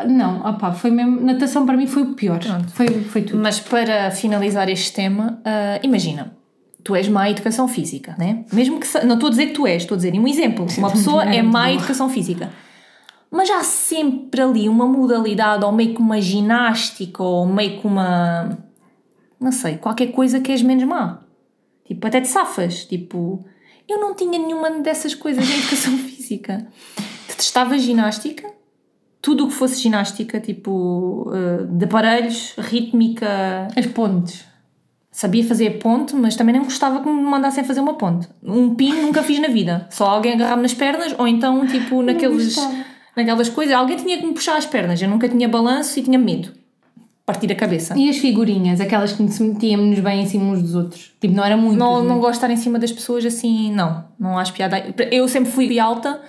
Não, 0.06 0.40
opá, 0.46 0.72
foi 0.72 0.90
mesmo. 0.90 1.20
Natação 1.20 1.64
para 1.64 1.76
mim 1.76 1.86
foi 1.86 2.02
o 2.02 2.14
pior. 2.14 2.40
Foi, 2.74 2.86
foi 2.86 3.22
tudo. 3.22 3.42
Mas 3.42 3.60
para 3.60 4.10
finalizar 4.10 4.68
este 4.68 4.92
tema, 4.92 5.40
ah, 5.44 5.80
imagina, 5.82 6.36
tu 6.84 6.94
és 6.94 7.08
má 7.08 7.28
em 7.28 7.32
educação 7.32 7.66
física, 7.68 8.14
né? 8.18 8.44
Mesmo 8.52 8.78
que. 8.78 8.86
Não 9.06 9.14
estou 9.14 9.28
a 9.28 9.30
dizer 9.30 9.46
que 9.46 9.52
tu 9.52 9.66
és, 9.66 9.82
estou 9.82 9.94
a 9.94 9.96
dizer 9.96 10.12
um 10.14 10.26
exemplo. 10.26 10.66
Uma 10.76 10.90
pessoa 10.92 11.24
é 11.24 11.42
má 11.42 11.70
em 11.70 11.76
educação 11.76 12.08
física. 12.08 12.50
Mas 13.32 13.48
há 13.48 13.62
sempre 13.62 14.42
ali 14.42 14.68
uma 14.68 14.86
modalidade, 14.86 15.64
ou 15.64 15.72
meio 15.72 15.94
que 15.94 16.02
uma 16.02 16.20
ginástica, 16.20 17.22
ou 17.22 17.46
meio 17.46 17.80
que 17.80 17.86
uma. 17.86 18.58
Não 19.40 19.50
sei, 19.50 19.78
qualquer 19.78 20.08
coisa 20.08 20.38
que 20.38 20.52
és 20.52 20.60
menos 20.60 20.84
má. 20.84 21.20
Tipo, 21.86 22.06
até 22.06 22.20
te 22.20 22.28
safas. 22.28 22.84
Tipo, 22.84 23.42
eu 23.88 23.98
não 23.98 24.14
tinha 24.14 24.38
nenhuma 24.38 24.70
dessas 24.82 25.14
coisas 25.14 25.48
em 25.48 25.58
educação 25.60 25.96
física. 26.04 26.66
Detestava 27.26 27.78
ginástica, 27.78 28.52
tudo 29.22 29.46
o 29.46 29.48
que 29.48 29.54
fosse 29.54 29.80
ginástica, 29.80 30.38
tipo, 30.38 31.32
eh, 31.34 31.64
de 31.70 31.86
aparelhos, 31.86 32.54
rítmica. 32.58 33.66
As 33.74 33.86
pontes. 33.86 34.44
Sabia 35.10 35.44
fazer 35.44 35.78
ponte, 35.78 36.14
mas 36.14 36.36
também 36.36 36.54
não 36.54 36.64
gostava 36.64 37.00
que 37.00 37.08
me 37.08 37.22
mandassem 37.22 37.64
fazer 37.64 37.80
uma 37.80 37.94
ponte. 37.94 38.28
Um 38.42 38.74
pino 38.74 39.00
nunca 39.00 39.22
fiz 39.22 39.38
na 39.38 39.48
vida. 39.48 39.86
Só 39.90 40.06
alguém 40.06 40.34
agarrar-me 40.34 40.62
nas 40.62 40.74
pernas, 40.74 41.14
ou 41.18 41.26
então, 41.26 41.66
tipo, 41.66 42.02
naqueles. 42.02 42.56
Naquelas 43.16 43.48
coisas. 43.48 43.74
Alguém 43.74 43.96
tinha 43.96 44.18
que 44.18 44.26
me 44.26 44.32
puxar 44.32 44.56
as 44.56 44.66
pernas. 44.66 45.00
Eu 45.00 45.08
nunca 45.08 45.28
tinha 45.28 45.48
balanço 45.48 45.98
e 45.98 46.02
tinha 46.02 46.18
medo. 46.18 46.50
Partir 47.24 47.50
a 47.52 47.54
cabeça. 47.54 47.96
E 47.96 48.10
as 48.10 48.18
figurinhas, 48.18 48.80
aquelas 48.80 49.12
que 49.12 49.26
se 49.28 49.42
metíamos 49.42 49.98
bem 50.00 50.22
em 50.22 50.26
cima 50.26 50.44
uns 50.52 50.60
dos 50.60 50.74
outros. 50.74 51.14
Tipo, 51.20 51.34
não 51.34 51.44
era 51.44 51.56
muito. 51.56 51.78
Não, 51.78 52.02
não 52.02 52.18
gosto 52.18 52.32
de 52.32 52.36
estar 52.38 52.50
em 52.50 52.56
cima 52.56 52.78
das 52.80 52.90
pessoas 52.90 53.24
assim, 53.24 53.72
não. 53.72 54.04
Não 54.18 54.36
acho 54.36 54.52
piada. 54.52 54.82
Eu 55.10 55.28
sempre 55.28 55.50
fui 55.52 55.78
alta, 55.78 56.20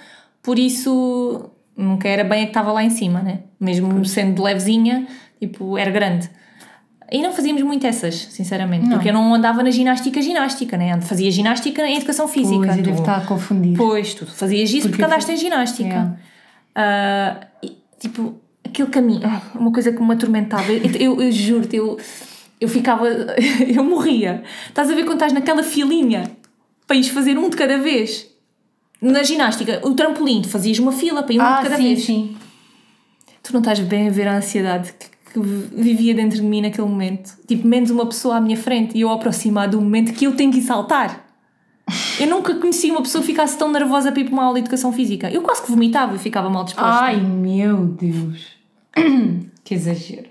por 0.43 0.59
isso 0.59 1.49
nunca 1.75 2.07
era 2.07 2.23
bem 2.23 2.41
a 2.43 2.45
que 2.45 2.51
estava 2.51 2.71
lá 2.71 2.83
em 2.83 2.91
cima, 2.91 3.21
né? 3.23 3.39
Mesmo 3.59 4.05
sendo 4.05 4.43
levezinha, 4.43 5.07
tipo, 5.39 5.77
era 5.79 5.89
grande. 5.89 6.29
E 7.11 7.21
não 7.21 7.31
fazíamos 7.33 7.61
muito 7.63 7.85
essas, 7.87 8.15
sinceramente, 8.15 8.87
porque 8.89 9.09
eu 9.09 9.13
não 9.13 9.33
andava 9.33 9.61
na 9.63 9.71
ginástica, 9.71 10.21
ginástica, 10.21 10.77
né? 10.77 10.99
Fazia 11.01 11.29
ginástica 11.31 11.87
em 11.87 11.97
educação 11.97 12.27
física. 12.27 12.55
Pois, 12.65 12.75
Tu- 12.77 12.81
devo 12.83 12.99
estar 12.99 13.17
a 13.17 13.21
confundir. 13.21 13.75
Pois, 13.75 14.13
tu 14.13 14.25
fazias 14.27 14.69
isso 14.69 14.81
porque, 14.89 15.01
Porque 15.01 15.03
andaste 15.05 15.31
em 15.31 15.37
ginástica. 15.37 16.19
E, 17.61 17.71
tipo, 17.99 18.35
aquele 18.63 18.89
caminho, 18.89 19.21
uma 19.55 19.71
coisa 19.71 19.91
que 19.91 20.01
me 20.01 20.13
atormentava. 20.13 20.71
Eu, 20.71 20.91
eu, 20.95 21.21
eu 21.21 21.31
juro-te, 21.31 21.75
eu, 21.75 21.97
eu 22.59 22.67
ficava. 22.67 23.07
Eu 23.67 23.83
morria. 23.83 24.43
Estás 24.67 24.89
a 24.89 24.95
ver 24.95 25.03
quando 25.03 25.15
estás 25.15 25.33
naquela 25.33 25.63
filinha 25.63 26.31
para 26.87 26.95
ires 26.95 27.09
fazer 27.09 27.37
um 27.37 27.49
de 27.49 27.55
cada 27.57 27.77
vez? 27.77 28.27
Na 29.01 29.21
ginástica, 29.23 29.81
o 29.83 29.93
trampolim, 29.95 30.41
tu 30.41 30.49
fazias 30.49 30.79
uma 30.79 30.91
fila 30.93 31.23
para 31.23 31.33
ir 31.33 31.39
um 31.39 31.43
Ah, 31.43 31.57
de 31.57 31.63
cada 31.63 31.75
sim, 31.77 31.83
vez. 31.83 32.03
sim. 32.05 32.37
Tu 33.41 33.51
não 33.51 33.59
estás 33.59 33.79
bem 33.81 34.07
a 34.07 34.11
ver 34.11 34.27
a 34.29 34.37
ansiedade 34.37 34.93
que, 34.93 35.07
que 35.33 35.39
vivia 35.75 36.13
dentro 36.15 36.37
de 36.37 36.43
mim 36.43 36.61
naquele 36.61 36.87
momento. 36.87 37.33
Tipo, 37.45 37.67
menos 37.67 37.89
uma 37.91 38.05
pessoa 38.05 38.37
à 38.37 38.41
minha 38.41 38.55
frente 38.55 38.97
e 38.97 39.01
eu 39.01 39.09
aproximar 39.11 39.67
do 39.67 39.81
momento 39.81 40.13
que 40.13 40.25
eu 40.25 40.33
tenho 40.37 40.51
que 40.53 40.61
saltar. 40.61 41.22
Eu 42.19 42.27
nunca 42.27 42.55
conheci 42.55 42.91
uma 42.91 43.01
pessoa 43.01 43.21
que 43.21 43.27
ficasse 43.27 43.57
tão 43.57 43.71
nervosa 43.71 44.11
para 44.11 44.21
ir 44.21 44.25
para 44.25 44.33
uma 44.33 44.43
aula 44.43 44.55
de 44.55 44.61
educação 44.61 44.91
física. 44.93 45.29
Eu 45.29 45.41
quase 45.41 45.63
que 45.63 45.71
vomitava 45.71 46.15
e 46.15 46.19
ficava 46.19 46.49
mal 46.49 46.63
disposta. 46.63 46.89
Ai, 46.89 47.19
meu 47.19 47.85
Deus. 47.85 48.47
que 49.63 49.73
exagero. 49.73 50.27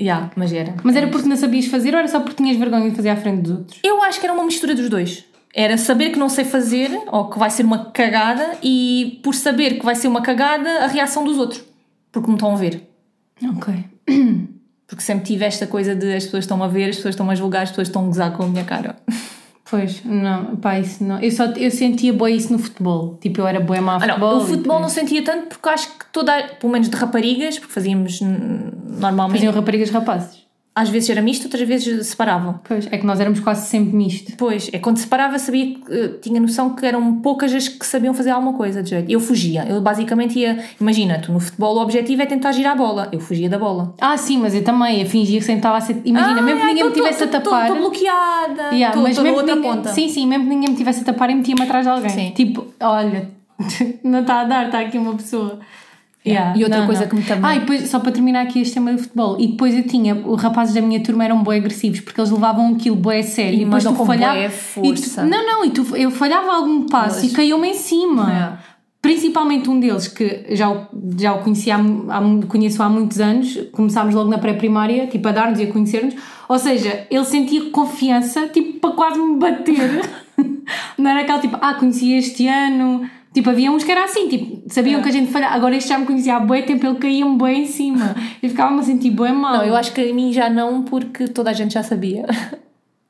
Yeah, 0.00 0.30
mas 0.34 0.52
era. 0.52 0.74
Mas 0.82 0.96
era 0.96 1.06
porque 1.08 1.28
não 1.28 1.36
sabias 1.36 1.66
fazer 1.66 1.94
ou 1.94 2.00
era 2.00 2.08
só 2.08 2.18
porque 2.20 2.42
tinhas 2.42 2.56
vergonha 2.56 2.90
de 2.90 2.96
fazer 2.96 3.10
à 3.10 3.16
frente 3.16 3.42
dos 3.42 3.52
outros? 3.52 3.80
Eu 3.84 4.02
acho 4.02 4.18
que 4.18 4.26
era 4.26 4.34
uma 4.34 4.44
mistura 4.44 4.74
dos 4.74 4.88
dois. 4.88 5.24
Era 5.54 5.78
saber 5.78 6.10
que 6.10 6.18
não 6.18 6.28
sei 6.28 6.44
fazer 6.44 6.90
ou 7.12 7.30
que 7.30 7.38
vai 7.38 7.48
ser 7.48 7.64
uma 7.64 7.92
cagada 7.92 8.58
e 8.60 9.20
por 9.22 9.34
saber 9.34 9.78
que 9.78 9.84
vai 9.84 9.94
ser 9.94 10.08
uma 10.08 10.20
cagada 10.20 10.84
a 10.84 10.88
reação 10.88 11.24
dos 11.24 11.38
outros. 11.38 11.62
Porque 12.10 12.28
me 12.28 12.34
estão 12.34 12.52
a 12.52 12.56
ver. 12.56 12.82
Ok. 13.56 13.72
Porque 14.86 15.02
sempre 15.02 15.24
tive 15.24 15.44
esta 15.44 15.66
coisa 15.66 15.94
de 15.94 16.12
as 16.14 16.24
pessoas 16.24 16.44
estão 16.44 16.62
a 16.62 16.66
ver, 16.66 16.90
as 16.90 16.96
pessoas 16.96 17.14
estão 17.14 17.30
a 17.30 17.34
julgar, 17.34 17.62
as 17.62 17.68
pessoas 17.70 17.88
estão 17.88 18.02
a 18.02 18.06
gozar 18.06 18.32
com 18.32 18.42
a 18.42 18.46
minha 18.48 18.64
cara. 18.64 18.96
Pois, 19.68 20.04
não, 20.04 20.56
pá, 20.56 20.78
isso 20.78 21.02
não. 21.02 21.18
Eu, 21.20 21.30
só, 21.30 21.44
eu 21.44 21.70
sentia 21.70 22.12
boa 22.12 22.30
isso 22.30 22.52
no 22.52 22.58
futebol. 22.58 23.16
Tipo, 23.20 23.40
eu 23.40 23.46
era 23.46 23.60
boa 23.60 23.80
má 23.80 23.98
Ah, 24.00 24.06
não, 24.06 24.38
o 24.38 24.46
futebol 24.46 24.78
e, 24.78 24.82
não 24.82 24.88
sentia 24.88 25.22
tanto 25.24 25.46
porque 25.48 25.68
acho 25.70 25.88
que 25.88 26.04
toda, 26.12 26.32
pelo 26.60 26.72
menos 26.72 26.88
de 26.88 26.96
raparigas, 26.96 27.58
porque 27.58 27.72
fazíamos 27.72 28.20
normalmente, 28.20 29.38
Faziam 29.38 29.52
raparigas 29.54 29.90
rapazes. 29.90 30.43
Às 30.76 30.88
vezes 30.88 31.08
era 31.08 31.22
misto, 31.22 31.44
outras 31.44 31.66
vezes 31.68 32.08
separavam. 32.08 32.58
Pois, 32.64 32.88
é 32.90 32.98
que 32.98 33.06
nós 33.06 33.20
éramos 33.20 33.38
quase 33.38 33.68
sempre 33.68 33.94
misto. 33.94 34.32
Depois, 34.32 34.68
é 34.72 34.78
quando 34.80 34.96
separava, 34.96 35.38
sabia 35.38 35.74
que 35.76 35.80
eh, 35.88 36.08
tinha 36.20 36.40
noção 36.40 36.74
que 36.74 36.84
eram 36.84 37.20
poucas 37.20 37.54
as 37.54 37.68
que 37.68 37.86
sabiam 37.86 38.12
fazer 38.12 38.30
alguma 38.30 38.54
coisa 38.54 38.82
de 38.82 38.90
jeito. 38.90 39.08
Eu 39.08 39.20
fugia. 39.20 39.64
Eu 39.68 39.80
basicamente 39.80 40.36
ia. 40.36 40.64
Imagina, 40.80 41.20
tu 41.20 41.32
no 41.32 41.38
futebol 41.38 41.76
o 41.76 41.80
objetivo 41.80 42.22
é 42.22 42.26
tentar 42.26 42.50
girar 42.50 42.72
a 42.72 42.76
bola. 42.76 43.08
Eu 43.12 43.20
fugia 43.20 43.48
da 43.48 43.56
bola. 43.56 43.94
Ah, 44.00 44.16
sim, 44.16 44.38
mas 44.38 44.52
eu 44.52 44.64
também. 44.64 45.02
Eu 45.02 45.06
fingia 45.08 45.38
que 45.38 45.44
sempre 45.44 45.60
estava 45.60 45.76
a 45.76 45.80
ser. 45.80 46.02
Imagina, 46.04 46.42
mesmo 46.42 46.60
que 46.60 46.66
ninguém 46.66 46.84
me 46.84 46.92
tivesse 46.92 47.22
a 47.22 47.28
tapar. 47.28 47.68
Estou 47.68 47.78
bloqueada. 47.78 48.62
Yeah, 48.74 48.88
Estou 48.88 49.02
mas 49.02 49.16
na 49.16 49.22
mesmo 49.22 49.38
outra 49.38 49.54
ninguém, 49.54 49.70
ponta. 49.70 49.92
Sim, 49.92 50.08
sim, 50.08 50.26
mesmo 50.26 50.44
que 50.44 50.50
ninguém 50.50 50.70
me 50.70 50.76
tivesse 50.76 51.02
a 51.02 51.04
tapar 51.04 51.30
e 51.30 51.36
metia-me 51.36 51.62
atrás 51.62 51.84
de 51.84 51.90
alguém. 51.90 52.10
Sim. 52.10 52.32
Tipo, 52.34 52.66
olha, 52.80 53.30
não 54.02 54.22
está 54.22 54.40
a 54.40 54.44
dar, 54.44 54.66
está 54.66 54.80
aqui 54.80 54.98
uma 54.98 55.14
pessoa. 55.14 55.60
Yeah. 56.26 56.58
E 56.58 56.62
outra 56.64 56.78
coisa 56.86 57.06
que 57.06 57.14
me 57.16 57.22
também- 57.22 57.44
Ah, 57.50 57.56
e 57.56 57.60
depois, 57.60 57.88
só 57.90 57.98
para 57.98 58.10
terminar 58.12 58.42
aqui 58.42 58.60
este 58.60 58.72
tema 58.74 58.92
do 58.92 58.98
futebol, 58.98 59.36
e 59.38 59.48
depois 59.48 59.74
eu 59.74 59.82
tinha, 59.82 60.14
os 60.14 60.40
rapazes 60.40 60.74
da 60.74 60.80
minha 60.80 61.00
turma 61.02 61.22
eram 61.24 61.42
bué 61.42 61.56
agressivos, 61.56 62.00
porque 62.00 62.18
eles 62.18 62.30
levavam 62.30 62.74
aquilo 62.74 62.96
bué 62.96 63.18
a 63.18 63.22
sério. 63.22 63.60
E 63.60 63.64
depois 63.64 63.84
mandam 63.84 63.92
tu 64.00 64.06
falhava. 64.06 64.38
e 64.40 64.48
tu- 64.94 65.20
não, 65.26 65.46
não, 65.46 65.64
e 65.66 65.70
tu, 65.70 65.96
eu 65.96 66.10
falhava 66.10 66.50
algum 66.54 66.86
passo 66.86 67.20
Eles- 67.20 67.32
e 67.32 67.34
caiu-me 67.36 67.68
em 67.68 67.74
cima. 67.74 68.22
Yeah. 68.30 68.58
Principalmente 69.02 69.68
um 69.68 69.78
deles 69.78 70.08
que 70.08 70.46
já 70.52 70.70
o, 70.70 70.86
já 71.18 71.34
o 71.34 71.40
conhecia 71.42 71.76
há, 71.76 71.78
há, 71.78 72.46
conheço 72.48 72.82
há 72.82 72.88
muitos 72.88 73.20
anos, 73.20 73.58
começámos 73.70 74.14
logo 74.14 74.30
na 74.30 74.38
pré-primária, 74.38 75.06
tipo 75.08 75.28
a 75.28 75.32
dar-nos 75.32 75.60
e 75.60 75.64
a 75.64 75.66
conhecer-nos, 75.66 76.14
ou 76.48 76.58
seja, 76.58 77.06
ele 77.10 77.24
sentia 77.26 77.68
confiança, 77.70 78.48
tipo 78.48 78.80
para 78.80 78.92
quase 78.94 79.18
me 79.18 79.36
bater. 79.38 80.00
Não 80.96 81.10
era 81.10 81.20
aquele 81.20 81.38
tipo, 81.40 81.58
ah, 81.60 81.74
conheci 81.74 82.12
este 82.14 82.48
ano. 82.48 83.02
Tipo, 83.34 83.50
havia 83.50 83.70
uns 83.72 83.82
que 83.82 83.90
era 83.90 84.04
assim, 84.04 84.28
tipo, 84.28 84.62
sabiam 84.72 85.00
É. 85.00 85.02
que 85.02 85.08
a 85.08 85.12
gente 85.12 85.30
falhava. 85.32 85.54
Agora 85.56 85.74
este 85.76 85.88
já 85.88 85.98
me 85.98 86.06
conhecia 86.06 86.36
há 86.36 86.40
bué 86.40 86.62
tempo, 86.62 86.86
ele 86.86 86.94
caía-me 86.94 87.36
bué 87.36 87.52
em 87.52 87.66
cima. 87.66 88.14
E 88.40 88.48
ficava-me 88.48 88.78
a 88.78 88.82
sentir 88.84 89.10
bué 89.10 89.32
mal. 89.32 89.54
Não, 89.58 89.64
eu 89.64 89.74
acho 89.74 89.92
que 89.92 90.00
a 90.00 90.14
mim 90.14 90.32
já 90.32 90.48
não, 90.48 90.82
porque 90.84 91.26
toda 91.26 91.50
a 91.50 91.52
gente 91.52 91.74
já 91.74 91.82
sabia 91.82 92.24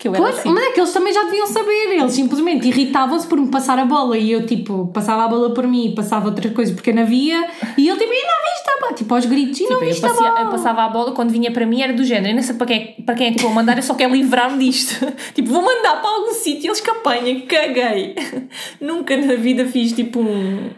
que 0.04 0.08
eu 0.08 0.14
era 0.14 0.22
Pois, 0.22 0.38
assim. 0.38 0.50
mas 0.52 0.64
é 0.64 0.70
que 0.72 0.80
eles 0.80 0.92
também 0.92 1.14
já 1.14 1.22
deviam 1.24 1.46
saber, 1.46 1.92
eles 1.98 2.12
simplesmente 2.12 2.68
irritavam-se 2.68 3.26
por 3.26 3.38
me 3.40 3.48
passar 3.50 3.78
a 3.78 3.86
bola 3.86 4.18
e 4.18 4.30
eu 4.30 4.44
tipo, 4.46 4.90
passava 4.92 5.24
a 5.24 5.28
bola 5.28 5.54
por 5.54 5.66
mim 5.66 5.86
e 5.86 5.94
passava 5.94 6.26
outras 6.26 6.52
coisas 6.52 6.74
porque 6.74 6.90
eu 6.90 6.94
não 6.94 7.06
via 7.06 7.46
e 7.78 7.88
ele 7.88 7.98
tipo, 7.98 8.12
e 8.12 8.16
não 8.22 8.52
viste 8.52 8.70
a 8.76 8.80
bola, 8.80 8.92
tipo 8.92 9.14
aos 9.14 9.24
gritos, 9.24 9.60
e 9.60 9.62
não 9.62 9.68
Tipo, 9.70 9.82
eu, 9.84 9.88
viste 9.88 10.04
a 10.04 10.08
passia- 10.10 10.28
bola. 10.28 10.40
eu 10.42 10.50
passava 10.50 10.82
a 10.82 10.88
bola 10.90 11.12
quando 11.12 11.30
vinha 11.30 11.50
para 11.50 11.64
mim 11.64 11.80
era 11.80 11.94
do 11.94 12.04
género. 12.04 12.28
Eu 12.32 12.36
não 12.36 12.42
sei 12.42 12.54
para 12.54 12.66
quem, 12.66 12.76
é, 12.98 13.02
para 13.02 13.14
quem 13.14 13.26
é 13.28 13.32
que 13.32 13.40
vou 13.42 13.50
mandar, 13.50 13.76
eu 13.78 13.82
só 13.82 13.94
quero 13.94 14.12
livrar-me 14.14 14.58
disto. 14.62 15.06
tipo, 15.34 15.48
vou 15.50 15.62
mandar 15.62 16.02
para 16.02 16.10
algum 16.10 16.32
sítio, 16.34 16.68
eles 16.68 16.80
que 16.82 16.90
apanhem, 16.90 17.40
caguei. 17.46 18.14
Nunca 18.80 19.16
na 19.16 19.36
vida 19.36 19.64
fiz 19.66 19.92
tipo 19.92 20.20
um. 20.20 20.68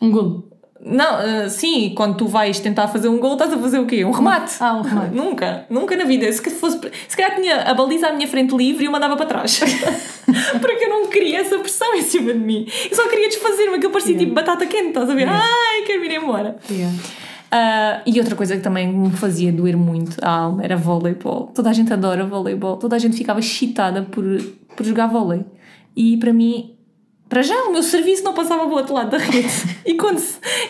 Um 0.00 0.10
golo. 0.10 0.47
Não, 0.88 1.04
ah, 1.04 1.48
sim, 1.48 1.92
quando 1.94 2.16
tu 2.16 2.26
vais 2.26 2.58
tentar 2.58 2.88
fazer 2.88 3.08
um 3.08 3.18
gol, 3.18 3.34
estás 3.34 3.52
a 3.52 3.58
fazer 3.58 3.78
o 3.78 3.86
quê? 3.86 4.04
Um 4.04 4.10
remate. 4.10 4.54
Ah, 4.60 4.74
um 4.74 4.82
remate. 4.82 5.12
nunca, 5.16 5.66
nunca 5.68 5.96
na 5.96 6.04
vida. 6.04 6.30
Se, 6.32 6.40
que 6.40 6.50
fosse, 6.50 6.80
se 7.06 7.16
calhar 7.16 7.36
tinha 7.36 7.62
a 7.62 7.74
baliza 7.74 8.08
à 8.08 8.12
minha 8.12 8.26
frente 8.26 8.56
livre 8.56 8.84
e 8.84 8.86
eu 8.86 8.92
mandava 8.92 9.16
para 9.16 9.26
trás. 9.26 9.60
Porque 10.60 10.84
eu 10.84 10.88
não 10.88 11.08
queria 11.08 11.40
essa 11.40 11.58
pressão 11.58 11.94
em 11.94 12.02
cima 12.02 12.32
de 12.32 12.38
mim. 12.38 12.66
Eu 12.90 12.96
só 12.96 13.08
queria 13.08 13.28
desfazer-me, 13.28 13.78
que 13.78 13.86
eu 13.86 13.90
parecia 13.90 14.16
tipo 14.16 14.32
batata 14.32 14.66
quente, 14.66 14.88
estás 14.88 15.10
a 15.10 15.14
ver? 15.14 15.28
Ai, 15.28 15.82
quero 15.86 16.04
ir 16.04 16.12
embora. 16.12 16.56
Yeah. 16.70 16.96
Ah, 17.50 18.02
e 18.04 18.18
outra 18.18 18.36
coisa 18.36 18.56
que 18.56 18.62
também 18.62 18.88
me 18.88 19.10
fazia 19.10 19.52
doer 19.52 19.76
muito 19.76 20.16
a 20.22 20.30
alma 20.30 20.62
era 20.62 20.76
voleibol. 20.76 21.50
Toda 21.54 21.70
a 21.70 21.72
gente 21.72 21.92
adora 21.92 22.24
voleibol, 22.26 22.76
toda 22.76 22.96
a 22.96 22.98
gente 22.98 23.16
ficava 23.16 23.40
excitada 23.40 24.02
por, 24.02 24.24
por 24.76 24.84
jogar 24.84 25.06
vôlei. 25.06 25.44
E 25.96 26.16
para 26.18 26.32
mim, 26.32 26.77
para 27.28 27.42
já, 27.42 27.54
o 27.64 27.72
meu 27.72 27.82
serviço 27.82 28.24
não 28.24 28.32
passava 28.34 28.62
para 28.64 28.72
o 28.72 28.76
outro 28.76 28.94
lado 28.94 29.10
da 29.10 29.18
rede. 29.18 29.48
e, 29.84 29.94
quando, 29.94 30.22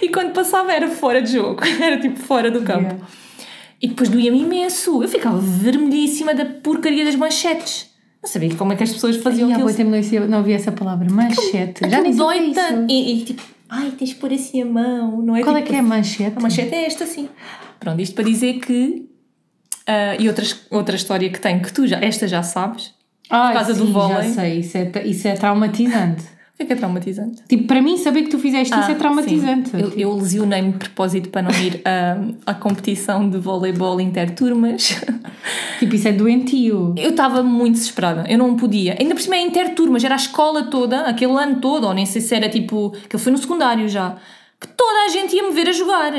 e 0.02 0.08
quando 0.08 0.32
passava 0.32 0.72
era 0.72 0.88
fora 0.88 1.22
de 1.22 1.32
jogo, 1.32 1.60
era 1.80 1.98
tipo 2.00 2.18
fora 2.18 2.50
do 2.50 2.62
campo. 2.62 2.82
Yeah. 2.82 2.98
E 3.80 3.88
depois 3.88 4.08
doía-me 4.08 4.40
imenso. 4.42 5.02
Eu 5.02 5.08
ficava 5.08 5.38
vermelhíssima 5.38 6.34
da 6.34 6.44
porcaria 6.44 7.04
das 7.04 7.14
manchetes. 7.14 7.88
Não 8.20 8.28
sabia 8.28 8.52
como 8.56 8.72
é 8.72 8.76
que 8.76 8.82
as 8.82 8.92
pessoas 8.92 9.16
faziam 9.18 9.50
aquilo. 9.52 9.72
tempo 9.72 9.90
não 10.28 10.38
ouvi- 10.38 10.52
essa 10.52 10.72
palavra, 10.72 11.08
manchete. 11.08 11.88
Já 11.88 12.00
nem 12.00 12.10
é 12.10 12.14
dói 12.16 12.50
tanto. 12.52 12.90
E, 12.92 13.12
e 13.20 13.24
tipo, 13.24 13.42
ai, 13.68 13.92
tens 13.96 14.10
de 14.10 14.16
pôr 14.16 14.32
assim 14.32 14.60
a 14.62 14.66
mão, 14.66 15.22
não 15.22 15.36
é? 15.36 15.42
Qual 15.42 15.56
é 15.56 15.60
tipo, 15.60 15.70
que 15.70 15.76
é 15.76 15.78
a 15.78 15.82
manchete? 15.82 16.36
a 16.36 16.40
manchete 16.40 16.74
é 16.74 16.86
esta, 16.86 17.06
sim. 17.06 17.28
Pronto, 17.78 18.00
isto 18.02 18.14
para 18.16 18.24
dizer 18.24 18.54
que. 18.54 19.08
ah, 19.86 20.16
e 20.18 20.26
outras, 20.26 20.60
outra 20.70 20.96
história 20.96 21.30
que 21.30 21.38
tenho, 21.40 21.60
que 21.62 21.72
tu 21.72 21.86
já, 21.86 21.98
esta 22.00 22.26
já 22.26 22.42
sabes. 22.42 22.92
Ah, 23.30 23.52
causa 23.52 23.74
do 23.74 23.86
sim, 23.86 23.92
vôlei. 23.92 24.28
já 24.28 24.34
sei, 24.34 24.58
isso 24.60 24.76
é, 24.76 24.90
isso 25.06 25.28
é 25.28 25.34
traumatizante. 25.34 26.24
O 26.60 26.60
que 26.60 26.64
é 26.64 26.66
que 26.66 26.72
é 26.72 26.76
traumatizante? 26.76 27.40
tipo, 27.48 27.68
para 27.68 27.80
mim 27.80 27.96
saber 27.96 28.22
que 28.22 28.30
tu 28.30 28.38
fizeste 28.38 28.74
isso 28.76 28.90
é 28.90 28.92
Ah, 28.92 28.96
traumatizante. 28.96 29.68
sim. 29.70 29.78
Eu, 29.80 29.90
eu 29.96 30.12
lesionei-me 30.16 30.72
de 30.72 30.78
propósito 30.78 31.28
para 31.28 31.42
não 31.42 31.50
ir 31.52 31.80
ah, 31.84 32.18
à 32.44 32.52
competição 32.54 33.30
de 33.30 33.38
voleibol 33.38 34.00
interturmas. 34.00 35.00
Tipo, 35.78 35.94
isso 35.94 36.08
é 36.08 36.12
doentio. 36.12 36.92
Eu 36.98 37.10
estava 37.10 37.40
muito 37.42 37.74
desesperada, 37.74 38.24
eu 38.28 38.36
não 38.36 38.56
podia. 38.56 38.96
Ainda 38.98 39.14
por 39.14 39.20
cima 39.20 39.36
é 39.36 39.40
interturmas, 39.42 40.02
era 40.02 40.14
a 40.14 40.16
escola 40.16 40.64
toda, 40.64 41.02
aquele 41.02 41.32
ano 41.34 41.60
todo, 41.60 41.86
ou 41.86 41.94
nem 41.94 42.04
sei 42.04 42.20
se 42.20 42.34
era 42.34 42.48
tipo. 42.48 42.90
que 43.08 43.14
ele 43.14 43.22
foi 43.22 43.30
no 43.30 43.38
secundário 43.38 43.88
já. 43.88 44.16
Que 44.60 44.66
toda 44.66 45.04
a 45.06 45.08
gente 45.08 45.36
ia 45.36 45.42
me 45.44 45.52
ver 45.54 45.68
a 45.68 45.72
jogar. 45.72 46.12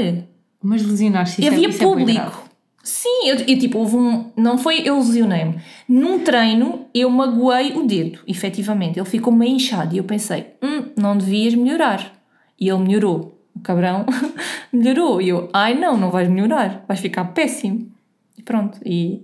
Mas 0.63 0.85
lesionar-se 0.85 1.41
E 1.41 1.45
isso 1.45 1.53
é- 1.53 1.55
havia 1.57 1.69
é 1.69 1.73
público. 1.73 2.48
Sim, 2.83 3.27
eu, 3.27 3.35
eu, 3.35 3.59
tipo, 3.59 3.77
houve 3.79 3.95
um. 3.95 4.31
Não 4.35 4.57
foi 4.57 4.81
eu 4.87 4.97
lesionei-me. 4.97 5.61
Num 5.87 6.19
treino 6.19 6.85
eu 6.93 7.09
magoei 7.09 7.73
o 7.73 7.85
dedo, 7.85 8.19
efetivamente. 8.27 8.97
Ele 8.97 9.07
ficou 9.07 9.33
meio 9.33 9.55
inchado 9.55 9.93
e 9.93 9.97
eu 9.97 10.03
pensei, 10.03 10.47
hum, 10.63 10.85
não 10.95 11.17
devias 11.17 11.53
melhorar. 11.55 12.13
E 12.59 12.69
ele 12.69 12.79
melhorou. 12.79 13.39
O 13.55 13.59
cabrão 13.59 14.05
melhorou. 14.71 15.21
E 15.21 15.29
eu, 15.29 15.49
ai 15.53 15.77
não, 15.77 15.97
não 15.97 16.09
vais 16.09 16.29
melhorar, 16.29 16.85
vais 16.87 16.99
ficar 16.99 17.25
péssimo. 17.25 17.91
E 18.37 18.41
pronto. 18.41 18.79
E 18.85 19.23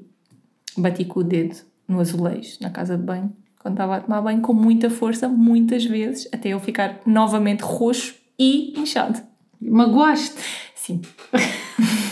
bati 0.77 1.05
com 1.05 1.21
o 1.21 1.23
dedo 1.23 1.55
no 1.87 1.99
azulejo, 1.99 2.57
na 2.61 2.69
casa 2.69 2.97
de 2.97 3.03
banho, 3.03 3.31
quando 3.59 3.75
estava 3.75 3.95
a 3.97 4.01
tomar 4.01 4.21
banho, 4.21 4.41
com 4.41 4.53
muita 4.53 4.89
força, 4.89 5.27
muitas 5.27 5.85
vezes, 5.85 6.27
até 6.31 6.49
eu 6.49 6.59
ficar 6.59 6.99
novamente 7.05 7.61
roxo 7.61 8.15
e 8.37 8.79
inchado. 8.79 9.19
Magoaste. 9.61 10.35
Sim. 10.75 11.01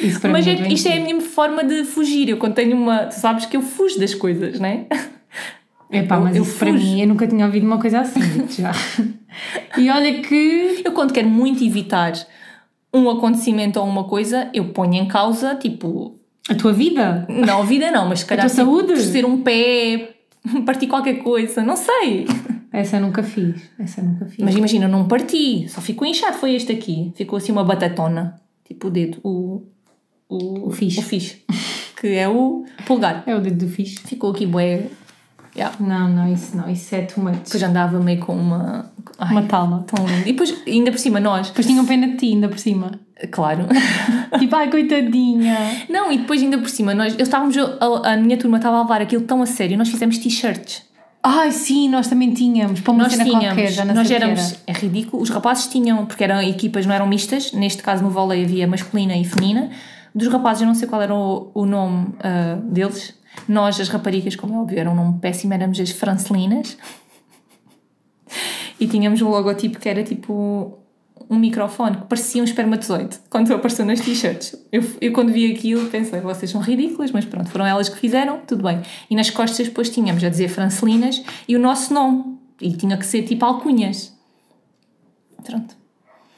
Isso 0.00 0.20
para 0.20 0.30
Mas 0.30 0.46
mim 0.46 0.52
é- 0.52 0.62
é 0.66 0.72
isto 0.72 0.88
é 0.88 0.96
a 0.98 1.00
minha 1.00 1.20
forma 1.20 1.62
de 1.64 1.84
fugir. 1.84 2.28
Eu 2.28 2.36
quando 2.38 2.54
tenho 2.54 2.76
uma. 2.76 3.06
Tu 3.06 3.14
sabes 3.14 3.46
que 3.46 3.56
eu 3.56 3.62
fujo 3.62 3.98
das 3.98 4.14
coisas, 4.14 4.58
não 4.58 4.66
é? 4.68 4.86
Epá, 5.90 6.16
Eu- 6.16 6.20
mas 6.22 6.36
eu 6.36 6.42
isso 6.42 6.58
para 6.58 6.72
mim, 6.72 7.00
eu 7.00 7.06
nunca 7.08 7.26
tinha 7.26 7.44
ouvido 7.46 7.66
uma 7.66 7.78
coisa 7.78 8.00
assim, 8.00 8.20
já. 8.50 8.72
e 9.78 9.88
olha 9.90 10.20
que. 10.22 10.82
Eu 10.84 10.92
quando 10.92 11.12
quero 11.12 11.28
muito 11.28 11.62
evitar 11.64 12.12
um 12.92 13.08
acontecimento 13.10 13.78
ou 13.78 13.86
uma 13.86 14.04
coisa, 14.04 14.48
eu 14.54 14.66
ponho 14.66 14.94
em 14.94 15.06
causa, 15.06 15.54
tipo. 15.54 16.18
A 16.48 16.54
tua 16.54 16.72
vida? 16.72 17.26
Não, 17.28 17.62
a 17.62 17.64
vida 17.64 17.90
não, 17.90 18.08
mas 18.08 18.20
se 18.20 18.26
calhar. 18.26 18.46
tua 18.46 18.54
tipo, 18.54 18.64
saúde? 18.66 18.88
Torcer 18.94 19.24
um 19.24 19.42
pé, 19.42 20.14
partir 20.66 20.86
qualquer 20.88 21.14
coisa, 21.22 21.62
não 21.62 21.76
sei. 21.76 22.26
Essa 22.72 22.96
eu 22.96 23.00
nunca 23.02 23.22
fiz. 23.22 23.62
Essa 23.78 24.00
eu 24.00 24.04
nunca 24.04 24.26
fiz. 24.26 24.44
Mas 24.44 24.54
imagina, 24.56 24.86
eu 24.86 24.88
não 24.88 25.06
parti, 25.06 25.68
só 25.68 25.80
ficou 25.80 26.06
inchado. 26.06 26.36
Foi 26.38 26.54
este 26.54 26.72
aqui. 26.72 27.12
Ficou 27.14 27.36
assim 27.36 27.52
uma 27.52 27.62
batatona. 27.64 28.40
Tipo 28.66 28.88
o 28.88 28.90
dedo, 28.90 29.18
o. 29.22 29.62
O, 30.28 30.68
O 30.68 30.70
fixe. 30.70 31.00
O 31.00 31.02
fixe. 31.02 31.42
Que 32.00 32.08
é 32.16 32.28
o 32.28 32.64
polegar. 32.86 33.22
É 33.26 33.34
o 33.34 33.40
dedo 33.40 33.66
do 33.66 33.70
fixe. 33.70 33.98
Ficou 34.00 34.30
aqui, 34.30 34.46
bué. 34.46 34.86
Yeah. 35.56 35.76
Não, 35.78 36.08
não, 36.08 36.32
isso 36.32 36.56
não. 36.56 36.68
Isso 36.68 36.94
é 36.94 37.02
too 37.02 37.22
much. 37.22 37.36
Depois 37.44 37.62
andava 37.62 37.98
meio 38.00 38.18
com 38.20 38.34
uma. 38.34 38.90
Ai, 39.18 39.30
Uma 39.30 39.42
talma. 39.44 39.84
tão 39.86 40.04
lindo. 40.04 40.22
E 40.28 40.32
depois, 40.32 40.54
ainda 40.66 40.90
por 40.90 40.98
cima, 40.98 41.20
nós. 41.20 41.48
Depois 41.48 41.66
tinham 41.66 41.86
pena 41.86 42.08
de 42.08 42.16
ti, 42.16 42.26
ainda 42.32 42.48
por 42.48 42.58
cima. 42.58 42.98
Claro. 43.30 43.66
tipo, 44.38 44.56
ai, 44.56 44.68
coitadinha. 44.68 45.56
Não, 45.88 46.10
e 46.10 46.18
depois, 46.18 46.42
ainda 46.42 46.58
por 46.58 46.68
cima, 46.68 46.92
nós. 46.92 47.14
Eu 47.16 47.22
estávamos. 47.22 47.56
A, 47.56 48.14
a 48.14 48.16
minha 48.16 48.36
turma 48.36 48.56
estava 48.56 48.78
a 48.78 48.82
levar 48.82 49.00
aquilo 49.00 49.22
tão 49.22 49.40
a 49.42 49.46
sério. 49.46 49.78
Nós 49.78 49.88
fizemos 49.88 50.18
t-shirts. 50.18 50.82
Ai, 51.22 51.52
sim, 51.52 51.88
nós 51.88 52.08
também 52.08 52.34
tínhamos. 52.34 52.80
Para 52.80 52.92
uma 52.92 53.04
Nós 53.04 53.12
cena 53.12 53.24
tínhamos. 53.24 53.46
qualquer, 53.46 53.70
já 53.70 53.84
não 53.84 53.94
nós 53.94 54.10
éramos. 54.10 54.40
era. 54.40 54.58
É 54.66 54.72
ridículo. 54.72 55.22
Os 55.22 55.30
rapazes 55.30 55.68
tinham. 55.68 56.04
Porque 56.04 56.22
eram 56.24 56.42
equipas, 56.42 56.84
não 56.84 56.94
eram 56.94 57.06
mistas. 57.06 57.52
Neste 57.52 57.82
caso, 57.82 58.02
no 58.02 58.10
vôlei 58.10 58.44
havia 58.44 58.66
masculina 58.66 59.16
e 59.16 59.24
feminina. 59.24 59.70
Dos 60.14 60.28
rapazes, 60.28 60.62
eu 60.62 60.68
não 60.68 60.74
sei 60.74 60.86
qual 60.86 61.02
era 61.02 61.14
o, 61.14 61.50
o 61.54 61.66
nome 61.66 62.14
ah, 62.20 62.58
deles. 62.62 63.14
Nós, 63.48 63.80
as 63.80 63.88
raparigas, 63.88 64.36
como 64.36 64.54
é 64.54 64.58
óbvio, 64.58 64.78
era 64.78 64.90
um 64.90 64.94
nome 64.94 65.18
péssimo, 65.18 65.52
éramos 65.52 65.80
as 65.80 65.90
francelinas. 65.90 66.76
E 68.78 68.86
tínhamos 68.86 69.20
um 69.22 69.28
logotipo 69.28 69.78
que 69.78 69.88
era 69.88 70.02
tipo 70.02 70.78
um 71.28 71.38
microfone 71.38 71.96
que 71.96 72.04
parecia 72.04 72.42
um 72.42 72.44
espermatozoide 72.44 73.18
quando 73.30 73.52
apareceu 73.52 73.84
nas 73.84 74.00
t-shirts. 74.00 74.56
Eu, 74.70 74.84
eu 75.00 75.12
quando 75.12 75.32
vi 75.32 75.52
aquilo 75.52 75.88
pensei, 75.88 76.20
vocês 76.20 76.50
são 76.50 76.60
ridículas, 76.60 77.10
mas 77.10 77.24
pronto, 77.24 77.48
foram 77.48 77.66
elas 77.66 77.88
que 77.88 77.98
fizeram, 77.98 78.40
tudo 78.46 78.62
bem. 78.62 78.82
E 79.08 79.16
nas 79.16 79.30
costas 79.30 79.68
depois 79.68 79.90
tínhamos 79.90 80.22
a 80.22 80.28
dizer 80.28 80.48
Francelinas 80.48 81.22
e 81.48 81.56
o 81.56 81.58
nosso 81.58 81.92
nome. 81.92 82.38
E 82.60 82.72
tinha 82.72 82.96
que 82.96 83.06
ser 83.06 83.22
tipo 83.22 83.44
alcunhas. 83.44 84.12
Pronto. 85.44 85.76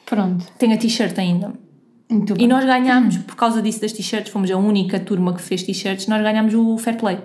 Pronto. 0.04 0.46
Tenho 0.58 0.74
a 0.74 0.78
t-shirt 0.78 1.18
ainda. 1.18 1.65
E 2.38 2.46
nós 2.46 2.64
ganhámos, 2.64 3.18
por 3.18 3.34
causa 3.36 3.60
disso 3.60 3.80
das 3.80 3.92
t-shirts, 3.92 4.30
fomos 4.32 4.50
a 4.50 4.56
única 4.56 5.00
turma 5.00 5.34
que 5.34 5.42
fez 5.42 5.62
t-shirts, 5.62 6.06
nós 6.06 6.22
ganhámos 6.22 6.54
o 6.54 6.78
Fair 6.78 6.96
Play. 6.96 7.18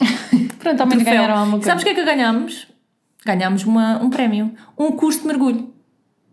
Pronto, 0.58 0.80
ao 0.80 0.86
menos 0.86 1.04
Troféu. 1.04 1.22
ganharam 1.22 1.34
alguma 1.40 1.58
coisa. 1.58 1.66
Sabes 1.70 1.82
o 1.82 1.86
que 1.86 1.90
é 1.92 1.94
que 1.94 2.04
ganhámos? 2.04 2.66
Ganhámos 3.24 3.64
uma, 3.64 4.02
um 4.02 4.08
prémio. 4.10 4.52
Um 4.78 4.92
curso 4.92 5.20
de 5.20 5.26
mergulho. 5.26 5.70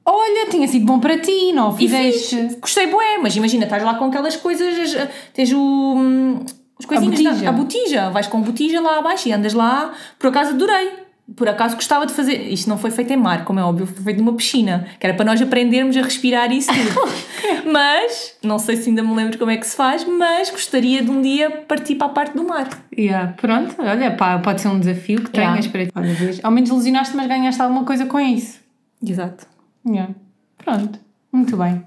Olha, 0.06 0.50
tinha 0.50 0.68
sido 0.68 0.86
bom 0.86 1.00
para 1.00 1.18
ti, 1.20 1.52
não 1.54 1.76
fizeste? 1.76 2.36
fiz. 2.36 2.56
Gostei 2.60 2.88
bué, 2.88 3.18
mas 3.22 3.36
imagina, 3.36 3.66
estás 3.66 3.84
lá 3.84 3.94
com 3.96 4.06
aquelas 4.06 4.36
coisas, 4.36 4.96
as- 4.96 5.10
tens 5.34 5.52
o... 5.54 5.60
hum, 5.96 6.44
Os 6.80 6.86
coisinhos 6.86 7.22
da- 7.22 7.30
botija. 7.32 7.50
a 7.50 7.52
botija. 7.52 8.10
Vais 8.10 8.28
com 8.28 8.42
botija 8.42 8.82
lá 8.82 8.98
abaixo 9.00 9.28
e 9.30 9.32
andas 9.34 9.54
lá. 9.54 9.94
Por 10.18 10.28
acaso 10.30 10.52
adorei. 10.52 10.92
Por 11.36 11.48
acaso 11.48 11.76
gostava 11.76 12.06
de 12.06 12.14
fazer. 12.14 12.52
Isto 12.52 12.70
não 12.70 12.78
foi 12.78 12.92
feito 12.92 13.12
em 13.14 13.18
mar, 13.18 13.46
como 13.46 13.60
é 13.60 13.64
óbvio, 13.64 13.86
foi 13.88 14.04
feito 14.04 14.18
numa 14.18 14.34
piscina. 14.34 14.86
Que 15.00 15.08
era 15.08 15.16
para 15.16 15.24
nós 15.26 15.42
aprendermos 15.42 15.96
a 15.96 16.02
respirar 16.02 16.52
isso 16.52 16.70
tudo. 16.74 17.10
mas, 17.72 18.36
não 18.44 18.60
sei 18.60 18.76
se 18.76 18.90
ainda 18.90 19.02
me 19.02 19.16
lembro 19.16 19.38
como 19.38 19.50
é 19.50 19.56
que 19.58 19.66
se 19.66 19.76
faz, 19.76 20.04
mas 20.04 20.50
gostaria 20.50 21.02
de 21.02 21.10
um 21.10 21.22
dia 21.22 21.50
partir 21.68 21.96
para 21.96 22.08
a 22.08 22.10
parte 22.10 22.36
do 22.36 22.44
mar. 22.46 22.68
Yeah, 22.98 23.34
pronto, 23.34 23.76
olha, 23.80 24.12
pá, 24.12 24.40
pode 24.40 24.60
ser 24.62 24.68
um 24.68 24.80
desafio 24.80 25.24
que 25.24 25.38
Yeah. 25.38 25.54
tenhas 25.58 25.68
para 25.72 25.86
ti. 25.86 25.92
Olha, 25.96 26.14
vês, 26.14 26.40
ao 26.44 26.52
menos 26.52 26.70
ilusionaste, 26.70 27.16
mas 27.16 27.28
ganhaste 27.28 27.62
alguma 27.62 27.86
coisa 27.86 28.06
com 28.06 28.20
isso. 28.20 28.60
Exato. 29.06 29.48
Yeah. 29.88 30.14
Pronto, 30.58 31.00
muito 31.32 31.56
bem. 31.56 31.84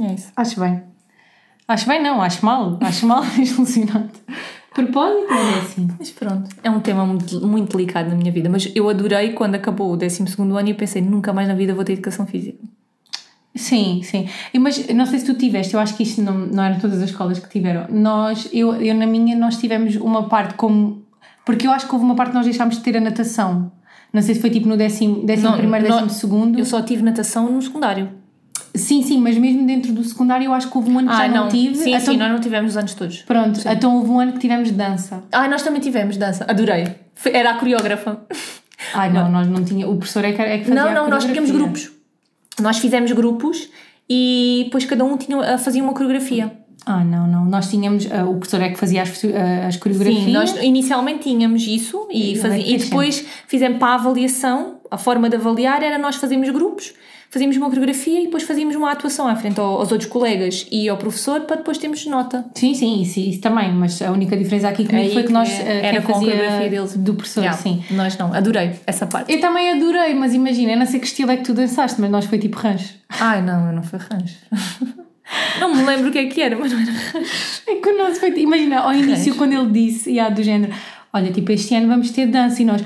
É 0.00 0.14
isso. 0.14 0.32
Acho 0.34 0.58
bem. 0.60 0.82
Acho 1.68 1.86
bem, 1.86 2.02
não, 2.02 2.22
acho 2.22 2.44
mal. 2.44 2.78
Acho 2.80 3.06
mal 3.06 3.22
ilusionado. 3.36 4.10
Propósito, 4.74 5.32
é 5.32 5.58
assim. 5.60 5.88
Mas 5.98 6.10
pronto, 6.10 6.48
é 6.62 6.70
um 6.70 6.80
tema 6.80 7.04
muito, 7.04 7.46
muito 7.46 7.76
delicado 7.76 8.08
na 8.08 8.14
minha 8.14 8.32
vida. 8.32 8.48
Mas 8.48 8.70
eu 8.74 8.88
adorei 8.88 9.32
quando 9.32 9.54
acabou 9.54 9.92
o 9.92 9.96
12 9.96 10.24
ano 10.38 10.68
e 10.68 10.70
eu 10.70 10.74
pensei, 10.76 11.02
nunca 11.02 11.32
mais 11.32 11.46
na 11.48 11.54
vida 11.54 11.74
vou 11.74 11.84
ter 11.84 11.92
educação 11.94 12.26
física. 12.26 12.58
Sim, 13.54 14.00
sim. 14.02 14.28
Mas 14.58 14.88
não 14.88 15.04
sei 15.04 15.18
se 15.18 15.26
tu 15.26 15.34
tiveste, 15.34 15.74
eu 15.74 15.80
acho 15.80 15.94
que 15.94 16.02
isto 16.02 16.22
não, 16.22 16.32
não 16.38 16.62
eram 16.64 16.78
todas 16.80 17.02
as 17.02 17.10
escolas 17.10 17.38
que 17.38 17.48
tiveram. 17.50 17.86
Nós, 17.90 18.48
eu, 18.52 18.74
eu 18.76 18.94
na 18.94 19.06
minha, 19.06 19.36
nós 19.36 19.58
tivemos 19.58 19.94
uma 19.96 20.28
parte 20.28 20.54
como. 20.54 21.02
Porque 21.44 21.66
eu 21.66 21.70
acho 21.72 21.86
que 21.86 21.92
houve 21.94 22.04
uma 22.04 22.14
parte 22.14 22.30
que 22.30 22.36
nós 22.36 22.46
deixámos 22.46 22.76
de 22.76 22.82
ter 22.82 22.96
a 22.96 23.00
natação. 23.00 23.70
Não 24.12 24.22
sei 24.22 24.34
se 24.34 24.40
foi 24.40 24.50
tipo 24.50 24.68
no 24.68 24.76
décimo, 24.76 25.24
décimo 25.24 25.50
Não, 25.50 25.58
primeiro, 25.58 25.86
não- 25.88 25.96
décimo 25.96 26.10
segundo. 26.10 26.58
Eu 26.58 26.64
só 26.64 26.80
tive 26.82 27.02
natação 27.02 27.50
no 27.50 27.60
secundário. 27.60 28.10
Sim, 28.74 29.02
sim, 29.02 29.18
mas 29.20 29.36
mesmo 29.36 29.66
dentro 29.66 29.92
do 29.92 30.02
secundário 30.02 30.46
eu 30.46 30.54
acho 30.54 30.70
que 30.70 30.76
houve 30.76 30.90
um 30.90 30.98
ano 30.98 31.08
que 31.10 31.16
já 31.16 31.28
não, 31.28 31.48
tive. 31.48 31.74
Sim, 31.76 31.90
então, 31.94 32.12
sim, 32.12 32.16
nós 32.16 32.30
não 32.32 32.40
tivemos 32.40 32.70
os 32.70 32.76
anos 32.76 32.94
todos. 32.94 33.18
Pronto, 33.22 33.60
então 33.68 33.96
houve 33.96 34.10
um 34.10 34.18
ano 34.20 34.32
que 34.32 34.38
tivemos 34.38 34.70
dança. 34.70 35.22
Ah, 35.30 35.46
nós 35.46 35.62
também 35.62 35.80
tivemos 35.80 36.16
dança. 36.16 36.44
Adorei. 36.48 36.88
Era 37.26 37.50
a 37.50 37.54
coreógrafa. 37.54 38.20
Ai 38.94 39.12
não, 39.12 39.30
nós 39.30 39.46
não 39.46 39.62
tinha. 39.64 39.88
O 39.88 39.96
professor 39.96 40.24
é 40.24 40.32
que, 40.32 40.40
é 40.42 40.58
que 40.58 40.64
fazia 40.64 40.84
Não, 40.84 40.92
não, 40.94 41.08
nós 41.08 41.24
tínhamos 41.24 41.50
grupos. 41.50 41.90
Nós 42.60 42.78
fizemos 42.78 43.12
grupos 43.12 43.68
e 44.08 44.62
depois 44.64 44.84
cada 44.84 45.04
um 45.04 45.16
tinha, 45.16 45.58
fazia 45.58 45.82
uma 45.82 45.92
coreografia. 45.92 46.52
Ah, 46.84 47.04
não, 47.04 47.26
não. 47.28 47.44
Nós 47.44 47.70
tínhamos. 47.70 48.08
ah, 48.10 48.24
o 48.24 48.36
professor 48.38 48.60
é 48.62 48.70
que 48.70 48.76
fazia 48.78 49.02
as, 49.02 49.24
ah, 49.24 49.66
as 49.68 49.76
coreografias. 49.76 50.24
Sim, 50.24 50.32
nós 50.32 50.56
inicialmente 50.62 51.20
tínhamos 51.24 51.62
isso 51.66 52.08
e, 52.10 52.32
E 52.32 52.36
fazia- 52.36 52.58
é 52.58 52.62
que 52.62 52.74
e 52.74 52.78
depois 52.78 53.24
fizemos 53.46 53.78
para 53.78 53.88
a 53.88 53.94
avaliação, 53.94 54.80
a 54.92 54.98
forma 54.98 55.28
de 55.28 55.36
avaliar 55.36 55.82
era 55.82 55.98
nós 55.98 56.16
fazíamos 56.16 56.48
grupos, 56.50 56.92
fazíamos 57.30 57.56
uma 57.56 57.66
coreografia 57.68 58.20
e 58.20 58.24
depois 58.24 58.42
fazíamos 58.42 58.76
uma 58.76 58.90
atuação 58.92 59.26
à 59.26 59.34
frente 59.34 59.58
ao- 59.58 59.80
aos 59.80 59.90
outros 59.90 60.08
colegas 60.10 60.66
e 60.70 60.88
ao 60.88 60.96
professor 60.98 61.40
para 61.42 61.56
depois 61.56 61.78
termos 61.78 62.04
nota. 62.06 62.44
Sim, 62.54 62.74
sim, 62.74 63.00
isso, 63.02 63.18
isso 63.20 63.40
também, 63.40 63.72
mas 63.72 64.02
a 64.02 64.10
única 64.12 64.36
diferença 64.36 64.68
aqui 64.68 64.84
comigo 64.84 65.06
Aí 65.08 65.12
foi 65.14 65.22
que 65.22 65.32
nós 65.32 65.48
é- 65.48 65.62
ah, 65.62 65.86
era 65.86 66.02
com 66.02 66.12
a 66.12 66.18
coreografia 66.18 66.68
deles. 66.68 66.96
do 66.96 67.14
professor, 67.14 67.40
Yeah, 67.40 67.58
sim. 67.60 67.82
Nós 67.90 68.16
não, 68.18 68.34
adorei 68.34 68.72
essa 68.86 69.06
parte. 69.06 69.32
Eu 69.32 69.40
também 69.40 69.70
adorei, 69.70 70.14
mas 70.14 70.34
imagina, 70.34 70.72
eu 70.72 70.78
não 70.78 70.86
sei 70.86 71.00
que 71.00 71.06
estilo 71.06 71.30
é 71.30 71.36
que 71.38 71.44
tu 71.44 71.54
dançaste, 71.54 72.00
mas 72.00 72.10
nós 72.10 72.26
foi 72.26 72.38
tipo 72.38 72.58
rancho. 72.58 72.94
Ai 73.08 73.40
não, 73.40 73.66
eu 73.68 73.72
não 73.72 73.82
foi 73.82 73.98
rancho. 73.98 74.36
não 75.60 75.74
me 75.74 75.82
lembro 75.84 76.08
o 76.08 76.12
que 76.12 76.18
é 76.18 76.26
que 76.26 76.40
era, 76.42 76.56
mas 76.58 76.70
não 76.72 76.80
era 76.80 76.90
rancho. 76.92 77.62
É 77.66 77.76
que 77.76 77.88
o 77.88 77.96
nosso 77.98 78.20
foi. 78.20 78.30
Imagina, 78.38 78.80
ao 78.80 78.92
início, 78.92 79.34
quando 79.36 79.52
ele 79.54 79.70
disse, 79.70 80.10
e 80.10 80.20
há 80.20 80.28
do 80.28 80.42
género, 80.42 80.72
olha, 81.12 81.32
tipo, 81.32 81.50
este 81.52 81.74
ano 81.74 81.88
vamos 81.88 82.10
ter 82.10 82.26
dança 82.26 82.60
e 82.60 82.64
nós. 82.66 82.82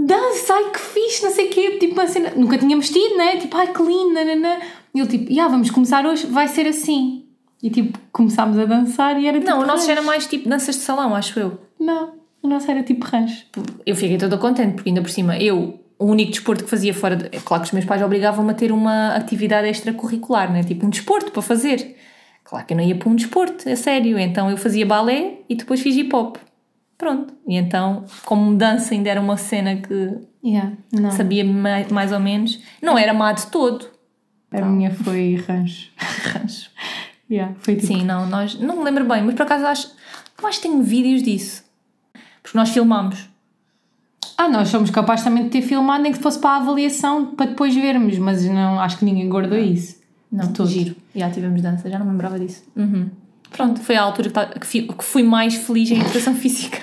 Dança, 0.00 0.54
ai 0.54 0.70
que 0.70 0.78
fixe, 0.78 1.24
não 1.24 1.32
sei 1.32 1.48
o 1.48 1.50
quê, 1.50 1.76
tipo 1.78 1.94
uma 1.94 2.06
cena. 2.06 2.30
Nunca 2.36 2.56
tínhamos 2.56 2.88
tido, 2.88 3.16
né? 3.16 3.36
Tipo, 3.36 3.56
ai 3.56 3.72
que 3.72 3.82
lindo, 3.82 4.14
nananã. 4.14 4.58
E 4.94 5.00
ele 5.00 5.08
tipo, 5.08 5.34
já, 5.34 5.48
vamos 5.48 5.72
começar 5.72 6.06
hoje, 6.06 6.24
vai 6.26 6.46
ser 6.46 6.68
assim. 6.68 7.24
E 7.60 7.68
tipo, 7.68 7.98
começámos 8.12 8.56
a 8.60 8.64
dançar 8.64 9.20
e 9.20 9.26
era 9.26 9.40
tipo. 9.40 9.50
Não, 9.50 9.58
o 9.60 9.66
nosso 9.66 9.88
rancho. 9.88 9.90
era 9.90 10.02
mais 10.02 10.24
tipo 10.26 10.48
danças 10.48 10.76
de 10.76 10.82
salão, 10.82 11.16
acho 11.16 11.40
eu. 11.40 11.58
Não, 11.80 12.12
o 12.40 12.46
nosso 12.46 12.70
era 12.70 12.80
tipo 12.84 13.04
rancho. 13.04 13.44
Eu 13.84 13.96
fiquei 13.96 14.16
toda 14.16 14.38
contente, 14.38 14.74
porque 14.74 14.88
ainda 14.88 15.02
por 15.02 15.10
cima, 15.10 15.36
eu, 15.36 15.80
o 15.98 16.06
único 16.06 16.30
desporto 16.30 16.62
que 16.62 16.70
fazia 16.70 16.94
fora. 16.94 17.16
De, 17.16 17.36
é 17.36 17.40
claro 17.40 17.64
que 17.64 17.66
os 17.66 17.72
meus 17.72 17.84
pais 17.84 18.00
obrigavam-me 18.00 18.52
a 18.52 18.54
ter 18.54 18.70
uma 18.70 19.16
atividade 19.16 19.66
extracurricular, 19.66 20.52
né? 20.52 20.62
tipo 20.62 20.86
um 20.86 20.90
desporto 20.90 21.32
para 21.32 21.42
fazer. 21.42 21.96
Claro 22.44 22.64
que 22.64 22.72
eu 22.72 22.76
não 22.76 22.84
ia 22.84 22.94
para 22.94 23.08
um 23.08 23.16
desporto, 23.16 23.68
é 23.68 23.74
sério. 23.74 24.16
Então 24.16 24.48
eu 24.48 24.56
fazia 24.56 24.86
balé 24.86 25.40
e 25.48 25.56
depois 25.56 25.80
fiz 25.80 25.96
hip 25.96 26.14
hop. 26.14 26.36
Pronto. 26.98 27.32
E 27.46 27.54
então, 27.56 28.04
como 28.24 28.56
dança 28.56 28.92
ainda 28.92 29.08
era 29.08 29.20
uma 29.20 29.36
cena 29.36 29.76
que 29.76 30.18
Yeah, 30.44 30.72
não. 30.92 31.10
sabia 31.12 31.44
mais, 31.44 31.88
mais 31.92 32.10
ou 32.12 32.18
menos, 32.20 32.60
não 32.82 32.98
era 32.98 33.14
má 33.14 33.32
de 33.32 33.46
todo. 33.46 33.86
A 34.50 34.60
minha 34.62 34.92
foi 34.92 35.36
rancho. 35.36 35.90
Rancho. 35.98 36.70
Yeah, 37.30 37.54
foi 37.58 37.74
tipo. 37.76 37.88
Sim, 37.88 38.04
não, 38.06 38.26
nós. 38.26 38.58
Não 38.58 38.78
me 38.78 38.84
lembro 38.84 39.04
bem, 39.04 39.22
mas 39.22 39.34
por 39.34 39.42
acaso 39.42 39.66
acho. 39.66 39.92
Eu 40.40 40.48
acho 40.48 40.62
que 40.62 40.66
tenho 40.66 40.82
vídeos 40.82 41.22
disso. 41.22 41.62
Porque 42.42 42.56
nós 42.56 42.70
filmámos. 42.70 43.28
Ah, 44.38 44.48
nós 44.48 44.68
somos 44.68 44.88
capazes 44.88 45.24
também 45.24 45.44
de 45.44 45.50
ter 45.50 45.60
filmado, 45.60 46.02
nem 46.02 46.12
que 46.12 46.18
fosse 46.20 46.38
para 46.38 46.52
a 46.52 46.56
avaliação, 46.56 47.34
para 47.34 47.50
depois 47.50 47.74
vermos, 47.74 48.16
mas 48.16 48.42
não, 48.46 48.80
acho 48.80 48.96
que 48.98 49.04
ninguém 49.04 49.28
guardou 49.28 49.58
isso. 49.58 49.98
Não, 50.32 50.50
todo. 50.54 50.70
giro. 50.70 50.96
Já 51.14 51.28
tivemos 51.30 51.60
dança, 51.60 51.90
já 51.90 51.98
não 51.98 52.06
me 52.06 52.12
lembrava 52.12 52.38
disso. 52.38 52.64
Uhum. 52.74 53.10
Pronto, 53.50 53.80
foi 53.80 53.96
a 53.96 54.02
altura 54.02 54.28
que, 54.28 54.34
ta- 54.34 54.46
que 54.58 55.04
fui 55.04 55.22
mais 55.22 55.54
feliz 55.54 55.90
em 55.90 56.00
educação 56.00 56.34
física. 56.36 56.78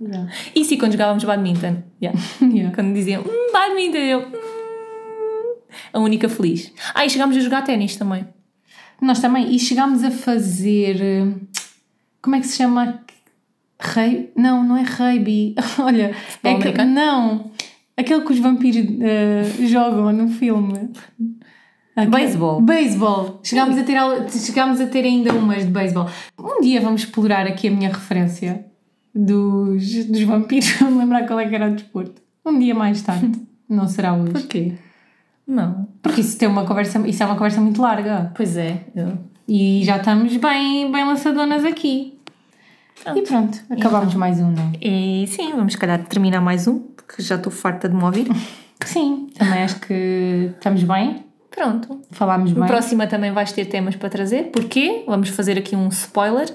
Yeah. 0.00 0.30
E 0.54 0.76
quando 0.76 0.92
jogávamos 0.92 1.24
badminton. 1.24 1.82
Yeah. 2.02 2.18
Yeah. 2.42 2.74
Quando 2.74 2.92
diziam 2.92 3.22
hum, 3.22 3.52
badminton, 3.52 3.98
eu. 3.98 4.20
"Hum", 4.20 5.56
a 5.92 5.98
única 6.00 6.28
feliz. 6.28 6.72
Ah, 6.94 7.04
e 7.06 7.10
chegámos 7.10 7.36
a 7.36 7.40
jogar 7.40 7.62
ténis 7.62 7.96
também. 7.96 8.26
Nós 9.00 9.20
também, 9.20 9.54
e 9.54 9.58
chegámos 9.58 10.02
a 10.04 10.10
fazer. 10.10 11.00
eh, 11.00 11.26
Como 12.20 12.36
é 12.36 12.40
que 12.40 12.46
se 12.46 12.56
chama? 12.58 13.00
Rei? 13.80 14.30
Não, 14.36 14.62
não 14.64 14.76
é 14.76 14.82
rugby. 14.82 15.54
Olha, 15.78 16.14
é 16.42 16.54
que, 16.54 16.84
não. 16.84 17.50
Aquele 17.96 18.22
que 18.24 18.32
os 18.32 18.38
vampiros 18.40 18.84
eh, 19.00 19.66
jogam 19.66 20.12
no 20.12 20.28
filme. 20.28 20.90
Beisebol. 22.10 22.60
Beisebol. 22.60 23.40
Chegámos 23.42 23.78
a, 23.78 23.82
ter, 23.84 23.96
aula- 23.96 24.28
chegámos 24.28 24.80
a 24.80 24.86
ter 24.86 25.04
ainda 25.04 25.32
umas 25.32 25.64
de 25.64 25.70
beisebol. 25.70 26.08
Um 26.38 26.60
dia 26.60 26.80
vamos 26.80 27.02
explorar 27.02 27.46
aqui 27.46 27.68
a 27.68 27.70
minha 27.70 27.88
referência 27.88 28.66
dos, 29.14 30.04
dos 30.06 30.22
vampiros. 30.22 30.72
Vou 30.80 30.98
lembrar 30.98 31.26
qual 31.26 31.38
é 31.40 31.48
que 31.48 31.54
era 31.54 31.70
o 31.70 31.74
desporto. 31.74 32.20
Um 32.44 32.58
dia 32.58 32.74
mais 32.74 33.00
tarde. 33.02 33.40
Não 33.68 33.86
será 33.86 34.12
hoje. 34.14 34.32
Porquê? 34.32 34.72
Não. 35.46 35.88
Porque 36.02 36.20
isso, 36.20 36.36
tem 36.38 36.48
uma 36.48 36.64
conversa, 36.66 36.98
isso 37.06 37.22
é 37.22 37.26
uma 37.26 37.34
conversa 37.34 37.60
muito 37.60 37.80
larga. 37.80 38.32
Pois 38.34 38.56
é. 38.56 38.80
eu- 38.94 39.16
E 39.46 39.82
já 39.84 39.96
estamos 39.98 40.36
bem, 40.36 40.90
bem 40.90 41.04
lançadonas 41.04 41.64
aqui. 41.64 42.18
E 43.14 43.22
pronto, 43.22 43.58
acabámos 43.70 44.14
mais 44.14 44.40
um, 44.40 44.50
não 44.50 44.62
é? 44.62 44.72
E 44.80 45.26
sim, 45.26 45.50
vamos 45.52 45.72
se 45.74 45.78
calhar 45.78 46.02
terminar 46.04 46.40
mais 46.40 46.66
um, 46.66 46.78
porque 46.78 47.22
já 47.22 47.34
estou 47.34 47.52
farta 47.52 47.88
de 47.88 47.94
me 47.94 48.02
ouvir. 48.02 48.26
Sim, 48.84 49.28
também 49.34 49.62
acho 49.62 49.80
que 49.80 50.50
estamos 50.54 50.82
bem, 50.82 51.24
Pronto. 51.54 52.00
falámos 52.10 52.52
bem. 52.52 52.66
próximo 52.66 53.06
também 53.06 53.32
vais 53.32 53.52
ter 53.52 53.66
temas 53.66 53.94
para 53.96 54.08
trazer. 54.08 54.44
Porquê? 54.50 55.04
Vamos 55.06 55.28
fazer 55.30 55.56
aqui 55.58 55.76
um 55.76 55.88
spoiler. 55.88 56.48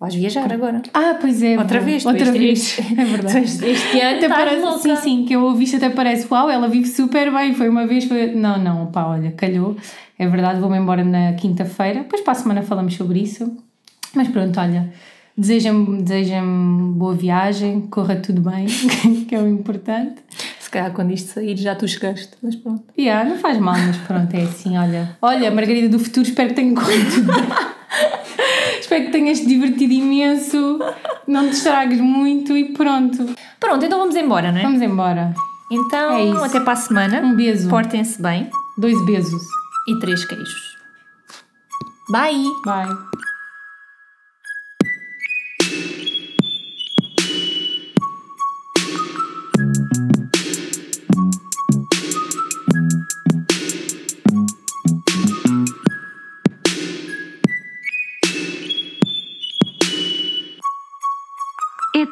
Vais 0.00 0.14
viajar 0.16 0.52
agora. 0.52 0.82
Ah, 0.92 1.16
pois 1.20 1.40
é. 1.44 1.56
Outra 1.56 1.78
bom. 1.78 1.86
vez. 1.86 2.04
Outra 2.04 2.22
este- 2.24 2.38
vez. 2.38 2.78
Este, 2.78 3.00
É 3.00 3.04
verdade. 3.04 3.38
Este, 3.38 3.64
este 3.66 4.00
ano 4.00 4.16
Até 4.18 4.28
parece, 4.28 4.62
louca. 4.64 4.78
sim, 4.80 4.96
sim, 4.96 5.24
que 5.24 5.32
eu 5.34 5.42
ouvi 5.44 5.62
isto 5.62 5.76
até 5.76 5.88
parece, 5.90 6.26
uau, 6.28 6.50
ela 6.50 6.66
vive 6.68 6.88
super 6.88 7.32
bem, 7.32 7.54
foi 7.54 7.68
uma 7.68 7.86
vez, 7.86 8.04
foi... 8.06 8.34
Não, 8.34 8.58
não, 8.58 8.86
pá, 8.86 9.06
olha, 9.06 9.30
calhou, 9.30 9.76
é 10.18 10.26
verdade, 10.26 10.58
vou-me 10.58 10.76
embora 10.76 11.04
na 11.04 11.34
quinta-feira, 11.34 12.00
depois 12.00 12.20
para 12.22 12.32
a 12.32 12.34
semana 12.34 12.62
falamos 12.62 12.94
sobre 12.94 13.20
isso, 13.20 13.56
mas 14.12 14.26
pronto, 14.26 14.58
olha, 14.58 14.92
desejem 15.38 16.92
boa 16.96 17.14
viagem, 17.14 17.82
corra 17.82 18.16
tudo 18.16 18.40
bem, 18.40 18.66
que 19.28 19.34
é 19.34 19.38
o 19.38 19.46
importante. 19.48 20.16
Se 20.72 20.78
calhar 20.78 20.92
quando 20.94 21.12
isto 21.12 21.34
sair 21.34 21.54
já 21.58 21.74
tu 21.74 21.86
chegaste. 21.86 22.30
Mas 22.42 22.56
pronto. 22.56 22.82
Yeah, 22.98 23.28
não 23.28 23.36
faz 23.38 23.58
mal, 23.58 23.74
mas 23.78 23.94
pronto, 23.98 24.34
é 24.34 24.40
assim, 24.44 24.78
olha. 24.78 25.18
Olha, 25.20 25.50
Margarida 25.50 25.90
do 25.90 26.02
Futuro, 26.02 26.26
espero 26.26 26.48
que 26.48 26.54
tenha 26.54 26.74
corrido 26.74 27.30
espero 28.80 29.04
que 29.04 29.10
tenhas 29.10 29.40
te 29.40 29.46
divertido 29.48 29.92
imenso, 29.92 30.78
não 31.28 31.50
te 31.50 31.56
estragues 31.56 32.00
muito 32.00 32.56
e 32.56 32.72
pronto. 32.72 33.34
Pronto, 33.60 33.84
então 33.84 33.98
vamos 33.98 34.16
embora, 34.16 34.50
não 34.50 34.60
é? 34.60 34.62
Vamos 34.62 34.80
embora. 34.80 35.34
Então, 35.70 36.16
É 36.16 36.24
isso. 36.24 36.42
até 36.42 36.60
para 36.60 36.72
a 36.72 36.76
semana. 36.76 37.20
Um 37.20 37.36
beijo. 37.36 37.68
Portem-se 37.68 38.22
bem. 38.22 38.48
Dois 38.78 38.96
beijos. 39.04 39.42
e 39.88 39.98
três 40.00 40.24
queijos. 40.24 40.76
Bye! 42.10 42.44
Bye. 42.64 42.96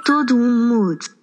Todo 0.05 0.37
um 0.37 0.69
mood. 0.69 1.20